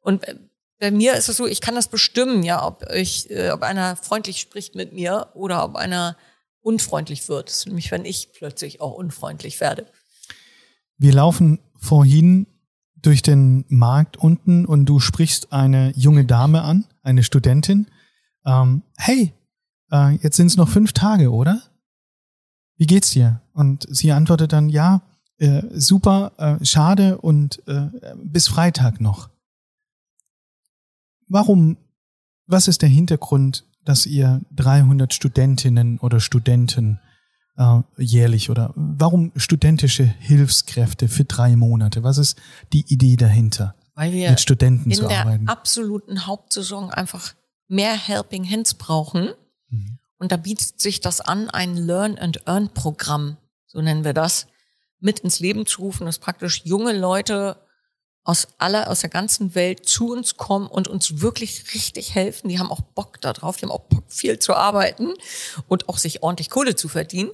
[0.01, 0.35] Und äh,
[0.77, 3.95] bei mir ist es so, ich kann das bestimmen, ja, ob ich, äh, ob einer
[3.95, 6.17] freundlich spricht mit mir oder ob einer
[6.61, 7.63] unfreundlich wird.
[7.65, 9.87] Nämlich, wenn ich plötzlich auch unfreundlich werde.
[10.97, 12.47] Wir laufen vorhin
[12.95, 17.87] durch den Markt unten und du sprichst eine junge Dame an, eine Studentin.
[18.45, 19.33] Ähm, hey,
[19.91, 21.61] äh, jetzt sind es noch fünf Tage, oder?
[22.77, 23.41] Wie geht's dir?
[23.53, 25.01] Und sie antwortet dann, ja,
[25.37, 27.89] äh, super, äh, schade und äh,
[28.23, 29.29] bis Freitag noch.
[31.27, 31.77] Warum,
[32.45, 36.99] was ist der Hintergrund, dass ihr 300 Studentinnen oder Studenten
[37.57, 42.03] äh, jährlich oder warum studentische Hilfskräfte für drei Monate?
[42.03, 42.39] Was ist
[42.73, 45.47] die Idee dahinter, Weil wir mit Studenten in zu der arbeiten?
[45.47, 47.33] absoluten Hauptsaison einfach
[47.67, 49.29] mehr Helping Hands brauchen.
[49.69, 49.97] Mhm.
[50.17, 54.47] Und da bietet sich das an, ein Learn and Earn Programm, so nennen wir das,
[54.99, 57.57] mit ins Leben zu rufen, dass praktisch junge Leute
[58.23, 62.49] aus aller, aus der ganzen Welt zu uns kommen und uns wirklich richtig helfen.
[62.49, 65.13] Die haben auch Bock darauf, die haben auch Bock, viel zu arbeiten
[65.67, 67.31] und auch sich ordentlich Kohle zu verdienen.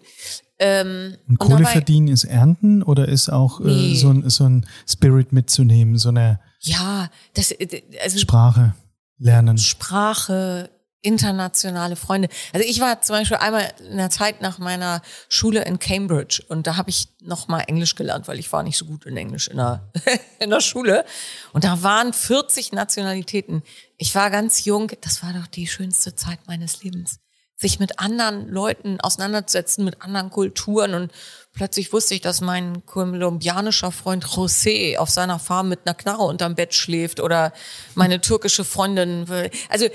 [0.60, 3.96] Ähm, Und Kohle dabei- verdienen ist Ernten oder ist auch äh, Nee.
[3.96, 8.74] so, ein, so ein Spirit mitzunehmen, so eine Ja, das, äh, also Sprache
[9.20, 9.58] lernen?
[9.58, 10.70] Sprache,
[11.02, 12.30] internationale Freunde.
[12.54, 16.68] Also ich war zum Beispiel einmal in der Zeit nach meiner Schule in Cambridge und
[16.68, 19.48] da habe ich noch mal Englisch gelernt, weil ich war nicht so gut in Englisch
[19.48, 19.90] in der,
[20.40, 21.06] in der Schule.
[21.54, 23.64] Und da waren 40 Nationalitäten.
[23.98, 24.92] Ich war ganz jung.
[25.02, 27.20] Das war doch die schönste Zeit meines Lebens.
[27.60, 31.12] Sich mit anderen Leuten auseinanderzusetzen, mit anderen Kulturen und
[31.54, 36.54] plötzlich wusste ich, dass mein kolumbianischer Freund José auf seiner Farm mit einer Knarre unterm
[36.54, 37.52] Bett schläft oder
[37.96, 39.28] meine türkische Freundin.
[39.28, 39.88] will- Also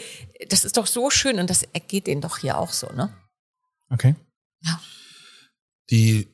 [0.48, 3.14] das ist doch so schön und das geht denen doch hier auch so, ne?
[3.90, 4.16] Okay.
[4.62, 4.80] Ja.
[5.90, 6.28] Die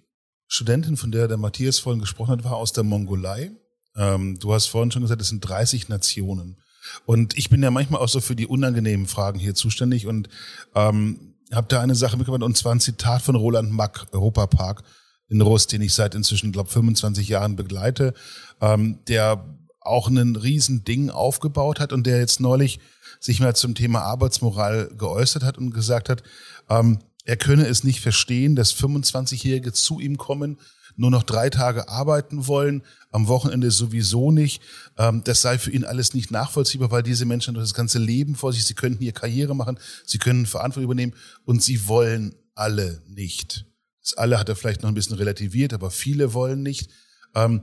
[0.46, 3.50] Studentin, von der der Matthias vorhin gesprochen hat, war aus der Mongolei.
[3.96, 6.58] Ähm, du hast vorhin schon gesagt, es sind 30 Nationen.
[7.06, 10.28] Und ich bin ja manchmal auch so für die unangenehmen Fragen hier zuständig und
[10.74, 14.82] ähm, habe da eine Sache mitgebracht, und zwar ein Zitat von Roland Mack, Europapark
[15.28, 18.14] in Rust, den ich seit inzwischen, glaube 25 Jahren begleite,
[18.60, 19.44] ähm, der
[19.80, 22.80] auch ein riesen Ding aufgebaut hat und der jetzt neulich
[23.20, 26.22] sich mal zum Thema Arbeitsmoral geäußert hat und gesagt hat,
[26.68, 30.58] ähm, er könne es nicht verstehen, dass 25-Jährige zu ihm kommen,
[30.98, 34.60] nur noch drei Tage arbeiten wollen, am Wochenende sowieso nicht.
[34.98, 38.34] Ähm, das sei für ihn alles nicht nachvollziehbar, weil diese Menschen haben das ganze Leben
[38.34, 43.00] vor sich, sie könnten hier Karriere machen, sie können Verantwortung übernehmen und sie wollen alle
[43.06, 43.64] nicht.
[44.02, 46.90] Das alle hat er vielleicht noch ein bisschen relativiert, aber viele wollen nicht.
[47.34, 47.62] Ähm,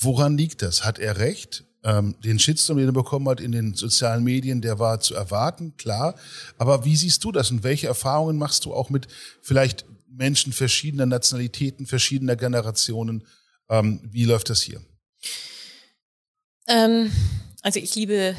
[0.00, 0.84] woran liegt das?
[0.84, 1.64] Hat er recht?
[1.82, 5.76] Ähm, den Shitstorm, den er bekommen hat in den sozialen Medien, der war zu erwarten,
[5.76, 6.14] klar.
[6.58, 9.08] Aber wie siehst du das und welche Erfahrungen machst du auch mit
[9.42, 13.26] vielleicht Menschen verschiedener Nationalitäten, verschiedener Generationen?
[13.68, 14.80] Ähm, wie läuft das hier?
[16.66, 17.12] Ähm,
[17.62, 18.36] also ich liebe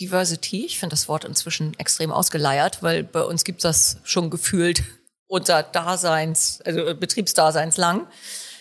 [0.00, 0.66] Diversity.
[0.66, 4.82] Ich finde das Wort inzwischen extrem ausgeleiert, weil bei uns gibt das schon gefühlt
[5.26, 8.06] unser Daseins, also Betriebsdaseins lang,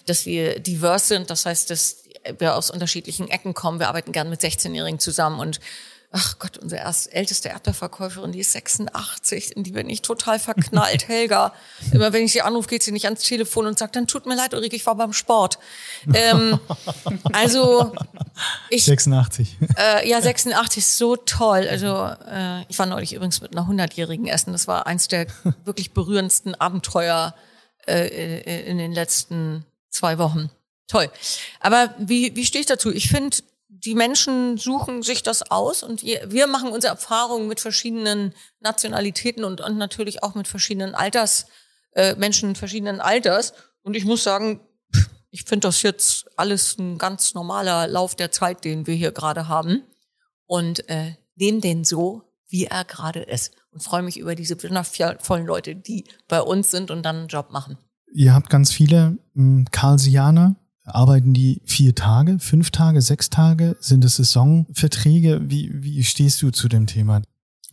[0.05, 1.29] dass wir divers sind.
[1.29, 2.03] Das heißt, dass
[2.39, 3.79] wir aus unterschiedlichen Ecken kommen.
[3.79, 5.59] Wir arbeiten gern mit 16-Jährigen zusammen und
[6.15, 11.07] ach Gott, unsere erst älteste Erdbeerverkäuferin, die ist 86, in die bin ich total verknallt.
[11.07, 11.53] Helga,
[11.91, 14.35] immer wenn ich sie anrufe, geht sie nicht ans Telefon und sagt, dann tut mir
[14.35, 15.57] leid, Ulrike, ich war beim Sport.
[16.13, 16.59] Ähm,
[17.33, 17.93] also
[18.69, 19.57] ich 86.
[19.75, 21.67] Äh, ja, 86 ist so toll.
[21.67, 24.51] Also äh, ich war neulich übrigens mit einer 100-Jährigen essen.
[24.51, 25.25] Das war eins der
[25.65, 27.33] wirklich berührendsten Abenteuer
[27.87, 30.51] äh, äh, in den letzten zwei Wochen.
[30.87, 31.09] Toll.
[31.59, 32.91] Aber wie, wie stehe ich dazu?
[32.91, 33.37] Ich finde,
[33.85, 39.61] die Menschen suchen sich das aus und wir machen unsere Erfahrungen mit verschiedenen Nationalitäten und,
[39.61, 41.47] und natürlich auch mit verschiedenen Alters,
[41.93, 43.53] äh, Menschen verschiedenen Alters.
[43.81, 44.61] Und ich muss sagen,
[45.31, 49.47] ich finde das jetzt alles ein ganz normaler Lauf der Zeit, den wir hier gerade
[49.47, 49.83] haben.
[50.45, 53.53] Und äh, nehme den so, wie er gerade ist.
[53.71, 57.49] Und freue mich über diese wundervollen Leute, die bei uns sind und dann einen Job
[57.51, 57.77] machen.
[58.13, 60.55] Ihr habt ganz viele hm, Karlsianer
[60.85, 63.77] Arbeiten die vier Tage, fünf Tage, sechs Tage?
[63.79, 65.41] Sind es Saisonverträge?
[65.43, 67.21] Wie, wie stehst du zu dem Thema?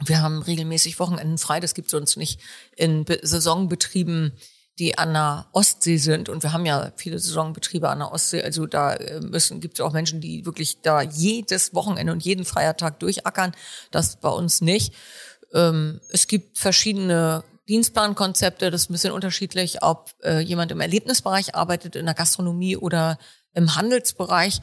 [0.05, 1.61] Wir haben regelmäßig Wochenenden frei.
[1.61, 2.41] Das gibt es sonst nicht
[2.77, 4.33] in Saisonbetrieben,
[4.79, 6.29] die an der Ostsee sind.
[6.29, 8.43] Und wir haben ja viele Saisonbetriebe an der Ostsee.
[8.43, 12.45] Also da äh, müssen, gibt es auch Menschen, die wirklich da jedes Wochenende und jeden
[12.45, 13.53] Feiertag durchackern.
[13.91, 14.95] Das bei uns nicht.
[15.53, 21.55] Ähm, es gibt verschiedene Dienstplankonzepte, das ist ein bisschen unterschiedlich, ob äh, jemand im Erlebnisbereich
[21.55, 23.17] arbeitet, in der Gastronomie oder
[23.55, 24.61] im Handelsbereich.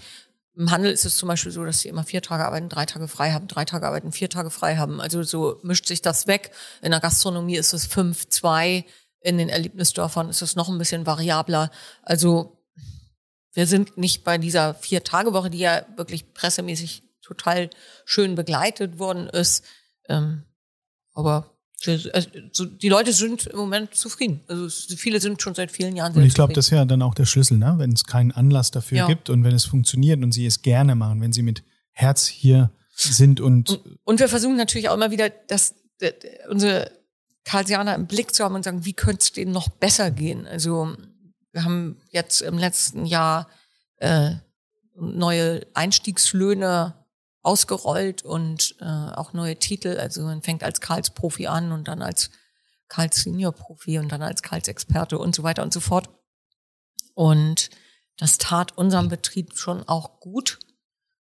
[0.57, 3.07] Im Handel ist es zum Beispiel so, dass sie immer vier Tage arbeiten, drei Tage
[3.07, 4.99] frei haben, drei Tage arbeiten, vier Tage frei haben.
[4.99, 6.51] Also so mischt sich das weg.
[6.81, 8.83] In der Gastronomie ist es fünf, zwei.
[9.21, 11.71] In den Erlebnisdörfern ist es noch ein bisschen variabler.
[12.01, 12.61] Also
[13.53, 17.69] wir sind nicht bei dieser Vier-Tage-Woche, die ja wirklich pressemäßig total
[18.03, 19.63] schön begleitet worden ist.
[20.09, 20.43] Ähm,
[21.13, 24.41] aber also die Leute sind im Moment zufrieden.
[24.47, 27.13] Also viele sind schon seit vielen Jahren Und ich glaube, das ist ja dann auch
[27.13, 27.75] der Schlüssel, ne?
[27.77, 29.07] wenn es keinen Anlass dafür ja.
[29.07, 32.71] gibt und wenn es funktioniert und sie es gerne machen, wenn sie mit Herz hier
[32.95, 35.75] sind und und, und wir versuchen natürlich auch immer wieder, dass
[36.49, 36.91] unsere
[37.43, 40.47] Karlsianer im Blick zu haben und sagen, wie könnte es denen noch besser gehen?
[40.47, 40.95] Also
[41.51, 43.47] wir haben jetzt im letzten Jahr
[43.97, 44.31] äh,
[44.95, 46.95] neue Einstiegslöhne
[47.47, 49.97] ausgerollt und äh, auch neue Titel.
[49.97, 52.29] Also man fängt als Karls Profi an und dann als
[52.89, 56.09] Karls Senior Profi und dann als Karls Experte und so weiter und so fort.
[57.13, 57.69] Und
[58.17, 60.59] das tat unserem Betrieb schon auch gut,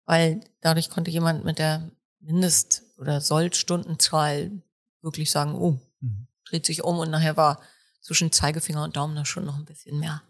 [0.05, 4.63] weil dadurch konnte jemand mit der Mindest- oder Sollstundenzahl
[5.01, 6.28] wirklich sagen, oh, mhm.
[6.45, 7.61] dreht sich um und nachher war
[8.01, 10.24] zwischen Zeigefinger und Daumen da schon noch ein bisschen mehr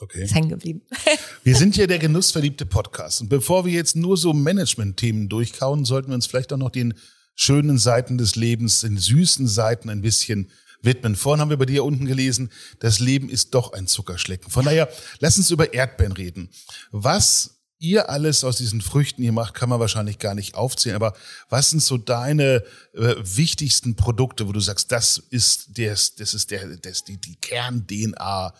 [0.00, 0.24] Okay.
[0.24, 0.82] Ist hängen geblieben.
[1.44, 3.20] wir sind hier der genussverliebte Podcast.
[3.20, 6.94] Und bevor wir jetzt nur so Management-Themen durchkauen, sollten wir uns vielleicht auch noch den
[7.34, 10.50] schönen Seiten des Lebens, den süßen Seiten ein bisschen
[10.82, 11.16] widmen.
[11.16, 14.50] Vorhin haben wir bei dir unten gelesen, das Leben ist doch ein Zuckerschlecken.
[14.50, 14.88] Von daher,
[15.18, 16.48] lass uns über Erdbeeren reden.
[16.92, 20.96] Was ihr alles aus diesen Früchten hier macht, kann man wahrscheinlich gar nicht aufzählen.
[20.96, 21.14] Aber
[21.48, 26.50] was sind so deine äh, wichtigsten Produkte, wo du sagst, das ist der, das ist
[26.50, 28.52] der, das die, die Kern-DNA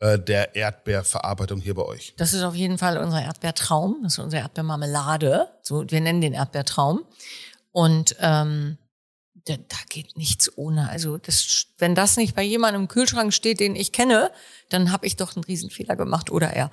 [0.00, 2.14] der Erdbeerverarbeitung hier bei euch?
[2.16, 3.98] Das ist auf jeden Fall unser Erdbeertraum.
[4.02, 5.48] Das ist unsere Erdbeermarmelade.
[5.62, 7.04] So, wir nennen den Erdbeertraum.
[7.72, 8.78] Und ähm,
[9.44, 10.88] da, da geht nichts ohne.
[10.88, 14.30] Also das, wenn das nicht bei jemandem im Kühlschrank steht, den ich kenne,
[14.68, 16.70] dann habe ich doch einen Riesenfehler gemacht oder er.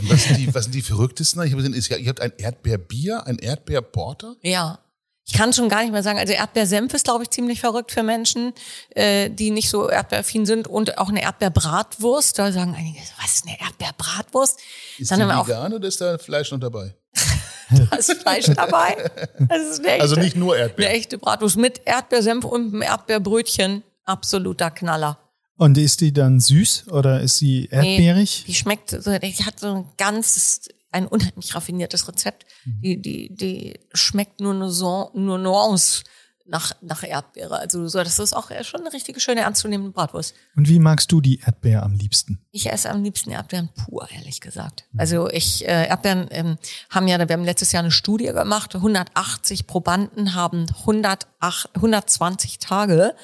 [0.00, 1.42] Und was sind die, was sind die verrücktesten?
[1.44, 4.36] Ich habe gesehen, ihr habt ein Erdbeerbier, ein Erdbeerporter?
[4.42, 4.80] Ja,
[5.30, 8.02] ich kann schon gar nicht mehr sagen, also Erdbeersenf ist, glaube ich, ziemlich verrückt für
[8.02, 8.52] Menschen,
[8.96, 12.36] äh, die nicht so erdbeeraffin sind und auch eine Erdbeerbratwurst.
[12.36, 14.58] Da sagen einige, was ist eine Erdbeerbratwurst?
[14.98, 16.96] Ist Dann die vegan oder ist da Fleisch noch dabei?
[17.70, 19.08] da ist Fleisch dabei.
[19.48, 20.88] Das ist eine echte, also nicht nur Erdbeer.
[20.88, 23.84] Eine echte Bratwurst mit Erdbeersenf und einem Erdbeerbrötchen.
[24.04, 25.16] Absoluter Knaller.
[25.56, 28.40] Und ist die dann süß oder ist sie erdbeerig?
[28.40, 32.46] Nee, die schmeckt so, die hat so ein ganzes ein unheimlich raffiniertes Rezept.
[32.64, 32.80] Mhm.
[32.82, 36.02] Die, die, die schmeckt nur eine so, nur Nuance
[36.50, 37.58] nach, nach Erdbeere.
[37.58, 40.34] Also so, das ist auch schon eine richtige schöne ernstzunehmende Bratwurst.
[40.56, 42.40] Und wie magst du die Erdbeere am liebsten?
[42.50, 44.84] Ich esse am liebsten Erdbeeren pur, ehrlich gesagt.
[44.92, 45.00] Mhm.
[45.00, 46.58] Also ich, äh, Erdbeeren ähm,
[46.90, 53.14] haben ja, wir haben letztes Jahr eine Studie gemacht, 180 Probanden haben 108, 120 Tage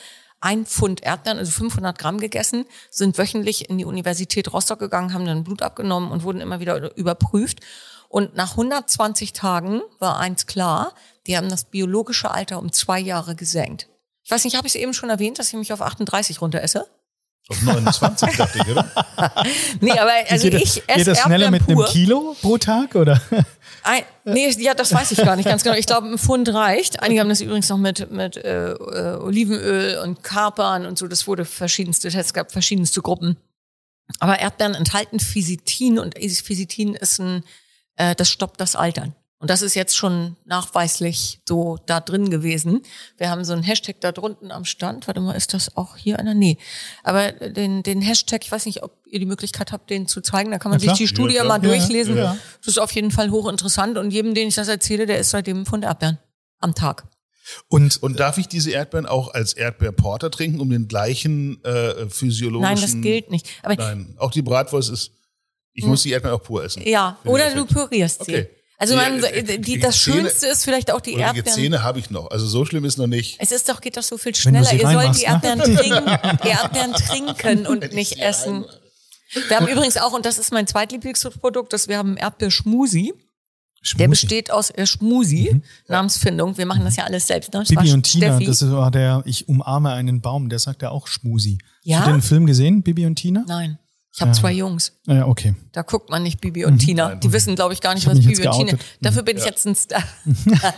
[0.40, 5.24] ein Pfund Erdbeeren, also 500 Gramm gegessen, sind wöchentlich in die Universität Rostock gegangen, haben
[5.24, 7.60] dann Blut abgenommen und wurden immer wieder überprüft.
[8.08, 10.94] Und nach 120 Tagen war eins klar,
[11.26, 13.88] die haben das biologische Alter um zwei Jahre gesenkt.
[14.22, 16.62] Ich weiß nicht, habe ich es eben schon erwähnt, dass ich mich auf 38 runter
[16.62, 16.86] esse?
[17.48, 18.84] Auf 29 dachte ich, oder?
[19.80, 21.86] nee, aber also geht, ich geht esse das schneller Erdbeeren mit einem pur.
[21.86, 23.20] Kilo pro Tag oder?
[23.84, 25.76] Ein, nee, ja, das weiß ich gar nicht ganz genau.
[25.76, 27.00] Ich glaube, ein Pfund reicht.
[27.02, 31.06] Einige haben das übrigens noch mit, mit äh, äh, Olivenöl und Kapern und so.
[31.06, 33.36] Das wurde verschiedenste Tests, gab verschiedenste Gruppen.
[34.18, 37.44] Aber Erdbeeren enthalten Physitin und Physitin ist ein,
[37.94, 39.14] äh, das stoppt das Altern.
[39.38, 42.80] Und das ist jetzt schon nachweislich so da drin gewesen.
[43.18, 45.06] Wir haben so einen Hashtag da drunten am Stand.
[45.06, 46.32] Warte mal, ist das auch hier einer?
[46.32, 46.56] Nee.
[47.02, 50.50] Aber den, den Hashtag, ich weiß nicht, ob ihr die Möglichkeit habt, den zu zeigen.
[50.52, 50.96] Da kann man klar.
[50.96, 52.16] sich die Studie Ja, mal durchlesen.
[52.16, 52.38] Ja.
[52.60, 53.98] Das ist auf jeden Fall hochinteressant.
[53.98, 56.18] Und jedem, den ich das erzähle, der ist seitdem von Erdbeeren
[56.60, 57.06] am Tag.
[57.68, 62.74] Und, Und darf ich diese Erdbeeren auch als Erdbeerporter trinken, um den gleichen äh, physiologischen...
[62.74, 63.48] Nein, das gilt nicht.
[63.62, 65.12] Aber Nein, auch die Bratwurst ist...
[65.74, 66.82] Ich muss die Erdbeeren auch pur essen.
[66.88, 68.32] ja, oder du pürierst sie.
[68.32, 68.55] Okay.
[68.78, 71.38] Also Die- man, die- die, die das Zähne- Schönste ist vielleicht auch die Oder die
[71.38, 71.58] Erdbeeren.
[71.58, 72.30] Zähne habe ich noch.
[72.30, 73.36] Also so schlimm ist noch nicht.
[73.40, 74.70] Es ist doch, geht doch so viel schneller.
[74.72, 75.26] Ihr sollt die ne?
[75.26, 78.52] Erdbeeren trinken, die Erdbeeren trinken und Wenn ich nicht essen.
[78.64, 78.80] reinmache.
[79.48, 83.12] Wir haben übrigens auch, und das ist mein zweitlieblingsprodukt, das wir haben Erdbeerschmusi.
[83.14, 84.08] Der Schmusi.
[84.08, 86.58] besteht aus äh, Schmusi, Namensfindung.
[86.58, 87.52] Wir machen das ja alles selbst.
[87.52, 87.60] Ne?
[87.60, 88.46] Das Bibi und Tina, Steffi.
[88.46, 91.58] das war der Ich umarme einen Baum, der sagt ja auch Schmusi.
[91.82, 91.98] Ja?
[92.00, 93.44] Hast du den Film gesehen, Bibi und Tina?
[93.46, 93.78] Nein,
[94.16, 94.92] ich habe zwei Jungs.
[95.06, 95.54] Ja, okay.
[95.72, 97.14] Da guckt man nicht Bibi und Tina.
[97.16, 98.12] Die wissen, glaube ich, gar nicht, Mhm.
[98.12, 98.70] Ich was Bibi und Tina.
[98.72, 98.86] geoutet.
[99.02, 100.02] Dafür bin ich jetzt ein Star.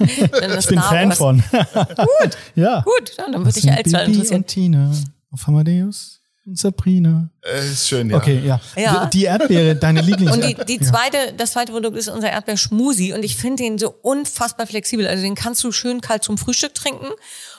[0.59, 1.43] Ich bin Fan von.
[1.53, 2.37] Gut.
[2.57, 2.81] ja.
[2.83, 4.37] Gut, ja, dann würde ich als Bibi interessieren.
[4.39, 4.93] und Tina
[5.31, 7.31] auf Amadeus und Sabrina.
[7.43, 8.17] Äh, ist schön, ja.
[8.17, 8.61] Okay, ja.
[8.77, 9.07] Ja.
[9.07, 13.23] Die Erdbeere, deine Lieblings Und die, die zweite, das zweite Produkt ist unser Erdbeerschmusi und
[13.23, 15.07] ich finde den so unfassbar flexibel.
[15.07, 17.07] Also den kannst du schön kalt zum Frühstück trinken.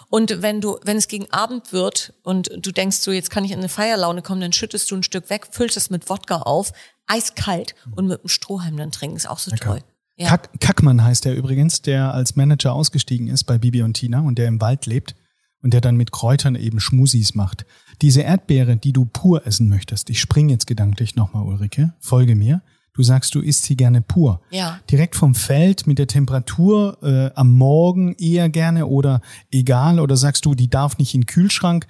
[0.09, 3.51] Und wenn du, wenn es gegen Abend wird und du denkst so, jetzt kann ich
[3.51, 6.73] in eine Feierlaune kommen, dann schüttest du ein Stück weg, füllst es mit Wodka auf,
[7.05, 9.17] eiskalt und mit einem Strohhalm dann trinken.
[9.17, 9.81] Ist auch so toll.
[10.15, 10.29] Ja.
[10.29, 14.37] Kack, Kackmann heißt der übrigens, der als Manager ausgestiegen ist bei Bibi und Tina und
[14.37, 15.15] der im Wald lebt
[15.61, 17.65] und der dann mit Kräutern eben Schmusis macht.
[18.01, 22.61] Diese Erdbeere, die du pur essen möchtest, ich spring jetzt gedanklich nochmal, Ulrike, folge mir.
[22.93, 24.41] Du sagst, du isst sie gerne pur.
[24.49, 24.79] Ja.
[24.89, 29.21] Direkt vom Feld mit der Temperatur äh, am Morgen eher gerne oder
[29.51, 31.87] egal oder sagst du, die darf nicht in den Kühlschrank.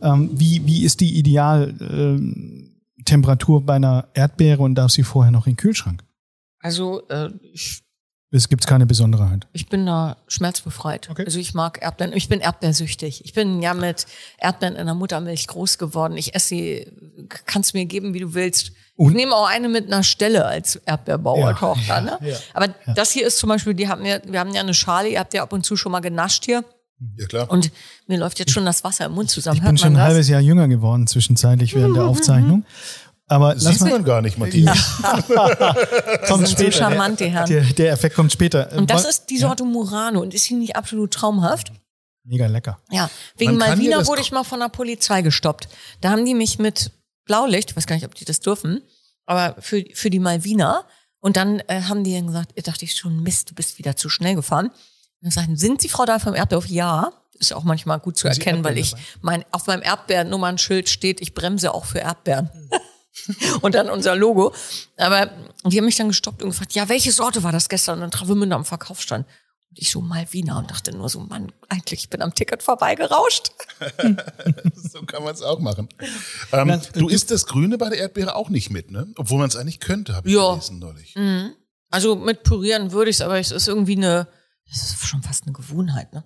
[0.00, 2.72] Ähm, wie, wie ist die Ideal ähm,
[3.04, 6.04] Temperatur bei einer Erdbeere und darf sie vorher noch in den Kühlschrank?
[6.60, 7.82] Also äh, ich,
[8.34, 9.46] Es gibt keine Besonderheit.
[9.52, 11.10] ich bin da schmerzbefreit.
[11.10, 11.24] Okay.
[11.26, 12.14] Also ich mag Erdbeeren.
[12.16, 13.24] Ich bin erdbeersüchtig.
[13.26, 14.06] Ich bin ja mit
[14.38, 16.16] Erdbeeren in der Muttermilch groß geworden.
[16.16, 16.86] Ich esse sie,
[17.46, 18.72] kannst mir geben, wie du willst.
[18.96, 21.86] Und- ich nehme auch eine mit einer Stelle als Erdbeerbauertochter.
[21.86, 22.18] Ja, ne?
[22.22, 25.08] ja, Aber das hier ist zum Beispiel, die haben ja, wir haben ja eine Schale,
[25.10, 26.64] ihr habt ja ab und zu schon mal genascht hier.
[27.18, 27.50] Ja, klar.
[27.50, 27.72] Und
[28.06, 29.56] mir läuft jetzt schon das Wasser im Mund zusammen.
[29.56, 30.04] Ich Hört bin schon ein das?
[30.04, 32.64] halbes Jahr jünger geworden zwischenzeitlich während der Aufzeichnung.
[33.32, 35.00] Aber lass Sieht mal, man gar nicht, Matthias.
[36.28, 37.48] kommt sind so charmant, die Herren.
[37.48, 38.70] Der, der Effekt kommt später.
[38.76, 40.20] Und das ist die Sorte Murano.
[40.20, 41.72] Und ist sie nicht absolut traumhaft?
[42.24, 42.78] Mega lecker.
[42.90, 45.68] Ja, wegen Man Malvina wurde ich mal von der Polizei gestoppt.
[46.02, 46.92] Da haben die mich mit
[47.24, 48.82] Blaulicht, ich weiß gar nicht, ob die das dürfen,
[49.24, 50.84] aber für, für die Malvina.
[51.20, 53.96] Und dann äh, haben die dann gesagt, ich dachte ich schon, Mist, du bist wieder
[53.96, 54.66] zu schnell gefahren.
[54.66, 54.74] Und
[55.22, 56.66] dann sagten, sind Sie Frau Dahl vom Erdbeerhof?
[56.66, 57.12] Ja.
[57.38, 61.72] Ist auch manchmal gut zu erkennen, weil ich, mein, auf meinem Erdbeernummernschild steht, ich bremse
[61.72, 62.50] auch für Erdbeeren.
[63.62, 64.52] und dann unser Logo.
[64.96, 65.30] Aber
[65.64, 67.94] die haben mich dann gestoppt und gefragt, ja, welche Sorte war das gestern?
[67.96, 69.26] Und dann Travemünde am Verkauf stand.
[69.70, 73.52] Und ich so Malvina und dachte nur so, Mann, eigentlich, ich bin am Ticket vorbeigerauscht.
[74.74, 75.88] so kann man es auch machen.
[76.52, 79.06] Ähm, du isst das Grüne bei der Erdbeere auch nicht mit, ne?
[79.16, 80.50] Obwohl man es eigentlich könnte, habe ich Ja.
[80.50, 81.14] gelesen neulich.
[81.90, 84.26] Also mit pürieren würde ich es, aber es ist irgendwie eine,
[84.70, 86.24] es ist schon fast eine Gewohnheit, ne?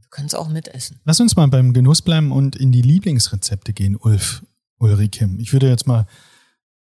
[0.00, 1.00] Wir können es auch mitessen.
[1.04, 4.42] Lass uns mal beim Genuss bleiben und in die Lieblingsrezepte gehen, Ulf,
[4.82, 5.28] Ulrike.
[5.38, 6.06] Ich würde jetzt mal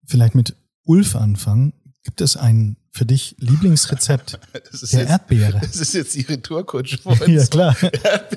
[0.06, 1.72] vielleicht mit Ulf anfangen.
[2.02, 4.40] Gibt es ein für dich Lieblingsrezept
[4.72, 5.60] Das ist der jetzt, Erdbeere?
[5.60, 7.76] Das ist jetzt die Retourkutsche von Ja, klar.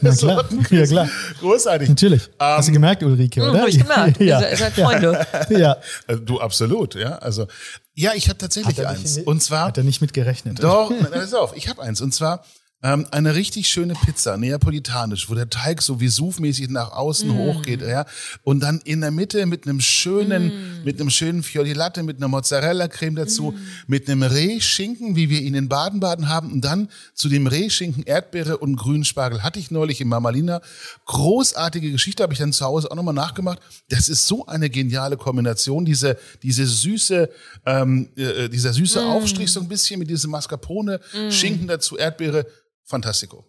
[0.02, 0.45] Na klar.
[0.69, 1.10] Ja, klar.
[1.40, 1.90] Großartig.
[1.90, 2.30] Natürlich.
[2.38, 3.60] Hast du Ähm, gemerkt, Ulrike, oder?
[3.61, 4.19] Habe ich gemerkt.
[4.19, 4.41] Ja.
[4.48, 5.26] Ihr seid Freunde.
[5.49, 5.77] ja.
[6.07, 7.15] Also, du absolut, ja.
[7.19, 7.48] Also
[7.95, 9.15] ja, ich habe tatsächlich Hat eins.
[9.18, 10.61] nicht- Und zwar Hat er nicht mit gerechnet.
[10.61, 12.02] Doch, pass auf, ich habe eins.
[12.02, 12.44] Und zwar
[12.84, 17.38] ähm, eine richtig schöne Pizza, neapolitanisch, wo der Teig so Vesuvmäßig nach außen Mm.
[17.38, 18.05] hochgeht, ja.
[18.43, 20.47] Und dann in der Mitte mit einem schönen,
[20.81, 20.84] Mm.
[20.84, 23.57] mit einem schönen Fior di Latte, mit einer Mozzarella-Creme dazu, Mm.
[23.88, 26.51] mit einem Rehschinken, wie wir ihn in Baden-Baden haben.
[26.51, 29.43] Und dann zu dem Rehschinken Erdbeere und grünen Spargel.
[29.43, 30.61] Hatte ich neulich in Mamalina.
[31.05, 33.60] Großartige Geschichte, habe ich dann zu Hause auch nochmal nachgemacht.
[33.89, 37.30] Das ist so eine geniale Kombination, diese, diese süße,
[37.65, 39.07] ähm, äh, dieser süße Mm.
[39.07, 40.99] Aufstrich so ein bisschen mit diesem Mascarpone,
[41.30, 42.45] Schinken dazu, Erdbeere,
[42.84, 43.45] fantastico.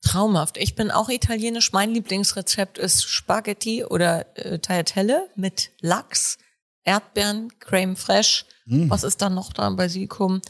[0.00, 0.56] Traumhaft.
[0.56, 1.72] Ich bin auch italienisch.
[1.72, 6.38] Mein Lieblingsrezept ist Spaghetti oder äh, Tagliatelle mit Lachs,
[6.84, 8.44] Erdbeeren, Creme fraiche.
[8.66, 8.88] Mm.
[8.90, 9.68] Was ist dann noch da?
[9.70, 10.40] Basilikum,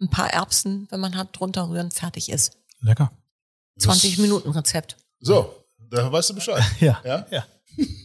[0.00, 2.58] ein paar Erbsen, wenn man hat, drunter rühren, fertig ist.
[2.80, 3.10] Lecker.
[3.78, 4.96] 20 Minuten Rezept.
[5.20, 5.54] So,
[5.90, 6.62] da weißt du Bescheid.
[6.80, 7.00] Ja.
[7.04, 7.26] Ja?
[7.30, 7.46] ja.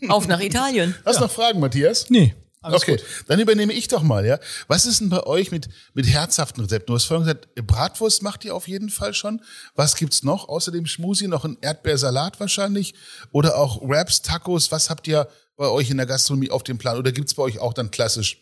[0.10, 0.96] Auf nach Italien.
[1.06, 2.10] Hast du noch Fragen, Matthias?
[2.10, 2.36] Nee.
[2.64, 3.06] Alles okay, gut.
[3.28, 4.40] dann übernehme ich doch mal, ja.
[4.68, 6.88] Was ist denn bei euch mit, mit herzhaften Rezepten?
[6.88, 9.42] Du hast vorhin gesagt, Bratwurst macht ihr auf jeden Fall schon.
[9.76, 10.48] Was gibt's noch?
[10.50, 12.94] Außer dem Schmusi noch ein Erdbeersalat wahrscheinlich?
[13.32, 14.72] Oder auch Wraps, Tacos?
[14.72, 15.28] Was habt ihr
[15.58, 16.98] bei euch in der Gastronomie auf dem Plan?
[16.98, 18.38] Oder gibt's bei euch auch dann klassisch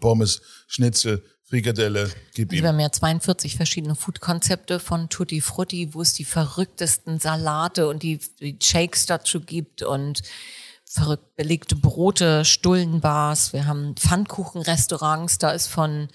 [0.00, 2.10] Pommes, Schnitzel, Frikadelle?
[2.34, 2.74] Gib Also wir ihm.
[2.74, 8.20] haben ja 42 verschiedene Food-Konzepte von Tutti Frutti, wo es die verrücktesten Salate und die,
[8.40, 10.22] die Shakes dazu gibt und
[10.92, 13.52] verrückt belegte Brote, Stullenbars.
[13.52, 16.08] Wir haben Pfannkuchenrestaurants, da ist von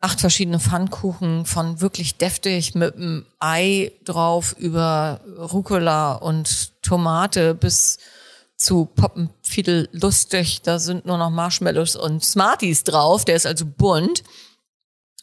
[0.00, 7.98] acht verschiedene Pfannkuchen, von wirklich deftig mit einem Ei drauf über Rucola und Tomate bis
[8.56, 10.62] zu Poppenfiedel lustig.
[10.62, 13.24] Da sind nur noch Marshmallows und Smarties drauf.
[13.24, 14.24] Der ist also bunt.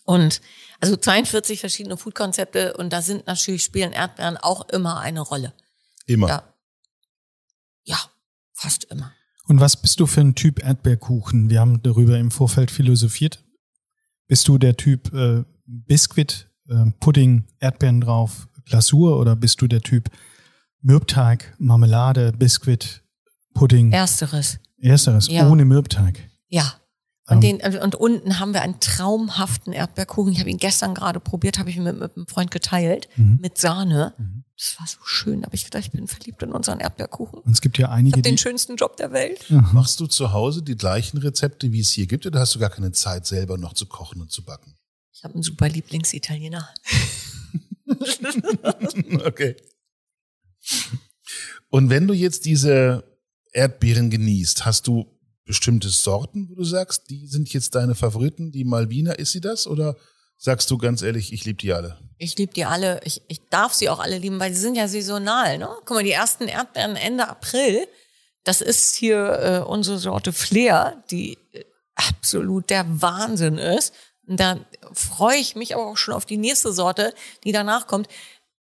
[0.05, 0.41] Und
[0.79, 5.53] also 42 verschiedene Foodkonzepte und da sind natürlich spielen Erdbeeren auch immer eine Rolle.
[6.05, 6.27] Immer.
[6.27, 6.43] Ja.
[7.85, 7.97] Ja,
[8.63, 9.11] fast immer.
[9.47, 11.49] Und was bist du für ein Typ Erdbeerkuchen?
[11.49, 13.43] Wir haben darüber im Vorfeld philosophiert.
[14.27, 19.81] Bist du der Typ äh, Biskuit, äh, Pudding, Erdbeeren drauf, Glasur oder bist du der
[19.81, 20.09] Typ
[20.81, 23.03] Mürbteig, Marmelade, Biskuit,
[23.53, 23.91] Pudding?
[23.91, 24.59] Ersteres.
[24.79, 25.49] Ersteres, Ja.
[25.49, 26.29] ohne Mürbteig.
[26.47, 26.73] Ja.
[27.29, 27.35] Ähm.
[27.37, 30.33] Und, den, und unten haben wir einen traumhaften Erdbeerkuchen.
[30.33, 33.39] Ich habe ihn gestern gerade probiert, habe ich mit, mit einem Freund geteilt, Mhm.
[33.41, 34.13] mit Sahne.
[34.57, 35.41] Das war so schön.
[35.41, 37.39] Da habe ich gedacht, ich bin verliebt in unseren Erdbeerkuchen.
[37.39, 39.45] Und es gibt ja Ich einige, habe den die, schönsten Job der Welt.
[39.49, 42.69] Machst du zu Hause die gleichen Rezepte, wie es hier gibt, oder hast du gar
[42.69, 44.75] keine Zeit, selber noch zu kochen und zu backen?
[45.13, 46.67] Ich habe einen super Lieblingsitaliener.
[49.25, 49.55] okay.
[51.69, 53.03] Und wenn du jetzt diese
[53.51, 55.05] Erdbeeren genießt, hast du
[55.45, 58.51] bestimmte Sorten, wo du sagst, die sind jetzt deine Favoriten?
[58.51, 59.67] Die Malvina, ist sie das?
[59.67, 59.95] Oder
[60.37, 61.97] sagst du ganz ehrlich, ich liebe die alle?
[62.17, 63.01] Ich liebe die alle.
[63.03, 65.57] Ich, ich darf sie auch alle lieben, weil sie sind ja saisonal.
[65.57, 65.69] Ne?
[65.85, 67.87] Guck mal, die ersten Erdbeeren Ende April.
[68.43, 71.63] Das ist hier äh, unsere Sorte Flair, die äh,
[71.95, 73.93] absolut der Wahnsinn ist.
[74.27, 74.59] Und da
[74.93, 77.13] freue ich mich aber auch schon auf die nächste Sorte,
[77.43, 78.07] die danach kommt.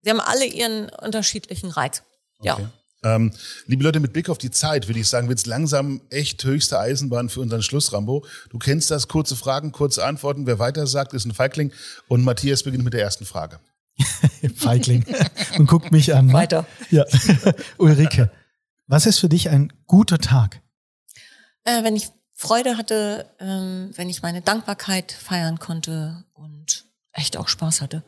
[0.03, 2.03] Sie haben alle ihren unterschiedlichen Reiz.
[2.43, 2.59] Ja.
[3.05, 3.33] Ähm,
[3.67, 7.29] liebe Leute, mit Blick auf die Zeit würde ich sagen, wird's langsam echt höchste Eisenbahn
[7.29, 8.25] für unseren Schluss, Rambo.
[8.51, 10.47] Du kennst das, kurze Fragen, kurze Antworten.
[10.47, 11.73] Wer weiter sagt, ist ein Feigling.
[12.09, 13.59] Und Matthias beginnt mit der ersten Frage.
[14.57, 15.05] Feigling,
[15.59, 16.33] und guckt mich an.
[16.33, 16.67] Weiter.
[16.91, 17.05] Ja.
[17.79, 18.31] Ulrike,
[18.87, 20.61] was ist für dich ein guter Tag?
[21.65, 27.49] Äh, wenn ich Freude hatte, ähm, wenn ich meine Dankbarkeit feiern konnte und echt auch
[27.49, 28.03] Spaß hatte.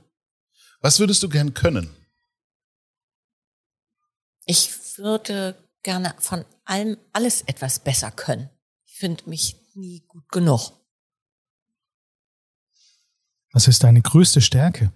[0.80, 1.90] Was würdest du gern können?
[4.46, 8.50] Ich würde gerne von allem alles etwas besser können.
[8.84, 10.72] Ich finde mich nie gut genug.
[13.52, 14.92] Was ist deine größte Stärke?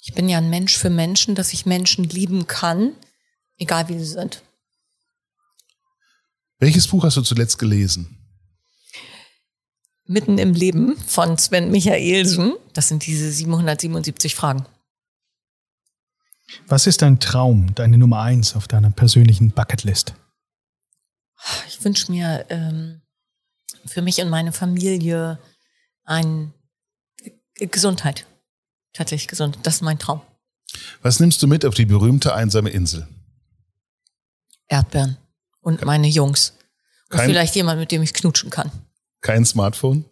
[0.00, 2.94] Ich bin ja ein Mensch für Menschen, dass ich Menschen lieben kann,
[3.56, 4.42] egal wie sie sind.
[6.58, 8.16] Welches Buch hast du zuletzt gelesen?
[10.04, 12.54] Mitten im Leben von Sven Michaelsen.
[12.72, 14.66] Das sind diese 777 Fragen.
[16.66, 20.14] Was ist dein Traum, deine Nummer eins auf deiner persönlichen Bucketlist?
[21.68, 23.02] Ich wünsche mir ähm,
[23.86, 25.38] für mich und meine Familie
[26.04, 26.52] ein
[27.54, 28.26] G- Gesundheit.
[28.92, 29.58] Tatsächlich gesund.
[29.62, 30.20] Das ist mein Traum.
[31.02, 33.06] Was nimmst du mit auf die berühmte einsame Insel?
[34.68, 35.16] Erdbeeren.
[35.60, 36.54] Und meine Jungs.
[37.10, 38.70] Und Kein- vielleicht jemand, mit dem ich knutschen kann.
[39.20, 40.04] Kein Smartphone?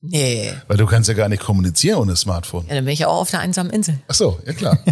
[0.00, 0.52] Nee.
[0.66, 2.66] Weil du kannst ja gar nicht kommunizieren ohne Smartphone.
[2.68, 4.00] Ja, dann bin ich auch auf der einsamen Insel.
[4.08, 4.78] Ach so, ja klar.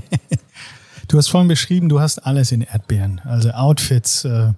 [1.11, 4.53] Du hast vorhin beschrieben, du hast alles in Erdbeeren, also Outfits äh,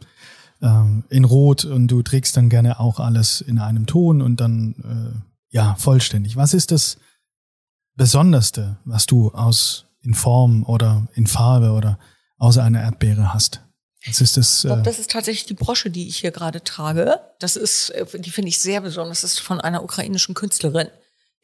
[0.60, 4.74] ähm, in Rot und du trägst dann gerne auch alles in einem Ton und dann
[4.84, 6.36] äh, ja vollständig.
[6.36, 6.98] Was ist das
[7.96, 11.98] Besonderste, was du aus in Form oder in Farbe oder
[12.36, 13.62] aus einer Erdbeere hast?
[14.06, 14.56] Was ist das?
[14.58, 17.18] Ich glaube, Äh, das ist tatsächlich die Brosche, die ich hier gerade trage.
[17.38, 19.22] Das ist, äh, die finde ich sehr besonders.
[19.22, 20.88] Das ist von einer ukrainischen Künstlerin,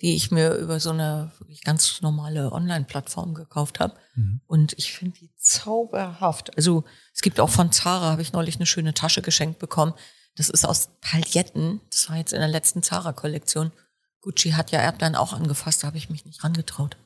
[0.00, 3.94] die ich mir über so eine wirklich ganz normale Online-Plattform gekauft habe.
[4.14, 4.40] Mhm.
[4.46, 6.56] Und ich finde die zauberhaft.
[6.56, 9.94] Also es gibt auch von Zara, habe ich neulich eine schöne Tasche geschenkt bekommen.
[10.36, 11.80] Das ist aus Pailletten.
[11.90, 13.72] Das war jetzt in der letzten Zara-Kollektion.
[14.20, 16.96] Gucci hat ja Erdbeeren auch angefasst, da habe ich mich nicht rangetraut.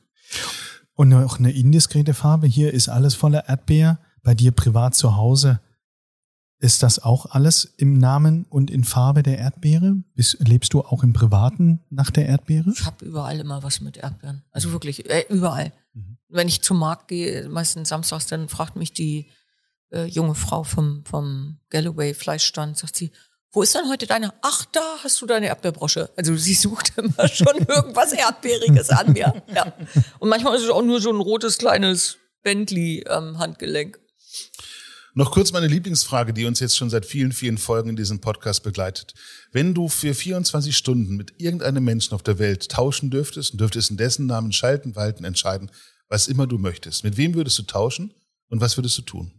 [0.95, 2.47] und noch eine indiskrete Farbe.
[2.47, 3.99] Hier ist alles voller Erdbeer.
[4.21, 5.59] Bei dir privat zu Hause
[6.63, 9.97] ist das auch alles im Namen und in Farbe der Erdbeere?
[10.15, 12.71] Bist, lebst du auch im Privaten nach der Erdbeere?
[12.73, 14.45] Ich habe überall immer was mit Erdbeeren.
[14.51, 15.73] Also wirklich, äh, überall.
[15.93, 16.17] Mhm.
[16.29, 19.29] Wenn ich zum Markt gehe, meistens samstags, dann fragt mich die
[19.91, 23.11] äh, junge Frau vom, vom Galloway Fleischstand, sagt sie,
[23.51, 24.33] wo ist denn heute deine?
[24.41, 26.11] Ach, da hast du deine Erdbeerbrosche.
[26.15, 29.43] Also sie sucht immer schon irgendwas Erdbeeriges an mir.
[29.53, 29.73] Ja.
[30.19, 33.99] Und manchmal ist es auch nur so ein rotes kleines Bentley am Handgelenk.
[35.15, 38.63] Noch kurz meine Lieblingsfrage, die uns jetzt schon seit vielen, vielen Folgen in diesem Podcast
[38.63, 39.13] begleitet.
[39.51, 43.91] Wenn du für 24 Stunden mit irgendeinem Menschen auf der Welt tauschen dürftest und dürftest
[43.91, 45.69] in dessen Namen schalten, walten, entscheiden,
[46.09, 48.11] was immer du möchtest, mit wem würdest du tauschen
[48.49, 49.31] und was würdest du tun?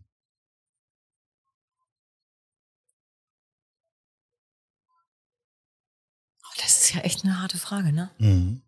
[6.63, 8.11] Das ist ja echt eine harte Frage, ne?
[8.19, 8.63] Mhm.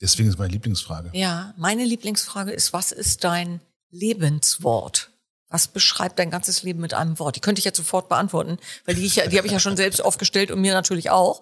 [0.00, 1.10] Deswegen ist meine Lieblingsfrage.
[1.14, 5.12] Ja, meine Lieblingsfrage ist, was ist dein Lebenswort?
[5.50, 7.36] Was beschreibt dein ganzes Leben mit einem Wort?
[7.36, 10.04] Die könnte ich jetzt sofort beantworten, weil die, ich, die habe ich ja schon selbst
[10.04, 11.40] aufgestellt und mir natürlich auch.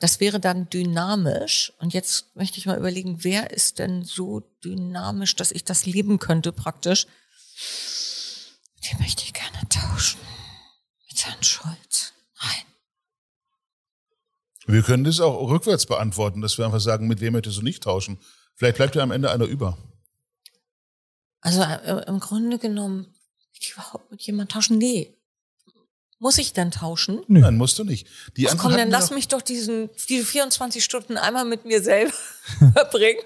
[0.00, 1.72] Das wäre dann dynamisch.
[1.78, 6.18] Und jetzt möchte ich mal überlegen, wer ist denn so dynamisch, dass ich das leben
[6.18, 7.06] könnte praktisch?
[8.84, 10.20] Die möchte ich gerne tauschen.
[11.08, 12.12] Mit Herrn Scholz.
[12.42, 12.64] Nein.
[14.66, 17.82] Wir können das auch rückwärts beantworten, dass wir einfach sagen, mit wem möchtest du nicht
[17.82, 18.18] tauschen?
[18.54, 19.78] Vielleicht bleibt ja am Ende einer über.
[21.40, 23.14] Also äh, im Grunde genommen,
[23.60, 24.78] ich überhaupt mit jemandem tauschen?
[24.78, 25.12] Nee.
[26.18, 27.22] Muss ich denn tauschen?
[27.28, 27.40] Nö.
[27.40, 28.06] Nein, musst du nicht.
[28.36, 32.12] Die Ach komm, dann lass mich doch diesen, diese 24 Stunden einmal mit mir selber
[32.72, 33.20] verbringen.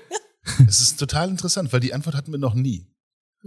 [0.67, 2.91] Es ist total interessant, weil die Antwort hatten wir noch nie.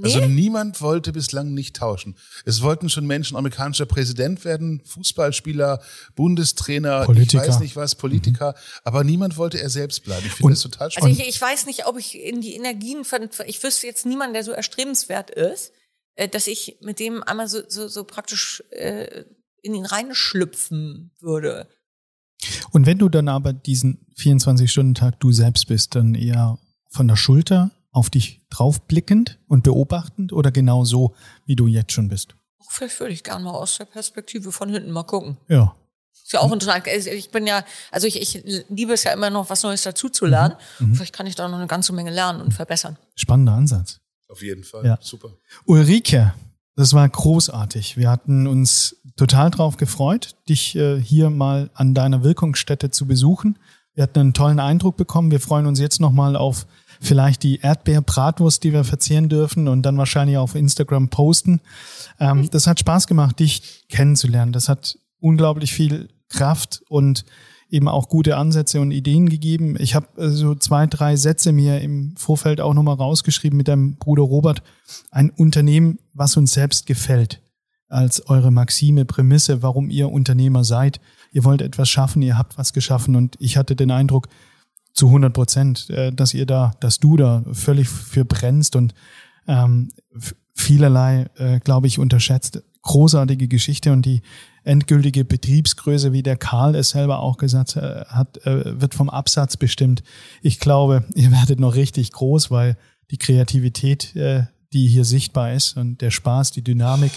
[0.02, 0.24] Also nee?
[0.24, 2.16] Also niemand wollte bislang nicht tauschen.
[2.46, 5.82] Es wollten schon Menschen amerikanischer Präsident werden, Fußballspieler,
[6.16, 7.44] Bundestrainer, Politiker.
[7.44, 8.80] ich weiß nicht was, Politiker, mhm.
[8.86, 10.26] aber niemand wollte er selbst bleiben.
[10.26, 11.12] Ich finde das total spannend.
[11.12, 14.34] Also ich, ich, weiß nicht, ob ich in die Energien von, ich wüsste jetzt niemanden,
[14.34, 15.74] der so erstrebenswert ist,
[16.16, 19.24] äh, dass ich mit dem einmal so, so, so praktisch äh,
[19.62, 21.68] in ihn reinschlüpfen würde.
[22.72, 26.58] Und wenn du dann aber diesen 24-Stunden-Tag du selbst bist, dann eher
[26.90, 31.16] von der Schulter auf dich draufblickend und beobachtend oder genau so,
[31.46, 32.36] wie du jetzt schon bist?
[32.70, 35.38] Vielleicht würde ich gerne mal aus der Perspektive von hinten mal gucken.
[35.48, 35.76] Ja.
[36.12, 36.88] Ist ja auch interessant.
[36.88, 40.10] Also ich bin ja, also ich, ich liebe es ja immer noch, was Neues dazu
[40.10, 40.56] zu lernen.
[40.80, 40.88] Mhm.
[40.88, 40.96] mhm.
[40.96, 42.98] Vielleicht kann ich da noch eine ganze Menge lernen und verbessern.
[43.16, 44.00] Spannender Ansatz.
[44.34, 44.84] Auf jeden Fall.
[44.84, 44.98] Ja.
[45.00, 45.30] Super.
[45.66, 46.34] Ulrike,
[46.76, 47.98] das war großartig.
[47.98, 53.60] Wir hatten uns total drauf gefreut, dich äh, hier mal an deiner Wirkungsstätte zu besuchen.
[53.94, 55.30] Wir hatten einen tollen Eindruck bekommen.
[55.30, 56.66] Wir freuen uns jetzt nochmal auf
[57.00, 61.62] vielleicht die Erdbeer-Bratwurst, die wir verzehren dürfen und dann wahrscheinlich auf Instagram posten.
[62.20, 62.50] Ähm, mhm.
[62.50, 64.52] Das hat Spaß gemacht, dich kennenzulernen.
[64.52, 67.24] Das hat unglaublich viel Kraft und
[67.74, 69.76] eben auch gute Ansätze und Ideen gegeben.
[69.80, 73.96] Ich habe äh, so zwei, drei Sätze mir im Vorfeld auch nochmal rausgeschrieben mit deinem
[73.96, 74.62] Bruder Robert.
[75.10, 77.42] Ein Unternehmen, was uns selbst gefällt,
[77.90, 81.02] als eure Maxime, Prämisse, warum ihr Unternehmer seid.
[81.32, 84.28] Ihr wollt etwas schaffen, ihr habt was geschaffen und ich hatte den Eindruck,
[84.94, 88.94] zu 100 Prozent, äh, dass ihr da, dass du da völlig für brennst und
[89.48, 89.90] ähm,
[90.54, 92.62] vielerlei, äh, glaube ich, unterschätzt.
[92.84, 94.22] Großartige Geschichte und die
[94.64, 99.58] endgültige Betriebsgröße, wie der Karl es selber auch gesagt äh, hat, äh, wird vom Absatz
[99.58, 100.04] bestimmt.
[100.42, 102.78] Ich glaube, ihr werdet noch richtig groß, weil
[103.12, 107.12] die Kreativität, äh, die hier sichtbar ist und der Spaß, die Dynamik,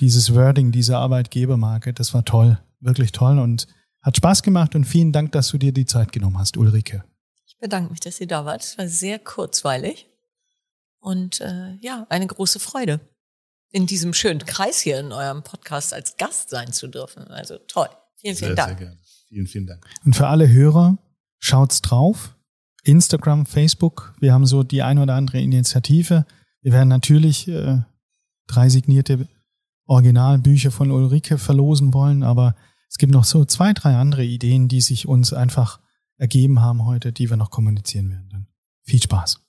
[0.00, 3.66] dieses Wording, diese Arbeitgebermarke, das war toll, wirklich toll und
[4.02, 7.04] hat Spaß gemacht und vielen Dank, dass du dir die Zeit genommen hast, Ulrike.
[7.46, 8.62] Ich bedanke mich, dass ihr da wart.
[8.62, 10.08] Es war sehr kurzweilig
[11.00, 13.00] und äh, ja, eine große Freude,
[13.76, 17.24] in diesem schönen Kreis hier in eurem Podcast als Gast sein zu dürfen.
[17.28, 17.90] Also toll.
[18.16, 18.78] Vielen, vielen sehr, Dank.
[18.78, 19.00] Sehr gerne.
[19.28, 19.86] Vielen, vielen Dank.
[20.02, 20.96] Und für alle Hörer,
[21.40, 22.34] schaut's drauf.
[22.84, 26.24] Instagram, Facebook, wir haben so die ein oder andere Initiative.
[26.62, 27.80] Wir werden natürlich äh,
[28.46, 29.28] drei signierte
[29.84, 32.56] Originalbücher von Ulrike verlosen wollen, aber
[32.88, 35.80] es gibt noch so zwei, drei andere Ideen, die sich uns einfach
[36.16, 38.28] ergeben haben heute, die wir noch kommunizieren werden.
[38.30, 38.46] Dann
[38.84, 39.45] viel Spaß.